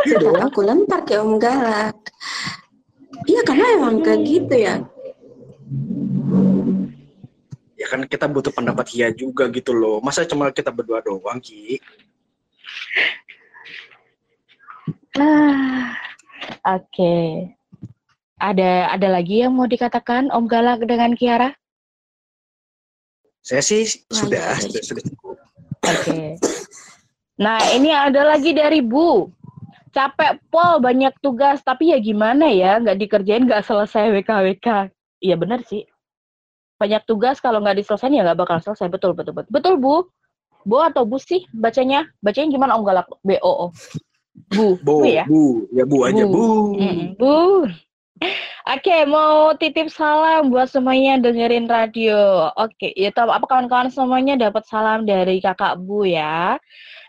Sudah 0.09 0.49
aku 0.49 0.65
lempar 0.65 1.05
ke 1.05 1.21
Om 1.21 1.37
Galak. 1.37 1.97
Iya 3.27 3.41
karena 3.43 3.65
emang 3.75 3.99
kayak 4.05 4.21
gitu 4.23 4.55
ya 4.55 4.75
Ya 7.79 7.87
kan 7.87 8.03
kita 8.03 8.27
butuh 8.27 8.51
pendapat 8.51 8.91
Kia 8.91 9.07
juga 9.15 9.47
gitu 9.47 9.71
loh. 9.71 10.03
Masa 10.03 10.27
cuma 10.27 10.51
kita 10.51 10.67
berdua 10.67 10.99
doang, 10.99 11.39
Ki? 11.39 11.79
Ah, 15.15 15.95
oke. 16.75 16.83
Okay. 16.91 17.55
Ada 18.39 18.91
ada 18.91 19.07
lagi 19.07 19.47
yang 19.47 19.55
mau 19.55 19.63
dikatakan 19.63 20.27
Om 20.27 20.45
Galak 20.51 20.83
dengan 20.83 21.15
Kiara? 21.15 21.55
Saya 23.39 23.63
sih 23.63 23.87
sudah, 24.11 24.59
sudah, 24.59 24.83
sudah 24.83 25.03
Oke. 25.03 26.03
Okay. 26.03 26.27
Nah, 27.39 27.63
ini 27.71 27.95
ada 27.95 28.27
lagi 28.27 28.51
dari 28.51 28.83
Bu. 28.83 29.31
Capek 29.89 30.37
pol 30.53 30.77
banyak 30.79 31.13
tugas, 31.19 31.61
tapi 31.65 31.89
ya 31.93 31.97
gimana 31.97 32.49
ya, 32.49 32.77
nggak 32.77 32.97
dikerjain 32.99 33.45
nggak 33.45 33.65
selesai 33.65 34.13
WKWK. 34.13 34.93
Iya 35.19 35.35
benar 35.35 35.65
sih. 35.65 35.83
Banyak 36.79 37.03
tugas 37.03 37.43
kalau 37.43 37.59
nggak 37.59 37.83
diselesaikan 37.83 38.15
ya 38.15 38.21
nggak 38.23 38.39
bakal 38.39 38.57
selesai. 38.63 38.87
Betul, 38.87 39.11
betul, 39.17 39.35
betul. 39.35 39.51
Betul, 39.51 39.75
Bu. 39.81 40.07
Bu 40.63 40.79
atau 40.79 41.03
Bu 41.03 41.17
sih 41.19 41.43
bacanya? 41.51 42.07
Bacanya 42.23 42.49
gimana 42.53 42.77
Om 42.79 42.83
Galak? 42.85 43.07
B 43.25 43.35
O 43.43 43.51
O. 43.51 43.67
Bu. 44.53 44.79
Bu, 44.79 45.03
bu 45.03 45.07
ya? 45.07 45.25
Bu. 45.27 45.67
Ya 45.75 45.83
Bu 45.83 45.97
aja, 46.05 46.23
Bu. 46.23 46.37
Bu. 46.37 46.45
Mm, 46.79 47.03
bu. 47.19 47.33
Oke, 48.69 48.97
mau 49.09 49.55
titip 49.57 49.89
salam 49.89 50.51
buat 50.53 50.69
semuanya 50.69 51.17
dengerin 51.17 51.65
radio. 51.65 52.51
Oke, 52.53 52.93
ya 52.93 53.09
tahu 53.09 53.31
apa 53.31 53.47
kawan-kawan 53.47 53.89
semuanya 53.89 54.37
dapat 54.37 54.67
salam 54.67 55.07
dari 55.07 55.41
kakak 55.41 55.79
Bu 55.81 56.05
ya. 56.05 56.59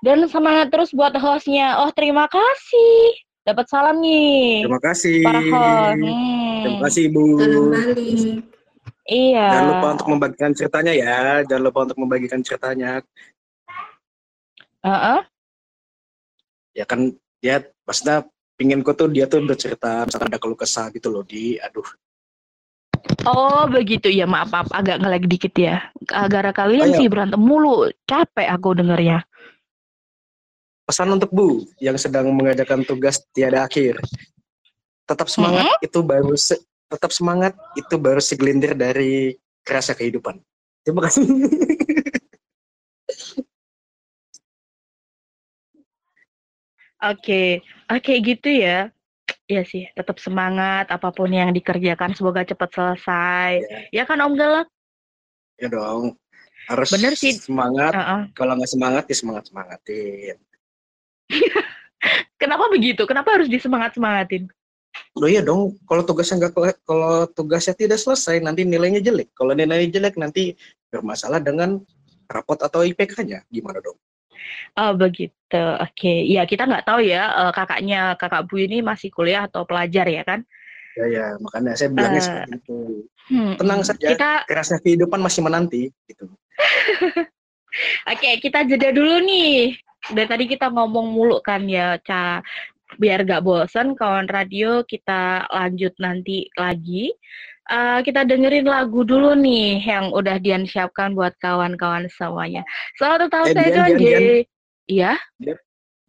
Dan 0.00 0.24
semangat 0.30 0.72
terus 0.72 0.94
buat 0.96 1.12
hostnya. 1.20 1.76
Oh, 1.84 1.92
terima 1.92 2.24
kasih. 2.30 3.12
Dapat 3.44 3.66
salam 3.68 4.00
nih. 4.00 4.64
Terima 4.64 4.80
kasih. 4.80 5.20
Para 5.26 5.42
host. 5.42 6.00
Hmm. 6.00 6.58
Terima 6.64 6.80
kasih 6.88 7.04
Bu. 7.12 7.24
Iya. 9.10 9.48
Jangan 9.50 9.68
lupa 9.68 9.86
untuk 9.98 10.08
membagikan 10.08 10.52
ceritanya 10.54 10.92
ya. 10.94 11.18
Jangan 11.44 11.62
lupa 11.66 11.78
untuk 11.84 11.98
membagikan 11.98 12.40
ceritanya. 12.40 13.02
Uh 14.80 14.88
-uh. 14.88 15.20
Ya 16.72 16.86
kan 16.86 17.12
dia 17.42 17.68
maksudnya 17.84 18.24
pingin 18.60 18.84
tuh 18.84 19.08
dia 19.08 19.24
tuh 19.24 19.40
bercerita 19.40 20.04
misalkan 20.04 20.28
ada 20.28 20.36
keluh 20.36 20.60
kesah 20.60 20.92
gitu 20.92 21.08
loh 21.08 21.24
di 21.24 21.56
aduh 21.56 21.88
Oh 23.24 23.64
begitu 23.68 24.12
ya 24.12 24.28
maaf 24.28 24.52
maaf 24.52 24.68
agak 24.72 25.00
ngelag 25.00 25.24
dikit 25.28 25.52
ya. 25.56 25.80
Gara 26.04 26.52
kalian 26.52 26.88
oh, 26.88 26.92
iya. 26.92 26.98
sih 27.00 27.08
berantem 27.08 27.40
mulu 27.40 27.88
capek 28.04 28.48
aku 28.48 28.76
dengernya. 28.76 29.24
pesan 30.88 31.06
untuk 31.14 31.30
Bu 31.30 31.62
yang 31.78 31.94
sedang 31.94 32.26
mengerjakan 32.34 32.82
tugas 32.82 33.22
tiada 33.30 33.62
akhir. 33.62 34.02
Tetap 35.06 35.30
semangat 35.30 35.78
itu 35.78 36.02
baru 36.02 36.34
se- 36.34 36.58
tetap 36.90 37.14
semangat 37.14 37.54
itu 37.78 37.94
baru 37.94 38.18
segelintir 38.18 38.74
dari 38.74 39.38
kerasa 39.62 39.94
kehidupan. 39.94 40.42
Terima 40.82 41.06
kasih. 41.06 41.22
Oke, 47.00 47.64
oke 47.88 48.12
gitu 48.20 48.48
ya. 48.52 48.92
Iya 49.48 49.62
sih, 49.66 49.88
tetap 49.96 50.20
semangat 50.20 50.86
apa 50.90 51.10
pun 51.10 51.30
yang 51.30 51.50
dikerjakan 51.50 52.12
semoga 52.14 52.44
cepat 52.44 52.70
selesai. 52.70 53.50
Ya 53.90 54.04
kan 54.06 54.20
Om 54.20 54.34
Galak? 54.36 54.68
ya 55.60 55.68
dong. 55.68 56.16
Harus 56.68 56.88
Bener 56.92 57.12
sih. 57.18 57.36
semangat. 57.36 57.92
Heeh. 57.92 58.20
Kalau 58.32 58.56
nggak 58.56 58.70
semangat 58.70 59.04
ya 59.10 59.16
semangat 59.16 59.44
semangatin. 59.48 60.36
Kenapa 62.40 62.72
begitu? 62.72 63.04
Kenapa 63.04 63.36
harus 63.36 63.48
disemangat-semangatin? 63.52 64.48
Oh 65.14 65.28
iya 65.28 65.44
dong, 65.44 65.76
kalau 65.84 66.02
tugasnya 66.02 66.46
nggak 66.46 66.54
kele- 66.56 66.80
kalau 66.88 67.28
tugasnya 67.28 67.74
tidak 67.76 67.98
selesai 68.00 68.40
nanti 68.40 68.64
nilainya 68.64 69.04
jelek. 69.04 69.30
Kalau 69.36 69.52
nilainya 69.52 69.92
jelek 70.00 70.16
nanti 70.16 70.56
bermasalah 70.88 71.38
dengan 71.44 71.76
rapot 72.30 72.56
atau 72.56 72.80
IPK-nya. 72.86 73.44
Gimana 73.52 73.84
dong? 73.84 73.98
Oh 74.78 74.92
begitu, 74.94 75.64
oke. 75.82 76.14
Ya 76.30 76.46
kita 76.46 76.64
nggak 76.66 76.86
tahu 76.86 77.00
ya 77.04 77.30
eh, 77.46 77.52
kakaknya 77.52 78.14
kakak 78.16 78.46
Bu 78.46 78.62
ini 78.62 78.80
masih 78.80 79.10
kuliah 79.10 79.46
atau 79.50 79.66
pelajar 79.66 80.06
ya 80.06 80.22
kan? 80.22 80.40
Ya 80.98 81.06
ya, 81.06 81.26
makanya 81.38 81.78
saya 81.78 81.88
bilangnya 81.94 82.18
Eh, 82.18 82.26
seperti 82.26 82.50
itu. 82.58 82.78
Hmm, 83.30 83.54
Tenang 83.54 83.80
saja. 83.86 84.06
Kita 84.10 84.30
Kerasnya 84.46 84.78
kehidupan 84.82 85.20
masih 85.22 85.40
menanti 85.46 85.82
gitu. 86.10 86.26
oke 88.12 88.30
kita 88.42 88.66
jeda 88.66 88.90
dulu 88.90 89.22
nih. 89.22 89.78
Dari 90.10 90.28
tadi 90.28 90.44
kita 90.48 90.72
ngomong 90.72 91.12
mulu 91.12 91.38
kan 91.44 91.68
ya, 91.68 92.00
Ca. 92.02 92.40
Biar 92.98 93.22
gak 93.22 93.46
bosen 93.46 93.94
kawan 93.94 94.26
radio 94.26 94.82
kita 94.82 95.46
lanjut 95.46 95.94
nanti 96.02 96.50
lagi. 96.58 97.14
Eh, 97.70 98.00
kita 98.02 98.26
dengerin 98.26 98.66
lagu 98.66 99.06
dulu 99.06 99.38
nih 99.38 99.78
yang 99.86 100.10
udah 100.10 100.42
Dian 100.42 100.66
siapkan 100.66 101.14
buat 101.14 101.38
kawan-kawan 101.38 102.10
semuanya. 102.10 102.66
Selamat 102.98 103.30
ulang 103.30 103.30
Eh, 103.30 103.30
tahun 103.30 103.46
Dian, 103.46 103.62
Dian, 103.62 103.70
Dian, 103.70 103.94
Dian. 103.94 104.22
Iya. 104.90 105.12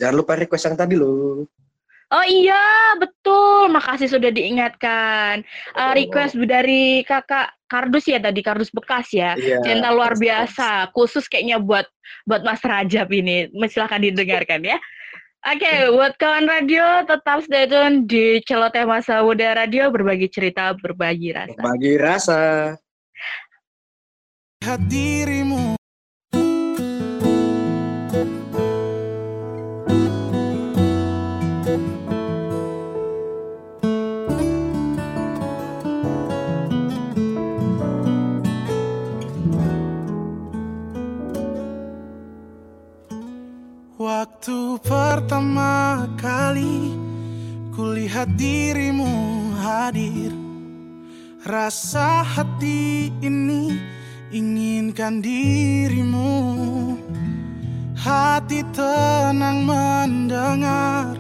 Jangan 0.02 0.16
lupa 0.18 0.34
request 0.42 0.66
yang 0.66 0.78
tadi 0.82 0.98
loh. 0.98 1.46
Oh 2.12 2.26
iya, 2.26 2.98
betul. 2.98 3.70
Makasih 3.70 4.10
sudah 4.10 4.34
diingatkan. 4.34 5.46
Eh, 5.78 5.92
request 6.02 6.34
dari 6.50 7.06
kakak 7.06 7.54
Kardus 7.70 8.10
ya 8.10 8.18
tadi, 8.18 8.42
Kardus 8.42 8.74
bekas 8.74 9.14
ya. 9.14 9.38
Iya. 9.38 9.62
Cinta 9.62 9.94
luar 9.94 10.18
biasa, 10.18 10.90
khusus 10.98 11.30
kayaknya 11.30 11.62
buat 11.62 11.86
buat 12.26 12.42
Mas 12.42 12.66
Rajab 12.66 13.06
ini. 13.14 13.54
Silahkan 13.70 14.02
didengarkan 14.02 14.66
ya. 14.66 14.82
Oke, 15.42 15.90
buat 15.98 16.14
kawan 16.22 16.46
radio 16.46 17.02
tetap 17.02 17.42
stay 17.42 17.66
tune 17.66 18.06
di 18.06 18.46
Celoteh 18.46 18.86
Masa 18.86 19.26
Muda 19.26 19.58
Radio 19.58 19.90
berbagi 19.90 20.30
cerita, 20.30 20.70
berbagi 20.78 21.34
rasa. 21.34 21.58
Bagi 21.58 21.94
rasa. 21.98 22.40
Lihat 24.62 24.82
Waktu 44.22 44.78
pertama 44.86 46.06
kali 46.14 46.94
kulihat 47.74 48.38
dirimu 48.38 49.10
hadir. 49.58 50.30
Rasa 51.42 52.22
hati 52.22 53.10
ini 53.18 53.82
inginkan 54.30 55.26
dirimu. 55.26 56.30
Hati 57.98 58.62
tenang 58.70 59.66
mendengar 59.66 61.18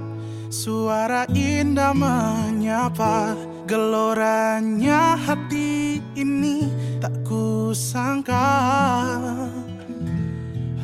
Suara 0.53 1.25
indah 1.33 1.97
menyapa. 1.97 3.33
Geloranya 3.65 5.17
hati 5.17 5.97
ini 6.13 6.69
tak 7.01 7.17
kusangka 7.25 8.45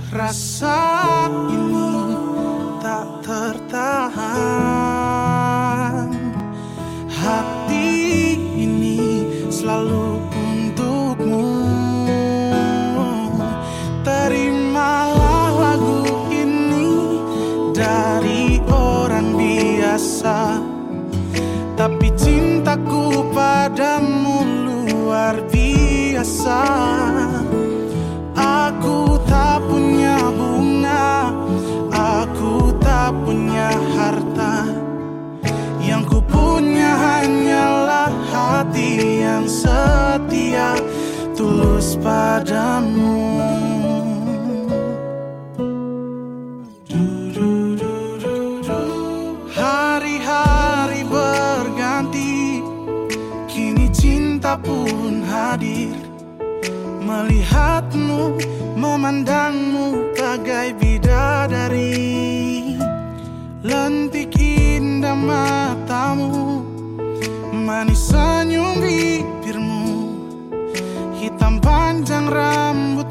Rasa 0.08 1.28
ini 1.52 2.16
tak 2.80 3.28
tertahan. 3.28 4.16
Hati 7.12 8.40
ini 8.56 9.28
selalu 9.52 10.24
untukmu. 10.32 11.60
Terimalah 14.08 15.76
lagu 15.76 16.08
ini 16.32 17.20
dari 17.76 18.64
orang 18.64 19.36
biasa. 19.36 20.64
Tapi 21.76 22.08
cintaku 22.16 23.28
padamu 23.36 24.40
luar 24.72 25.36
biasa 25.52 26.64
hanyalah 37.28 38.12
hati 38.32 39.20
yang 39.20 39.44
setia 39.52 40.80
Tulus 41.36 42.00
padamu. 42.00 43.20
Hari-hari 49.52 51.04
berganti 51.04 52.64
Kini 53.52 53.92
cinta 53.92 54.56
pun 54.56 55.28
hadir. 55.28 56.00
Melihatmu, 57.04 58.40
memandangmu 58.80 60.16
bagai 60.16 60.72
bidadari. 60.80 62.16
Lentik 63.68 64.32
indah 64.40 65.18
matamu 65.18 66.57
Manis 67.68 68.16
senyum 68.16 68.80
bibirmu 68.80 69.84
Hitam 71.20 71.60
panjang 71.60 72.32
rambutmu 72.32 73.07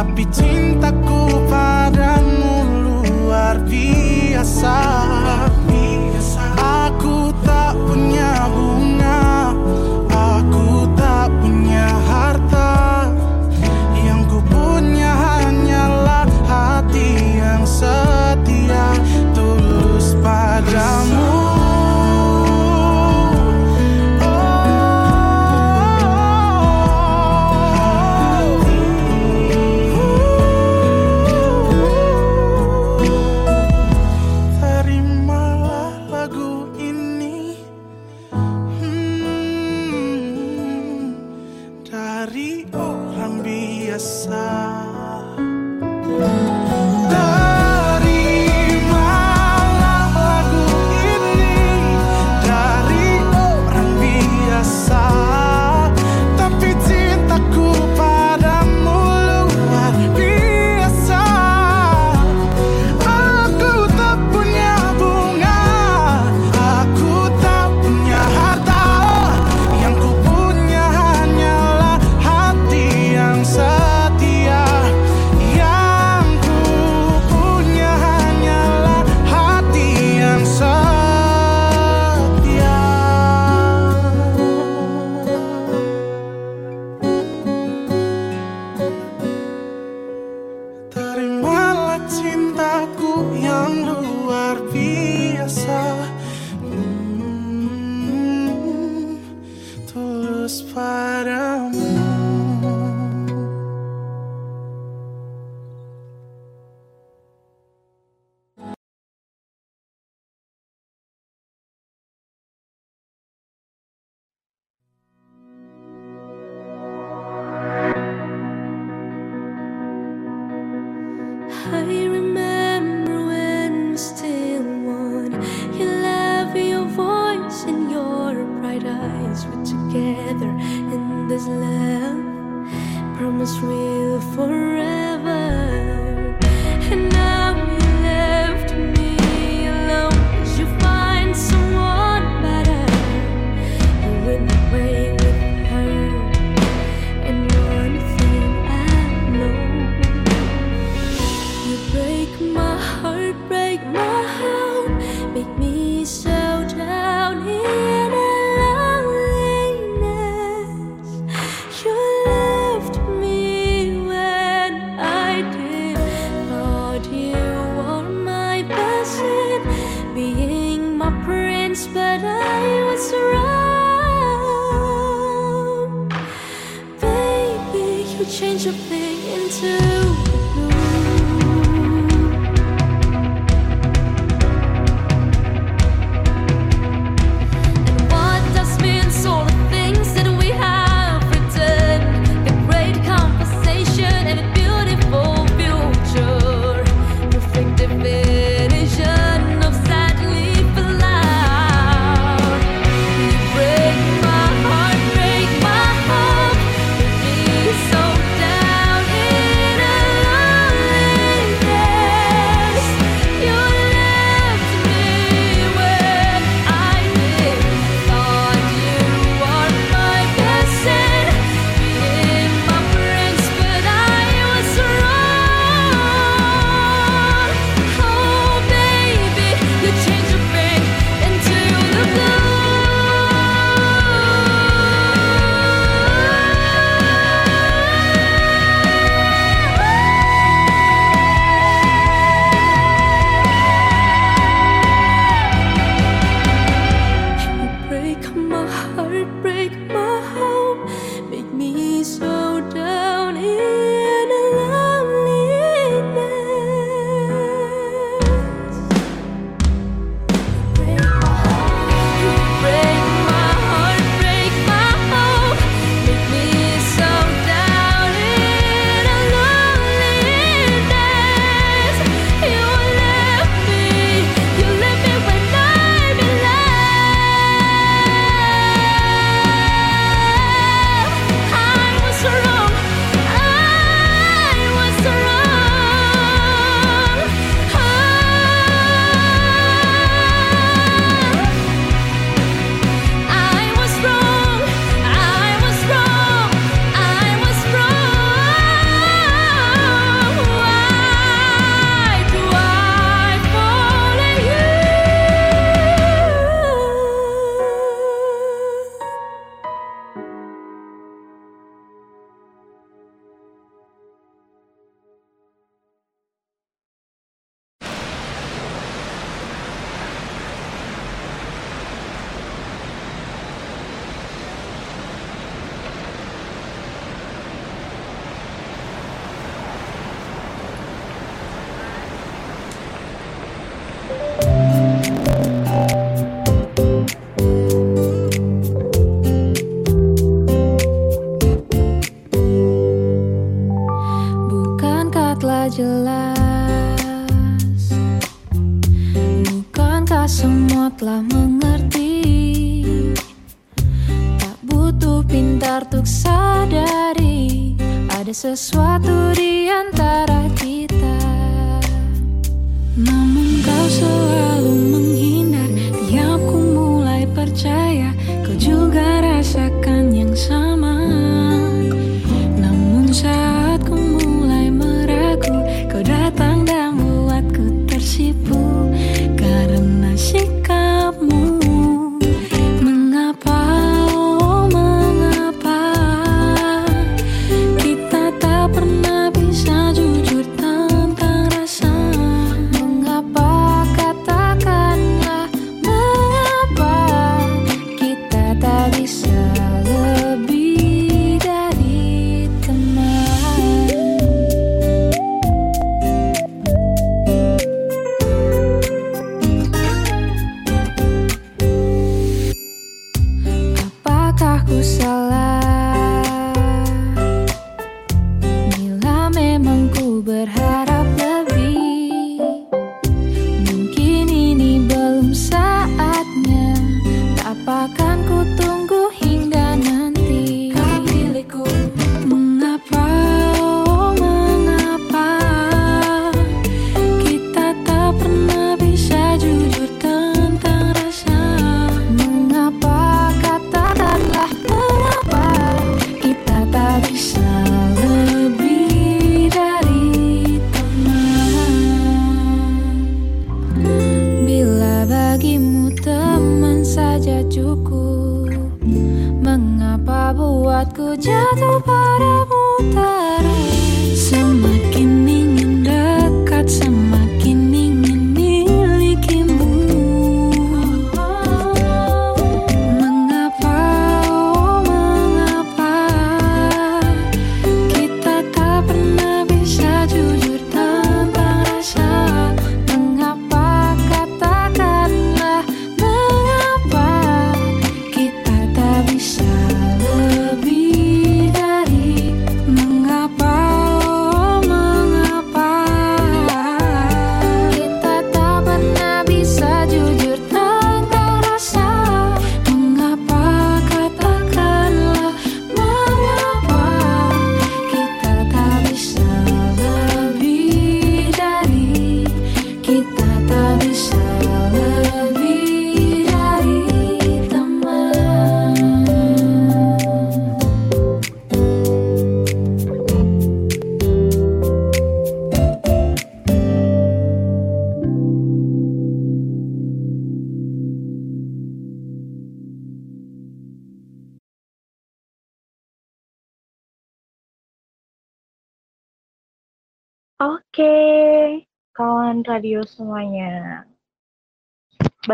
Tapi 0.00 0.24
cintaku 0.32 1.44
padamu 1.44 2.64
luar 3.04 3.60
biasa. 3.68 4.99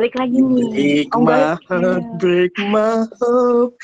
Balik 0.07 0.23
lagi 0.23 0.39
nih. 0.39 0.71
Break 0.71 1.19
Om 1.19 1.27
my 1.27 1.59
heart, 1.67 2.07
break 2.23 2.55
my 2.71 3.11
hope. 3.19 3.75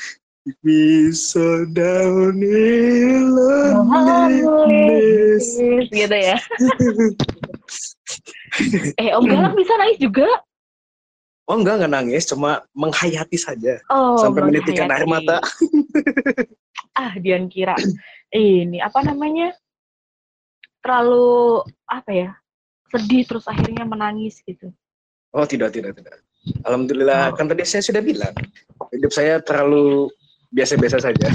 Be 0.63 1.11
so 1.11 1.67
down 1.67 2.39
in 2.39 3.35
loneliness. 3.35 5.43
Gitu 5.91 6.15
ya. 6.15 6.39
eh, 9.03 9.11
Om 9.19 9.27
Galak 9.27 9.51
bisa 9.51 9.75
nangis 9.75 9.99
juga? 9.99 10.23
Oh 11.43 11.59
enggak, 11.59 11.83
enggak 11.83 11.91
nangis, 11.91 12.23
cuma 12.23 12.63
menghayati 12.71 13.35
saja. 13.35 13.83
Oh, 13.91 14.15
Sampai 14.15 14.47
menitikan 14.47 14.95
air 14.95 15.03
mata. 15.03 15.43
ah, 17.03 17.19
Dian 17.19 17.51
kira 17.51 17.75
ini 18.31 18.79
apa 18.79 19.03
namanya? 19.03 19.51
Terlalu 20.79 21.67
apa 21.83 22.11
ya? 22.15 22.31
Sedih 22.87 23.27
terus 23.27 23.43
akhirnya 23.43 23.83
menangis 23.83 24.39
gitu. 24.47 24.71
Oh 25.33 25.45
tidak, 25.45 25.73
tidak, 25.73 25.97
tidak. 25.97 26.21
Alhamdulillah, 26.61 27.33
Oh. 27.33 27.35
kan 27.35 27.49
tadi 27.49 27.65
saya 27.65 27.81
sudah 27.81 27.99
bilang. 27.99 28.33
Hidup 28.93 29.09
saya 29.09 29.41
terlalu 29.41 30.11
biasa-biasa 30.53 31.01
saja. 31.01 31.27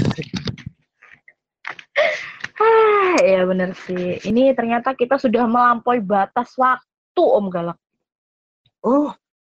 Ah, 2.59 3.15
ya 3.19 3.43
bener 3.43 3.71
sih. 3.87 4.19
Ini 4.21 4.51
ternyata 4.55 4.91
kita 4.91 5.15
sudah 5.15 5.47
melampaui 5.47 5.99
batas 5.99 6.51
waktu, 6.55 6.83
Om 7.23 7.47
Galak. 7.47 7.79
Oh, 8.79 9.11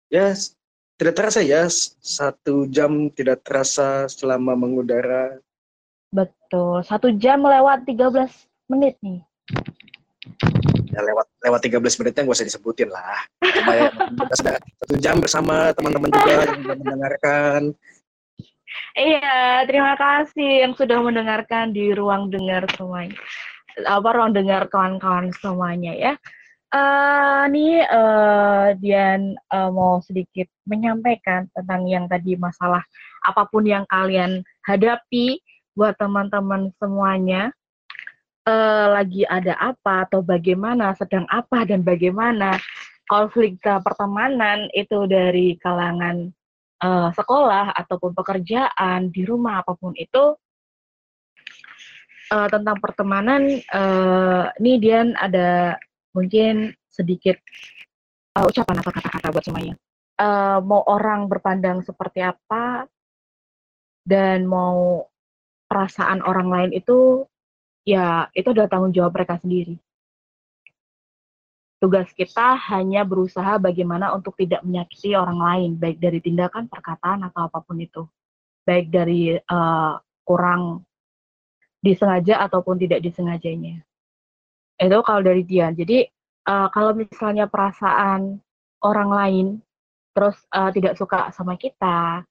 ya 0.07 0.31
s- 0.31 0.55
tidak 0.95 1.15
terasa 1.15 1.39
ya. 1.39 1.67
Satu 1.99 2.67
jam 2.67 3.11
tidak 3.11 3.43
terasa 3.43 4.07
selama 4.07 4.55
mengudara. 4.55 5.39
Betul. 6.11 6.83
Satu 6.83 7.11
jam 7.15 7.43
melewat 7.43 7.83
13 7.83 8.31
menit 8.67 8.95
nih. 8.99 9.19
Ya 10.93 11.01
lewat 11.01 11.27
lewat 11.41 11.59
13 11.65 11.99
menitnya 11.99 12.21
nggak 12.23 12.37
usah 12.37 12.47
disebutin 12.47 12.89
lah. 12.93 13.17
Supaya 13.41 13.89
kita 14.21 14.33
sudah 14.37 14.55
satu 14.61 14.95
jam 15.01 15.15
bersama 15.17 15.73
teman-teman 15.73 16.13
juga 16.13 16.31
yang 16.31 16.61
sudah 16.61 16.77
mendengarkan. 16.77 17.61
Iya, 18.93 19.65
terima 19.69 19.93
kasih 19.97 20.65
yang 20.65 20.73
sudah 20.73 20.97
mendengarkan 21.01 21.73
di 21.73 21.93
ruang 21.93 22.29
dengar 22.29 22.65
semuanya. 22.73 23.17
Apa 23.85 24.13
ruang 24.13 24.33
dengar 24.33 24.69
kawan-kawan 24.69 25.33
semuanya 25.41 25.93
ya. 25.97 26.13
Eh 26.73 27.43
nih 27.53 27.85
eh 27.85 28.67
Dian 28.81 29.37
eh, 29.37 29.69
mau 29.69 30.01
sedikit 30.01 30.49
menyampaikan 30.65 31.45
tentang 31.53 31.85
yang 31.85 32.05
tadi 32.09 32.33
masalah 32.33 32.81
apa 33.21 33.45
pun 33.45 33.61
yang 33.65 33.85
kalian 33.85 34.41
hadapi 34.65 35.41
buat 35.77 35.97
teman-teman 35.97 36.73
semuanya. 36.77 37.53
Eh 38.43 38.87
lagi 38.91 39.23
ada 39.23 39.55
apa 39.55 40.07
atau 40.07 40.19
bagaimana, 40.19 40.91
sedang 40.99 41.23
apa 41.31 41.63
dan 41.63 41.83
bagaimana. 41.83 42.59
Konflik 43.03 43.59
pertemanan 43.59 44.71
itu 44.71 45.03
dari 45.07 45.59
kalangan 45.59 46.31
eh, 46.83 47.09
sekolah 47.11 47.75
ataupun 47.75 48.15
pekerjaan 48.15 49.11
di 49.11 49.27
rumah 49.27 49.59
apa 49.63 49.75
pun 49.75 49.91
itu 49.95 50.35
eh, 52.31 52.47
tentang 52.47 52.79
pertemanan 52.79 53.59
eh, 53.59 54.43
ini 54.63 54.71
Dian 54.79 55.15
ada 55.19 55.75
mungkin 56.15 56.71
sedikit 56.87 57.35
eh, 58.39 58.43
ucapan 58.43 58.79
atau 58.79 58.91
kata-kata 58.95 59.27
buat 59.35 59.45
semuanya. 59.45 59.75
Eh, 60.13 60.59
mau 60.63 60.85
orang 60.87 61.27
berpandang 61.27 61.83
seperti 61.83 62.23
apa 62.23 62.87
dan 64.07 64.47
mau 64.47 65.07
perasaan 65.67 66.21
orang 66.23 66.47
lain 66.47 66.71
itu 66.71 67.27
ya 67.83 68.31
itu 68.31 68.47
adalah 68.51 68.71
tanggung 68.71 68.95
jawab 68.95 69.11
mereka 69.15 69.39
sendiri 69.39 69.77
tugas 71.83 72.07
kita 72.15 72.55
hanya 72.71 73.03
berusaha 73.03 73.59
bagaimana 73.59 74.15
untuk 74.15 74.39
tidak 74.39 74.63
menyakiti 74.63 75.19
orang 75.19 75.35
lain, 75.35 75.71
baik 75.75 75.99
dari 75.99 76.23
tindakan, 76.23 76.71
perkataan, 76.71 77.27
atau 77.27 77.51
apa 77.51 77.59
pun 77.59 77.75
itu. 77.83 78.07
Baik 78.63 78.87
dari 78.87 79.35
eh, 79.35 79.93
kurang 80.23 80.87
disengaja 81.83 82.39
ataupun 82.47 82.79
tidak 82.79 83.03
disengajanya. 83.03 83.83
Itu 84.79 85.03
kalau 85.03 85.19
dari 85.27 85.43
Dian. 85.43 85.75
Jadi 85.75 86.07
eh, 86.47 86.67
kalau 86.71 86.95
misalnya 86.95 87.51
perasaan 87.51 88.39
orang 88.79 89.09
lain 89.11 89.45
terus 90.15 90.39
eh, 90.55 90.71
tidak 90.71 90.95
suka 90.95 91.35
sama 91.35 91.59
kita, 91.59 92.23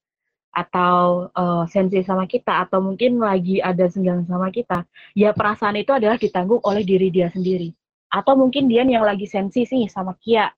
atau 0.52 1.32
eh, 1.32 1.64
sensi 1.72 2.04
sama 2.04 2.28
kita, 2.28 2.68
atau 2.68 2.84
mungkin 2.84 3.18
lagi 3.18 3.58
ada 3.58 3.88
senggang 3.88 4.28
sama 4.28 4.52
kita, 4.52 4.84
ya 5.16 5.32
perasaan 5.32 5.80
itu 5.80 5.90
adalah 5.96 6.20
ditanggung 6.20 6.60
oleh 6.62 6.84
diri 6.84 7.08
dia 7.08 7.32
sendiri 7.32 7.72
atau 8.12 8.36
mungkin 8.36 8.68
Dian 8.68 8.92
yang 8.92 9.08
lagi 9.08 9.24
sensi 9.24 9.64
sih 9.64 9.88
sama 9.88 10.12
Kia, 10.20 10.52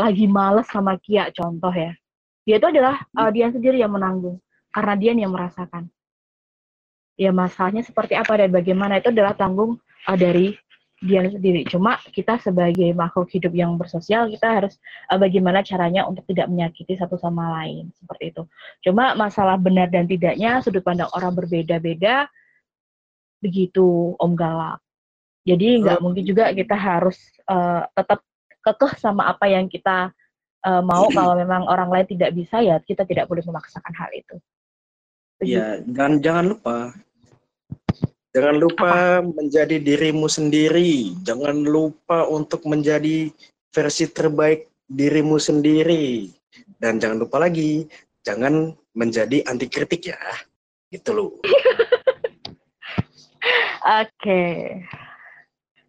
lagi 0.00 0.24
males 0.24 0.64
sama 0.72 0.96
Kia 0.96 1.28
contoh 1.36 1.70
ya. 1.70 1.92
Dia 2.48 2.56
itu 2.56 2.66
adalah 2.72 3.04
uh, 3.12 3.28
Dian 3.28 3.52
sendiri 3.52 3.76
yang 3.76 3.92
menanggung 3.92 4.40
karena 4.72 4.96
Dian 4.96 5.20
yang 5.20 5.32
merasakan. 5.36 5.92
Ya 7.14 7.30
masalahnya 7.30 7.84
seperti 7.84 8.16
apa 8.16 8.34
dan 8.40 8.50
bagaimana 8.50 8.98
itu 8.98 9.12
adalah 9.12 9.36
tanggung 9.36 9.76
uh, 10.08 10.16
dari 10.16 10.56
dia 11.04 11.20
sendiri. 11.28 11.68
Cuma 11.68 12.00
kita 12.00 12.40
sebagai 12.40 12.96
makhluk 12.96 13.28
hidup 13.28 13.52
yang 13.52 13.76
bersosial, 13.76 14.32
kita 14.32 14.48
harus 14.48 14.80
uh, 15.12 15.20
bagaimana 15.20 15.60
caranya 15.60 16.08
untuk 16.08 16.24
tidak 16.24 16.48
menyakiti 16.48 16.96
satu 16.96 17.20
sama 17.20 17.60
lain 17.60 17.92
seperti 17.92 18.32
itu. 18.32 18.42
Cuma 18.80 19.12
masalah 19.12 19.60
benar 19.60 19.92
dan 19.92 20.08
tidaknya 20.08 20.64
sudut 20.64 20.80
pandang 20.80 21.12
orang 21.12 21.36
berbeda-beda 21.36 22.24
begitu 23.44 24.16
Om 24.16 24.32
Galak. 24.32 24.80
Jadi 25.44 25.84
nggak 25.84 26.00
mungkin 26.00 26.24
juga 26.24 26.48
kita 26.56 26.72
harus 26.72 27.20
uh, 27.52 27.84
tetap 27.92 28.24
kekeh 28.64 28.96
sama 28.96 29.28
apa 29.28 29.44
yang 29.44 29.68
kita 29.68 30.08
uh, 30.64 30.80
mau. 30.80 31.12
Kalau 31.12 31.36
memang 31.36 31.68
orang 31.68 31.92
lain 31.92 32.08
tidak 32.16 32.32
bisa 32.32 32.64
ya 32.64 32.80
kita 32.80 33.04
tidak 33.04 33.28
boleh 33.28 33.44
memaksakan 33.44 33.92
hal 33.92 34.08
itu. 34.16 34.40
Begitu. 35.36 35.60
Ya, 35.60 35.84
dan 35.84 36.24
jangan 36.24 36.56
lupa. 36.56 36.96
Jangan 38.34 38.56
lupa 38.58 39.22
menjadi 39.22 39.78
dirimu 39.78 40.26
sendiri. 40.26 41.14
Jangan 41.22 41.62
lupa 41.62 42.26
untuk 42.26 42.66
menjadi 42.66 43.30
versi 43.70 44.10
terbaik 44.10 44.66
dirimu 44.90 45.38
sendiri. 45.38 46.34
Dan 46.82 46.98
jangan 46.98 47.22
lupa 47.22 47.38
lagi, 47.38 47.86
jangan 48.26 48.74
menjadi 48.90 49.46
anti 49.46 49.70
kritik 49.70 50.10
ya. 50.10 50.18
Gitu 50.90 51.14
loh. 51.14 51.38
Oke. 54.02 54.42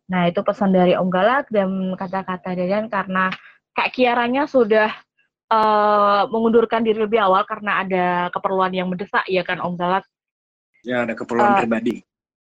Nah, 0.06 0.30
itu 0.30 0.38
pesan 0.46 0.70
dari 0.70 0.94
Om 0.94 1.10
Galak 1.10 1.50
dan 1.50 1.98
kata-kata 1.98 2.54
Dadan 2.54 2.94
karena 2.94 3.34
Kak 3.74 3.90
Kiaranya 3.90 4.46
sudah 4.46 4.94
eh, 5.50 6.22
mengundurkan 6.30 6.86
diri 6.86 7.02
lebih 7.02 7.26
awal 7.26 7.42
karena 7.50 7.82
ada 7.82 8.06
keperluan 8.30 8.70
yang 8.70 8.86
mendesak 8.86 9.26
ya 9.26 9.42
kan 9.42 9.58
Om 9.58 9.74
Galak. 9.74 10.06
Ya, 10.86 11.10
ada 11.10 11.18
keperluan 11.18 11.58
Eh, 11.58 11.66
pribadi. 11.66 12.06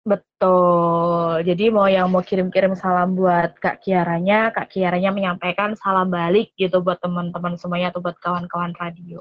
Betul. 0.00 1.44
Jadi 1.44 1.64
mau 1.68 1.84
yang 1.84 2.08
mau 2.08 2.24
kirim-kirim 2.24 2.72
salam 2.72 3.12
buat 3.12 3.60
Kak 3.60 3.84
Kiaranya, 3.84 4.48
Kak 4.48 4.72
Kiaranya 4.72 5.12
menyampaikan 5.12 5.76
salam 5.76 6.08
balik 6.08 6.56
gitu 6.56 6.80
buat 6.80 6.96
teman-teman 7.04 7.60
semuanya 7.60 7.92
atau 7.92 8.00
buat 8.00 8.16
kawan-kawan 8.16 8.72
radio. 8.80 9.20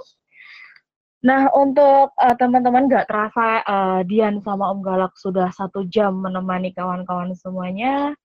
Nah, 1.19 1.51
untuk 1.51 2.15
eh, 2.15 2.35
teman-teman 2.39 2.88
nggak 2.88 3.11
terasa 3.11 3.60
eh, 3.68 3.99
Dian 4.07 4.39
sama 4.39 4.72
Om 4.72 4.80
Galak 4.80 5.19
sudah 5.19 5.51
satu 5.51 5.84
jam 5.84 6.15
menemani 6.15 6.72
kawan-kawan 6.72 7.35
semuanya. 7.35 8.15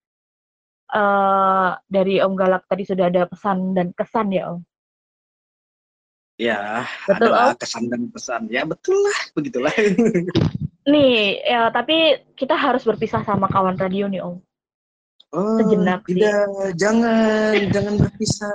Eh, 0.95 1.71
dari 1.91 2.23
Om 2.23 2.39
Galak 2.39 2.71
tadi 2.71 2.87
sudah 2.87 3.11
ada 3.11 3.27
pesan 3.27 3.75
dan 3.75 3.91
kesan 3.99 4.31
ya 4.31 4.55
Om. 4.55 4.63
Ya, 6.35 6.87
Betul, 7.07 7.31
adalah 7.31 7.55
kesan 7.59 7.85
dan 7.91 8.03
pesan. 8.11 8.43
Ya, 8.51 8.63
betul 8.67 8.99
lah, 8.99 9.19
begitulah. 9.39 9.75
Nih, 10.85 11.41
ya 11.41 11.73
tapi 11.73 12.21
kita 12.37 12.53
harus 12.53 12.85
berpisah 12.85 13.25
sama 13.25 13.49
kawan 13.49 13.81
radio 13.81 14.05
nih 14.05 14.21
Om. 14.21 14.37
Oh, 15.35 15.59
Sejenak 15.59 16.07
sih. 16.07 16.15
tidak, 16.15 16.47
jangan, 16.79 17.59
jangan 17.75 17.95
berpisah. 17.99 18.55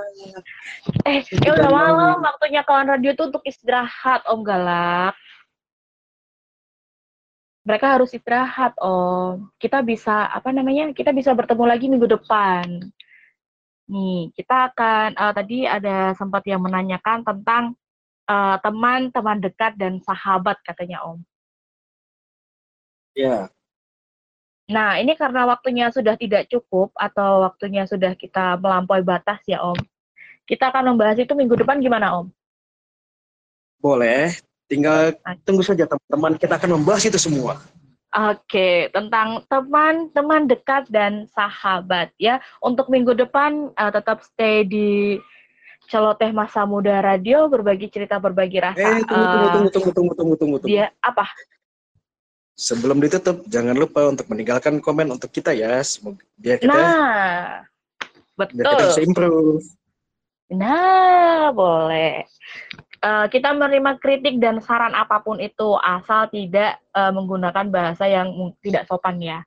Eh, 1.04 1.20
ya 1.44 1.52
udah 1.52 1.68
malam 1.68 2.24
waktunya 2.24 2.64
kawan 2.64 2.88
radio 2.88 3.12
tuh 3.12 3.28
untuk 3.28 3.44
istirahat 3.44 4.24
Om 4.30 4.40
Galak. 4.46 5.12
Mereka 7.68 7.86
harus 7.98 8.14
istirahat 8.16 8.72
Om. 8.80 9.50
Kita 9.60 9.84
bisa 9.84 10.30
apa 10.30 10.54
namanya? 10.54 10.94
Kita 10.96 11.12
bisa 11.12 11.36
bertemu 11.36 11.64
lagi 11.68 11.86
minggu 11.90 12.08
depan. 12.08 12.80
Nih, 13.90 14.30
kita 14.38 14.70
akan 14.72 15.18
eh, 15.18 15.32
tadi 15.34 15.58
ada 15.66 16.14
sempat 16.14 16.46
yang 16.46 16.62
menanyakan 16.62 17.26
tentang 17.26 17.74
eh, 18.24 18.56
teman, 18.62 19.12
teman 19.12 19.42
dekat 19.42 19.74
dan 19.76 19.98
sahabat 20.00 20.56
katanya 20.64 21.02
Om. 21.04 21.20
Ya, 23.20 23.52
Nah, 24.70 25.02
ini 25.02 25.18
karena 25.18 25.50
waktunya 25.50 25.90
sudah 25.90 26.14
tidak 26.14 26.46
cukup 26.46 26.94
atau 26.94 27.42
waktunya 27.42 27.90
sudah 27.90 28.14
kita 28.14 28.54
melampaui 28.54 29.02
batas 29.02 29.42
ya 29.42 29.58
Om. 29.66 29.74
Kita 30.46 30.70
akan 30.70 30.94
membahas 30.94 31.18
itu 31.18 31.34
minggu 31.34 31.58
depan 31.58 31.82
gimana 31.82 32.22
Om? 32.22 32.30
boleh. 33.80 34.36
Tinggal 34.70 35.18
tunggu 35.42 35.66
saja 35.66 35.82
teman-teman, 35.82 36.38
kita 36.38 36.54
akan 36.54 36.78
membahas 36.78 37.02
itu 37.02 37.18
semua. 37.18 37.58
Oke, 38.14 38.86
tentang 38.94 39.42
teman-teman 39.50 40.46
dekat 40.46 40.86
dan 40.86 41.26
sahabat 41.34 42.14
ya. 42.22 42.38
Untuk 42.62 42.86
minggu 42.86 43.18
depan 43.18 43.74
eh, 43.74 43.90
tetap 43.90 44.22
stay 44.22 44.62
di 44.62 45.18
Celoteh 45.90 46.30
Masa 46.30 46.62
Muda 46.62 47.02
Radio 47.02 47.50
berbagi 47.50 47.90
cerita 47.90 48.22
berbagi 48.22 48.62
rasa. 48.62 48.78
Eh, 48.78 49.02
tunggu, 49.02 49.26
tunggu, 49.26 49.26
Eh, 49.26 49.50
tunggu, 49.50 49.70
tunggu, 49.74 49.90
tunggu, 49.90 50.14
tunggu, 50.14 50.34
tunggu, 50.38 50.56
tunggu. 50.62 50.70
Dia 50.70 50.94
apa? 51.02 51.26
Sebelum 52.60 53.00
ditutup, 53.00 53.40
jangan 53.48 53.72
lupa 53.72 54.04
untuk 54.04 54.28
meninggalkan 54.28 54.84
komen 54.84 55.08
untuk 55.16 55.32
kita 55.32 55.56
ya. 55.56 55.80
Semoga 55.80 56.20
biar 56.36 56.60
kita, 56.60 56.68
Nah, 56.68 57.64
biar 58.36 58.48
kita 58.52 58.84
bisa 58.84 59.00
betul. 59.00 59.08
improve. 59.08 59.64
Nah, 60.52 61.56
boleh. 61.56 62.28
Eh, 63.00 63.26
kita 63.32 63.56
menerima 63.56 63.96
kritik 63.96 64.36
dan 64.36 64.60
saran 64.60 64.92
apa 64.92 65.24
pun 65.24 65.40
itu 65.40 65.72
asal 65.80 66.28
tidak 66.28 66.76
eh, 66.92 67.12
menggunakan 67.16 67.72
bahasa 67.72 68.04
yang 68.04 68.28
tidak 68.60 68.84
sopan 68.84 69.16
ya. 69.24 69.40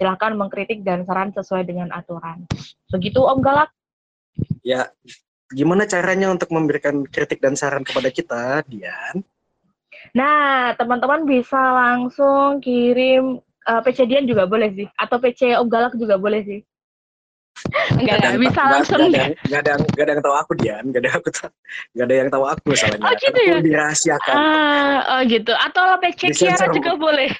Silahkan 0.00 0.32
mengkritik 0.32 0.80
dan 0.80 1.04
saran 1.04 1.36
sesuai 1.36 1.68
dengan 1.68 1.92
aturan. 1.92 2.48
Begitu 2.88 3.20
Om 3.20 3.44
Galak. 3.44 3.68
Ya, 4.64 4.88
gimana 5.52 5.84
caranya 5.84 6.32
untuk 6.32 6.48
memberikan 6.48 7.04
kritik 7.04 7.44
dan 7.44 7.60
saran 7.60 7.84
kepada 7.84 8.08
kita, 8.08 8.64
Dian? 8.64 9.20
Nah, 10.14 10.72
teman-teman 10.78 11.26
bisa 11.26 11.58
langsung 11.58 12.62
kirim 12.62 13.42
eh, 13.64 13.80
PC 13.82 14.06
Dian 14.06 14.28
juga 14.28 14.46
boleh 14.46 14.70
sih, 14.76 14.86
atau 14.94 15.18
PC 15.18 15.58
Om 15.58 15.66
Galak 15.66 15.96
juga 15.98 16.14
boleh 16.14 16.44
sih. 16.46 16.60
Enggak, 17.96 18.18
enggak, 18.18 18.30
yang 18.34 18.42
bisa 18.42 18.62
langsung. 18.66 18.98
Nggak 18.98 19.08
ada, 19.08 19.18
yang- 19.18 19.34
nggak 19.46 19.60
ada, 19.62 19.70
yang- 19.72 20.18
ada 20.18 20.22
tahu 20.26 20.36
aku, 20.36 20.52
Dian. 20.58 20.82
Nggak 20.90 21.00
ada, 21.06 21.10
aku, 21.16 21.28
ta- 21.32 21.54
nggak 21.94 22.06
ada 22.06 22.14
yang 22.14 22.28
tahu 22.28 22.44
aku 22.44 22.62
masalahnya. 22.74 23.04
Oh, 23.06 23.14
gitu 23.14 23.38
aku 23.40 23.50
ya? 23.50 23.58
dirahasiakan. 23.62 24.34
Ah, 24.36 24.98
oh 25.16 25.20
gitu. 25.24 25.52
Atau 25.56 25.82
PC 26.02 26.20
Kiara 26.34 26.66
Bu. 26.68 26.74
juga 26.76 26.92
boleh. 26.98 27.30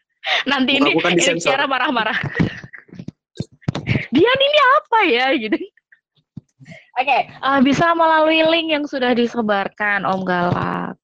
Nanti 0.50 0.76
Bukan- 0.76 0.84
ini, 0.84 0.98
bukan 1.00 1.12
ini. 1.16 1.40
Kiara 1.40 1.64
marah-marah. 1.64 2.18
Dian 4.14 4.40
ini 4.42 4.58
apa 4.76 4.98
ya 5.08 5.26
gitu. 5.38 5.56
Oke, 7.00 7.18
eh, 7.32 7.60
bisa 7.64 7.96
melalui 7.96 8.44
link 8.44 8.68
yang 8.68 8.84
sudah 8.84 9.16
disebarkan 9.16 10.04
Om 10.04 10.20
Galak. 10.28 10.99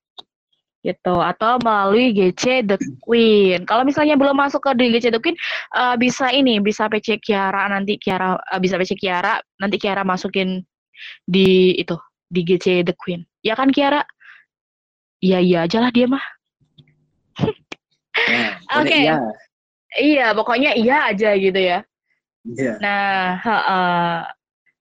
Gitu 0.86 1.18
atau 1.18 1.58
melalui 1.66 2.14
GC 2.14 2.62
The 2.62 2.78
Queen. 3.02 3.66
Kalau 3.66 3.82
misalnya 3.82 4.14
belum 4.14 4.38
masuk 4.38 4.62
ke 4.62 4.70
di 4.78 4.94
GC 4.94 5.10
The 5.10 5.18
Queen 5.18 5.34
eh, 5.74 5.96
bisa 5.98 6.30
ini, 6.30 6.62
bisa 6.62 6.86
PC 6.86 7.18
Kiara 7.18 7.66
nanti 7.66 7.98
Kiara 7.98 8.38
eh, 8.38 8.60
bisa 8.62 8.78
PC 8.78 8.94
Kiara, 8.94 9.42
nanti 9.58 9.82
Kiara 9.82 10.06
masukin 10.06 10.62
di 11.26 11.74
itu, 11.74 11.98
di 12.30 12.46
GC 12.46 12.86
The 12.86 12.94
Queen. 12.94 13.26
Ya 13.42 13.58
kan 13.58 13.74
Kiara? 13.74 14.06
Iya 15.18 15.42
iya 15.42 15.58
aja 15.66 15.82
lah 15.82 15.90
dia 15.90 16.06
mah. 16.06 16.22
Pokoknya 18.70 18.78
Oke. 18.78 19.02
iya. 19.02 19.16
Iya, 19.96 20.36
pokoknya 20.36 20.70
iya 20.76 21.08
aja 21.08 21.30
gitu 21.40 21.56
ya. 21.56 21.80
Iya. 22.44 22.74
Nah, 22.84 23.40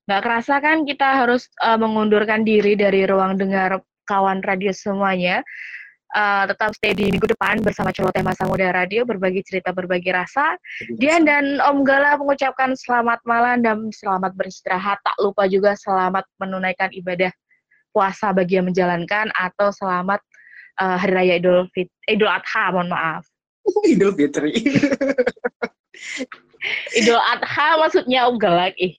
nggak 0.05 0.21
kerasa 0.21 0.59
kan 0.59 0.83
kita 0.85 1.23
harus 1.23 1.49
eh, 1.63 1.77
mengundurkan 1.79 2.43
diri 2.45 2.77
dari 2.77 3.07
ruang 3.07 3.39
dengar 3.39 3.81
kawan 4.05 4.43
radio 4.45 4.69
semuanya. 4.69 5.41
Eh, 6.15 6.43
tetap 6.47 6.71
stay 6.71 6.95
di 6.95 7.11
minggu 7.11 7.27
depan 7.27 7.59
bersama 7.59 7.91
Celoteh 7.91 8.23
Masa 8.23 8.47
Muda 8.47 8.71
Radio, 8.71 9.03
berbagi 9.03 9.43
cerita, 9.43 9.75
berbagi 9.75 10.15
rasa. 10.15 10.55
Dian 10.95 11.27
dan 11.27 11.59
Om 11.59 11.83
Gala 11.83 12.15
mengucapkan 12.15 12.71
selamat 12.71 13.19
malam 13.27 13.59
dan 13.59 13.91
selamat 13.91 14.31
beristirahat. 14.39 14.95
Tak 15.03 15.19
lupa 15.19 15.43
juga 15.51 15.75
selamat 15.75 16.23
menunaikan 16.39 16.87
ibadah 16.95 17.27
puasa 17.91 18.31
bagi 18.31 18.55
yang 18.55 18.71
menjalankan 18.71 19.27
atau 19.35 19.75
selamat 19.75 20.23
eh, 20.79 20.95
Hari 21.03 21.13
Raya 21.19 21.33
Idul 21.35 21.67
Fit 21.75 21.91
Idul 22.07 22.31
Adha, 22.31 22.71
mohon 22.71 22.95
maaf. 22.95 23.27
Idul 23.91 24.15
Fitri. 24.15 24.55
Idul 27.03 27.19
Adha 27.19 27.67
maksudnya 27.75 28.31
Om 28.31 28.39
Galak 28.39 28.71
ih. 28.79 28.95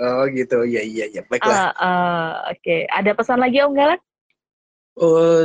oh 0.00 0.24
gitu, 0.32 0.64
iya 0.64 0.80
iya 0.80 1.12
iya. 1.12 1.20
Baiklah. 1.28 1.76
Ah, 1.76 1.76
ah, 1.76 2.32
Oke, 2.56 2.88
ada 2.88 3.12
pesan 3.12 3.44
lagi 3.44 3.60
Om 3.60 3.76
Galak? 3.76 4.00
Oh, 4.96 5.44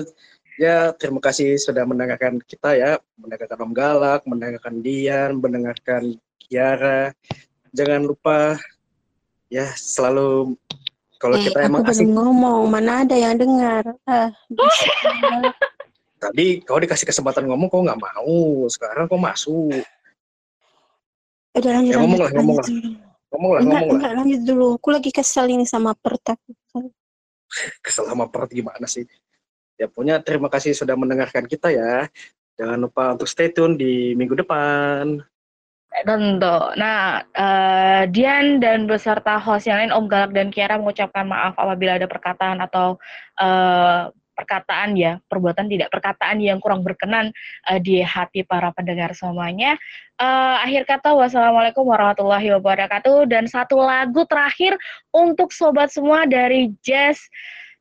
ya 0.60 0.92
terima 0.92 1.24
kasih 1.24 1.56
sudah 1.56 1.88
mendengarkan 1.88 2.44
kita 2.44 2.76
ya, 2.76 2.92
mendengarkan 3.16 3.64
Om 3.64 3.72
Galak, 3.72 4.22
mendengarkan 4.28 4.76
Dian, 4.84 5.40
mendengarkan 5.40 6.20
Kiara. 6.36 7.16
Jangan 7.72 8.04
lupa 8.04 8.60
ya 9.48 9.72
selalu 9.72 10.60
kalau 11.20 11.36
Eh, 11.40 11.48
kita 11.48 11.64
emang 11.64 11.84
asik 11.88 12.08
ngomong, 12.12 12.68
mana 12.68 13.08
ada 13.08 13.16
yang 13.16 13.40
dengar. 13.40 13.84
Ah, 14.04 14.32
tadi 16.20 16.60
kau 16.64 16.80
dikasih 16.80 17.08
kesempatan 17.08 17.48
ngomong 17.48 17.68
kau 17.72 17.84
nggak 17.84 18.00
mau, 18.00 18.68
sekarang 18.68 19.08
kau 19.08 19.20
masuk. 19.20 19.80
Udah 21.56 21.72
lanjut, 21.76 21.92
Ya, 21.92 22.00
ngomong 22.04 22.20
lah, 22.20 22.32
ngomong 22.36 22.56
dulu. 22.64 22.72
Ngomong 23.30 23.52
lah, 23.52 23.62
Enggak, 23.62 23.80
ngomong 23.84 24.00
lah. 24.00 24.12
lanjut 24.16 24.42
dulu. 24.44 24.68
Aku 24.80 24.90
lagi 24.96 25.12
kesel 25.12 25.46
ini 25.52 25.64
sama 25.68 25.92
pertak. 25.96 26.40
Kesel 27.84 28.06
sama 28.08 28.28
perut 28.32 28.52
gimana 28.52 28.88
sih? 28.88 29.04
Ya 29.80 29.88
punya 29.88 30.20
terima 30.20 30.52
kasih 30.52 30.76
sudah 30.76 31.00
mendengarkan 31.00 31.48
kita 31.48 31.72
ya. 31.72 32.12
Jangan 32.60 32.78
lupa 32.84 33.16
untuk 33.16 33.32
stay 33.32 33.48
tune 33.56 33.80
di 33.80 34.12
minggu 34.20 34.36
depan. 34.36 35.24
Tentu. 35.90 36.58
Nah, 36.78 37.24
eh, 37.34 38.04
Dian 38.14 38.62
dan 38.62 38.86
beserta 38.86 39.42
host 39.42 39.66
yang 39.66 39.82
lain, 39.82 39.96
Om 39.96 40.06
Galak 40.06 40.32
dan 40.36 40.54
Kiara 40.54 40.78
mengucapkan 40.78 41.26
maaf 41.26 41.58
apabila 41.58 41.98
ada 41.98 42.06
perkataan 42.06 42.62
atau 42.62 43.00
eh, 43.42 44.12
perkataan 44.38 44.96
ya, 44.96 45.20
perbuatan 45.28 45.68
tidak 45.68 45.92
perkataan 45.92 46.40
yang 46.40 46.64
kurang 46.64 46.86
berkenan 46.86 47.36
eh, 47.68 47.80
di 47.82 48.00
hati 48.00 48.48
para 48.48 48.72
pendengar 48.72 49.12
semuanya. 49.12 49.76
Eh, 50.20 50.56
akhir 50.64 50.88
kata, 50.88 51.16
wassalamualaikum 51.18 51.84
warahmatullahi 51.84 52.54
wabarakatuh. 52.60 53.28
Dan 53.28 53.50
satu 53.50 53.82
lagu 53.82 54.24
terakhir 54.30 54.78
untuk 55.12 55.52
sobat 55.52 55.90
semua 55.90 56.24
dari 56.30 56.72
Jazz 56.86 57.20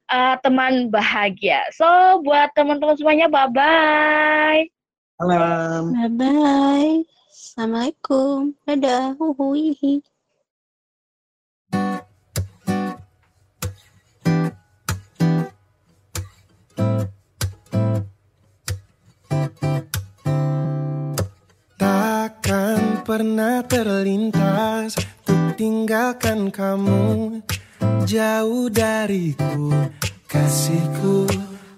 eh, 0.09 0.35
teman 0.41 0.89
bahagia. 0.89 1.63
So, 1.73 1.87
buat 2.25 2.53
teman-teman 2.57 2.97
semuanya, 2.97 3.29
bye-bye. 3.29 4.69
Malam. 5.19 5.91
Bye 5.99 6.11
bye. 6.15 6.95
Assalamualaikum. 7.35 8.55
Dadah. 8.63 9.19
Uhuihi. 9.19 9.99
Takkan 21.79 23.03
pernah 23.03 23.67
terlintas 23.67 24.95
Untuk 25.27 25.59
tinggalkan 25.59 26.55
kamu 26.55 27.43
Jauh 28.05 28.69
dariku 28.71 29.73
Kasihku 30.29 31.27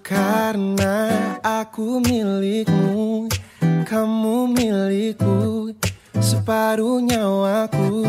Karena 0.03 1.09
aku 1.39 2.03
milikmu 2.03 3.25
Kamu 3.87 4.51
milikku 4.51 5.71
Separuh 6.19 7.01
nyawaku 7.01 8.05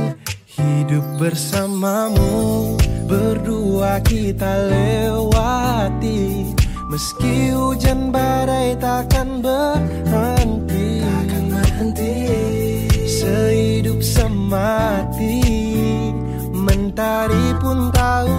Hidup 0.53 1.05
bersamamu. 1.17 2.77
Berdua 3.09 4.03
kita 4.05 4.69
lewati 4.69 6.53
Meski 6.93 7.57
hujan 7.57 8.13
badai 8.13 8.77
takkan 8.77 9.41
berhenti. 9.41 11.01
Takkan 11.01 11.45
berhenti. 11.49 12.17
Sehidup 13.09 14.05
semati 14.05 15.41
Mentari 16.93 17.57
pun 17.57 17.89
tahu 17.89 18.37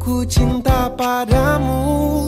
Ku 0.00 0.24
cinta 0.24 0.88
padamu 0.96 2.24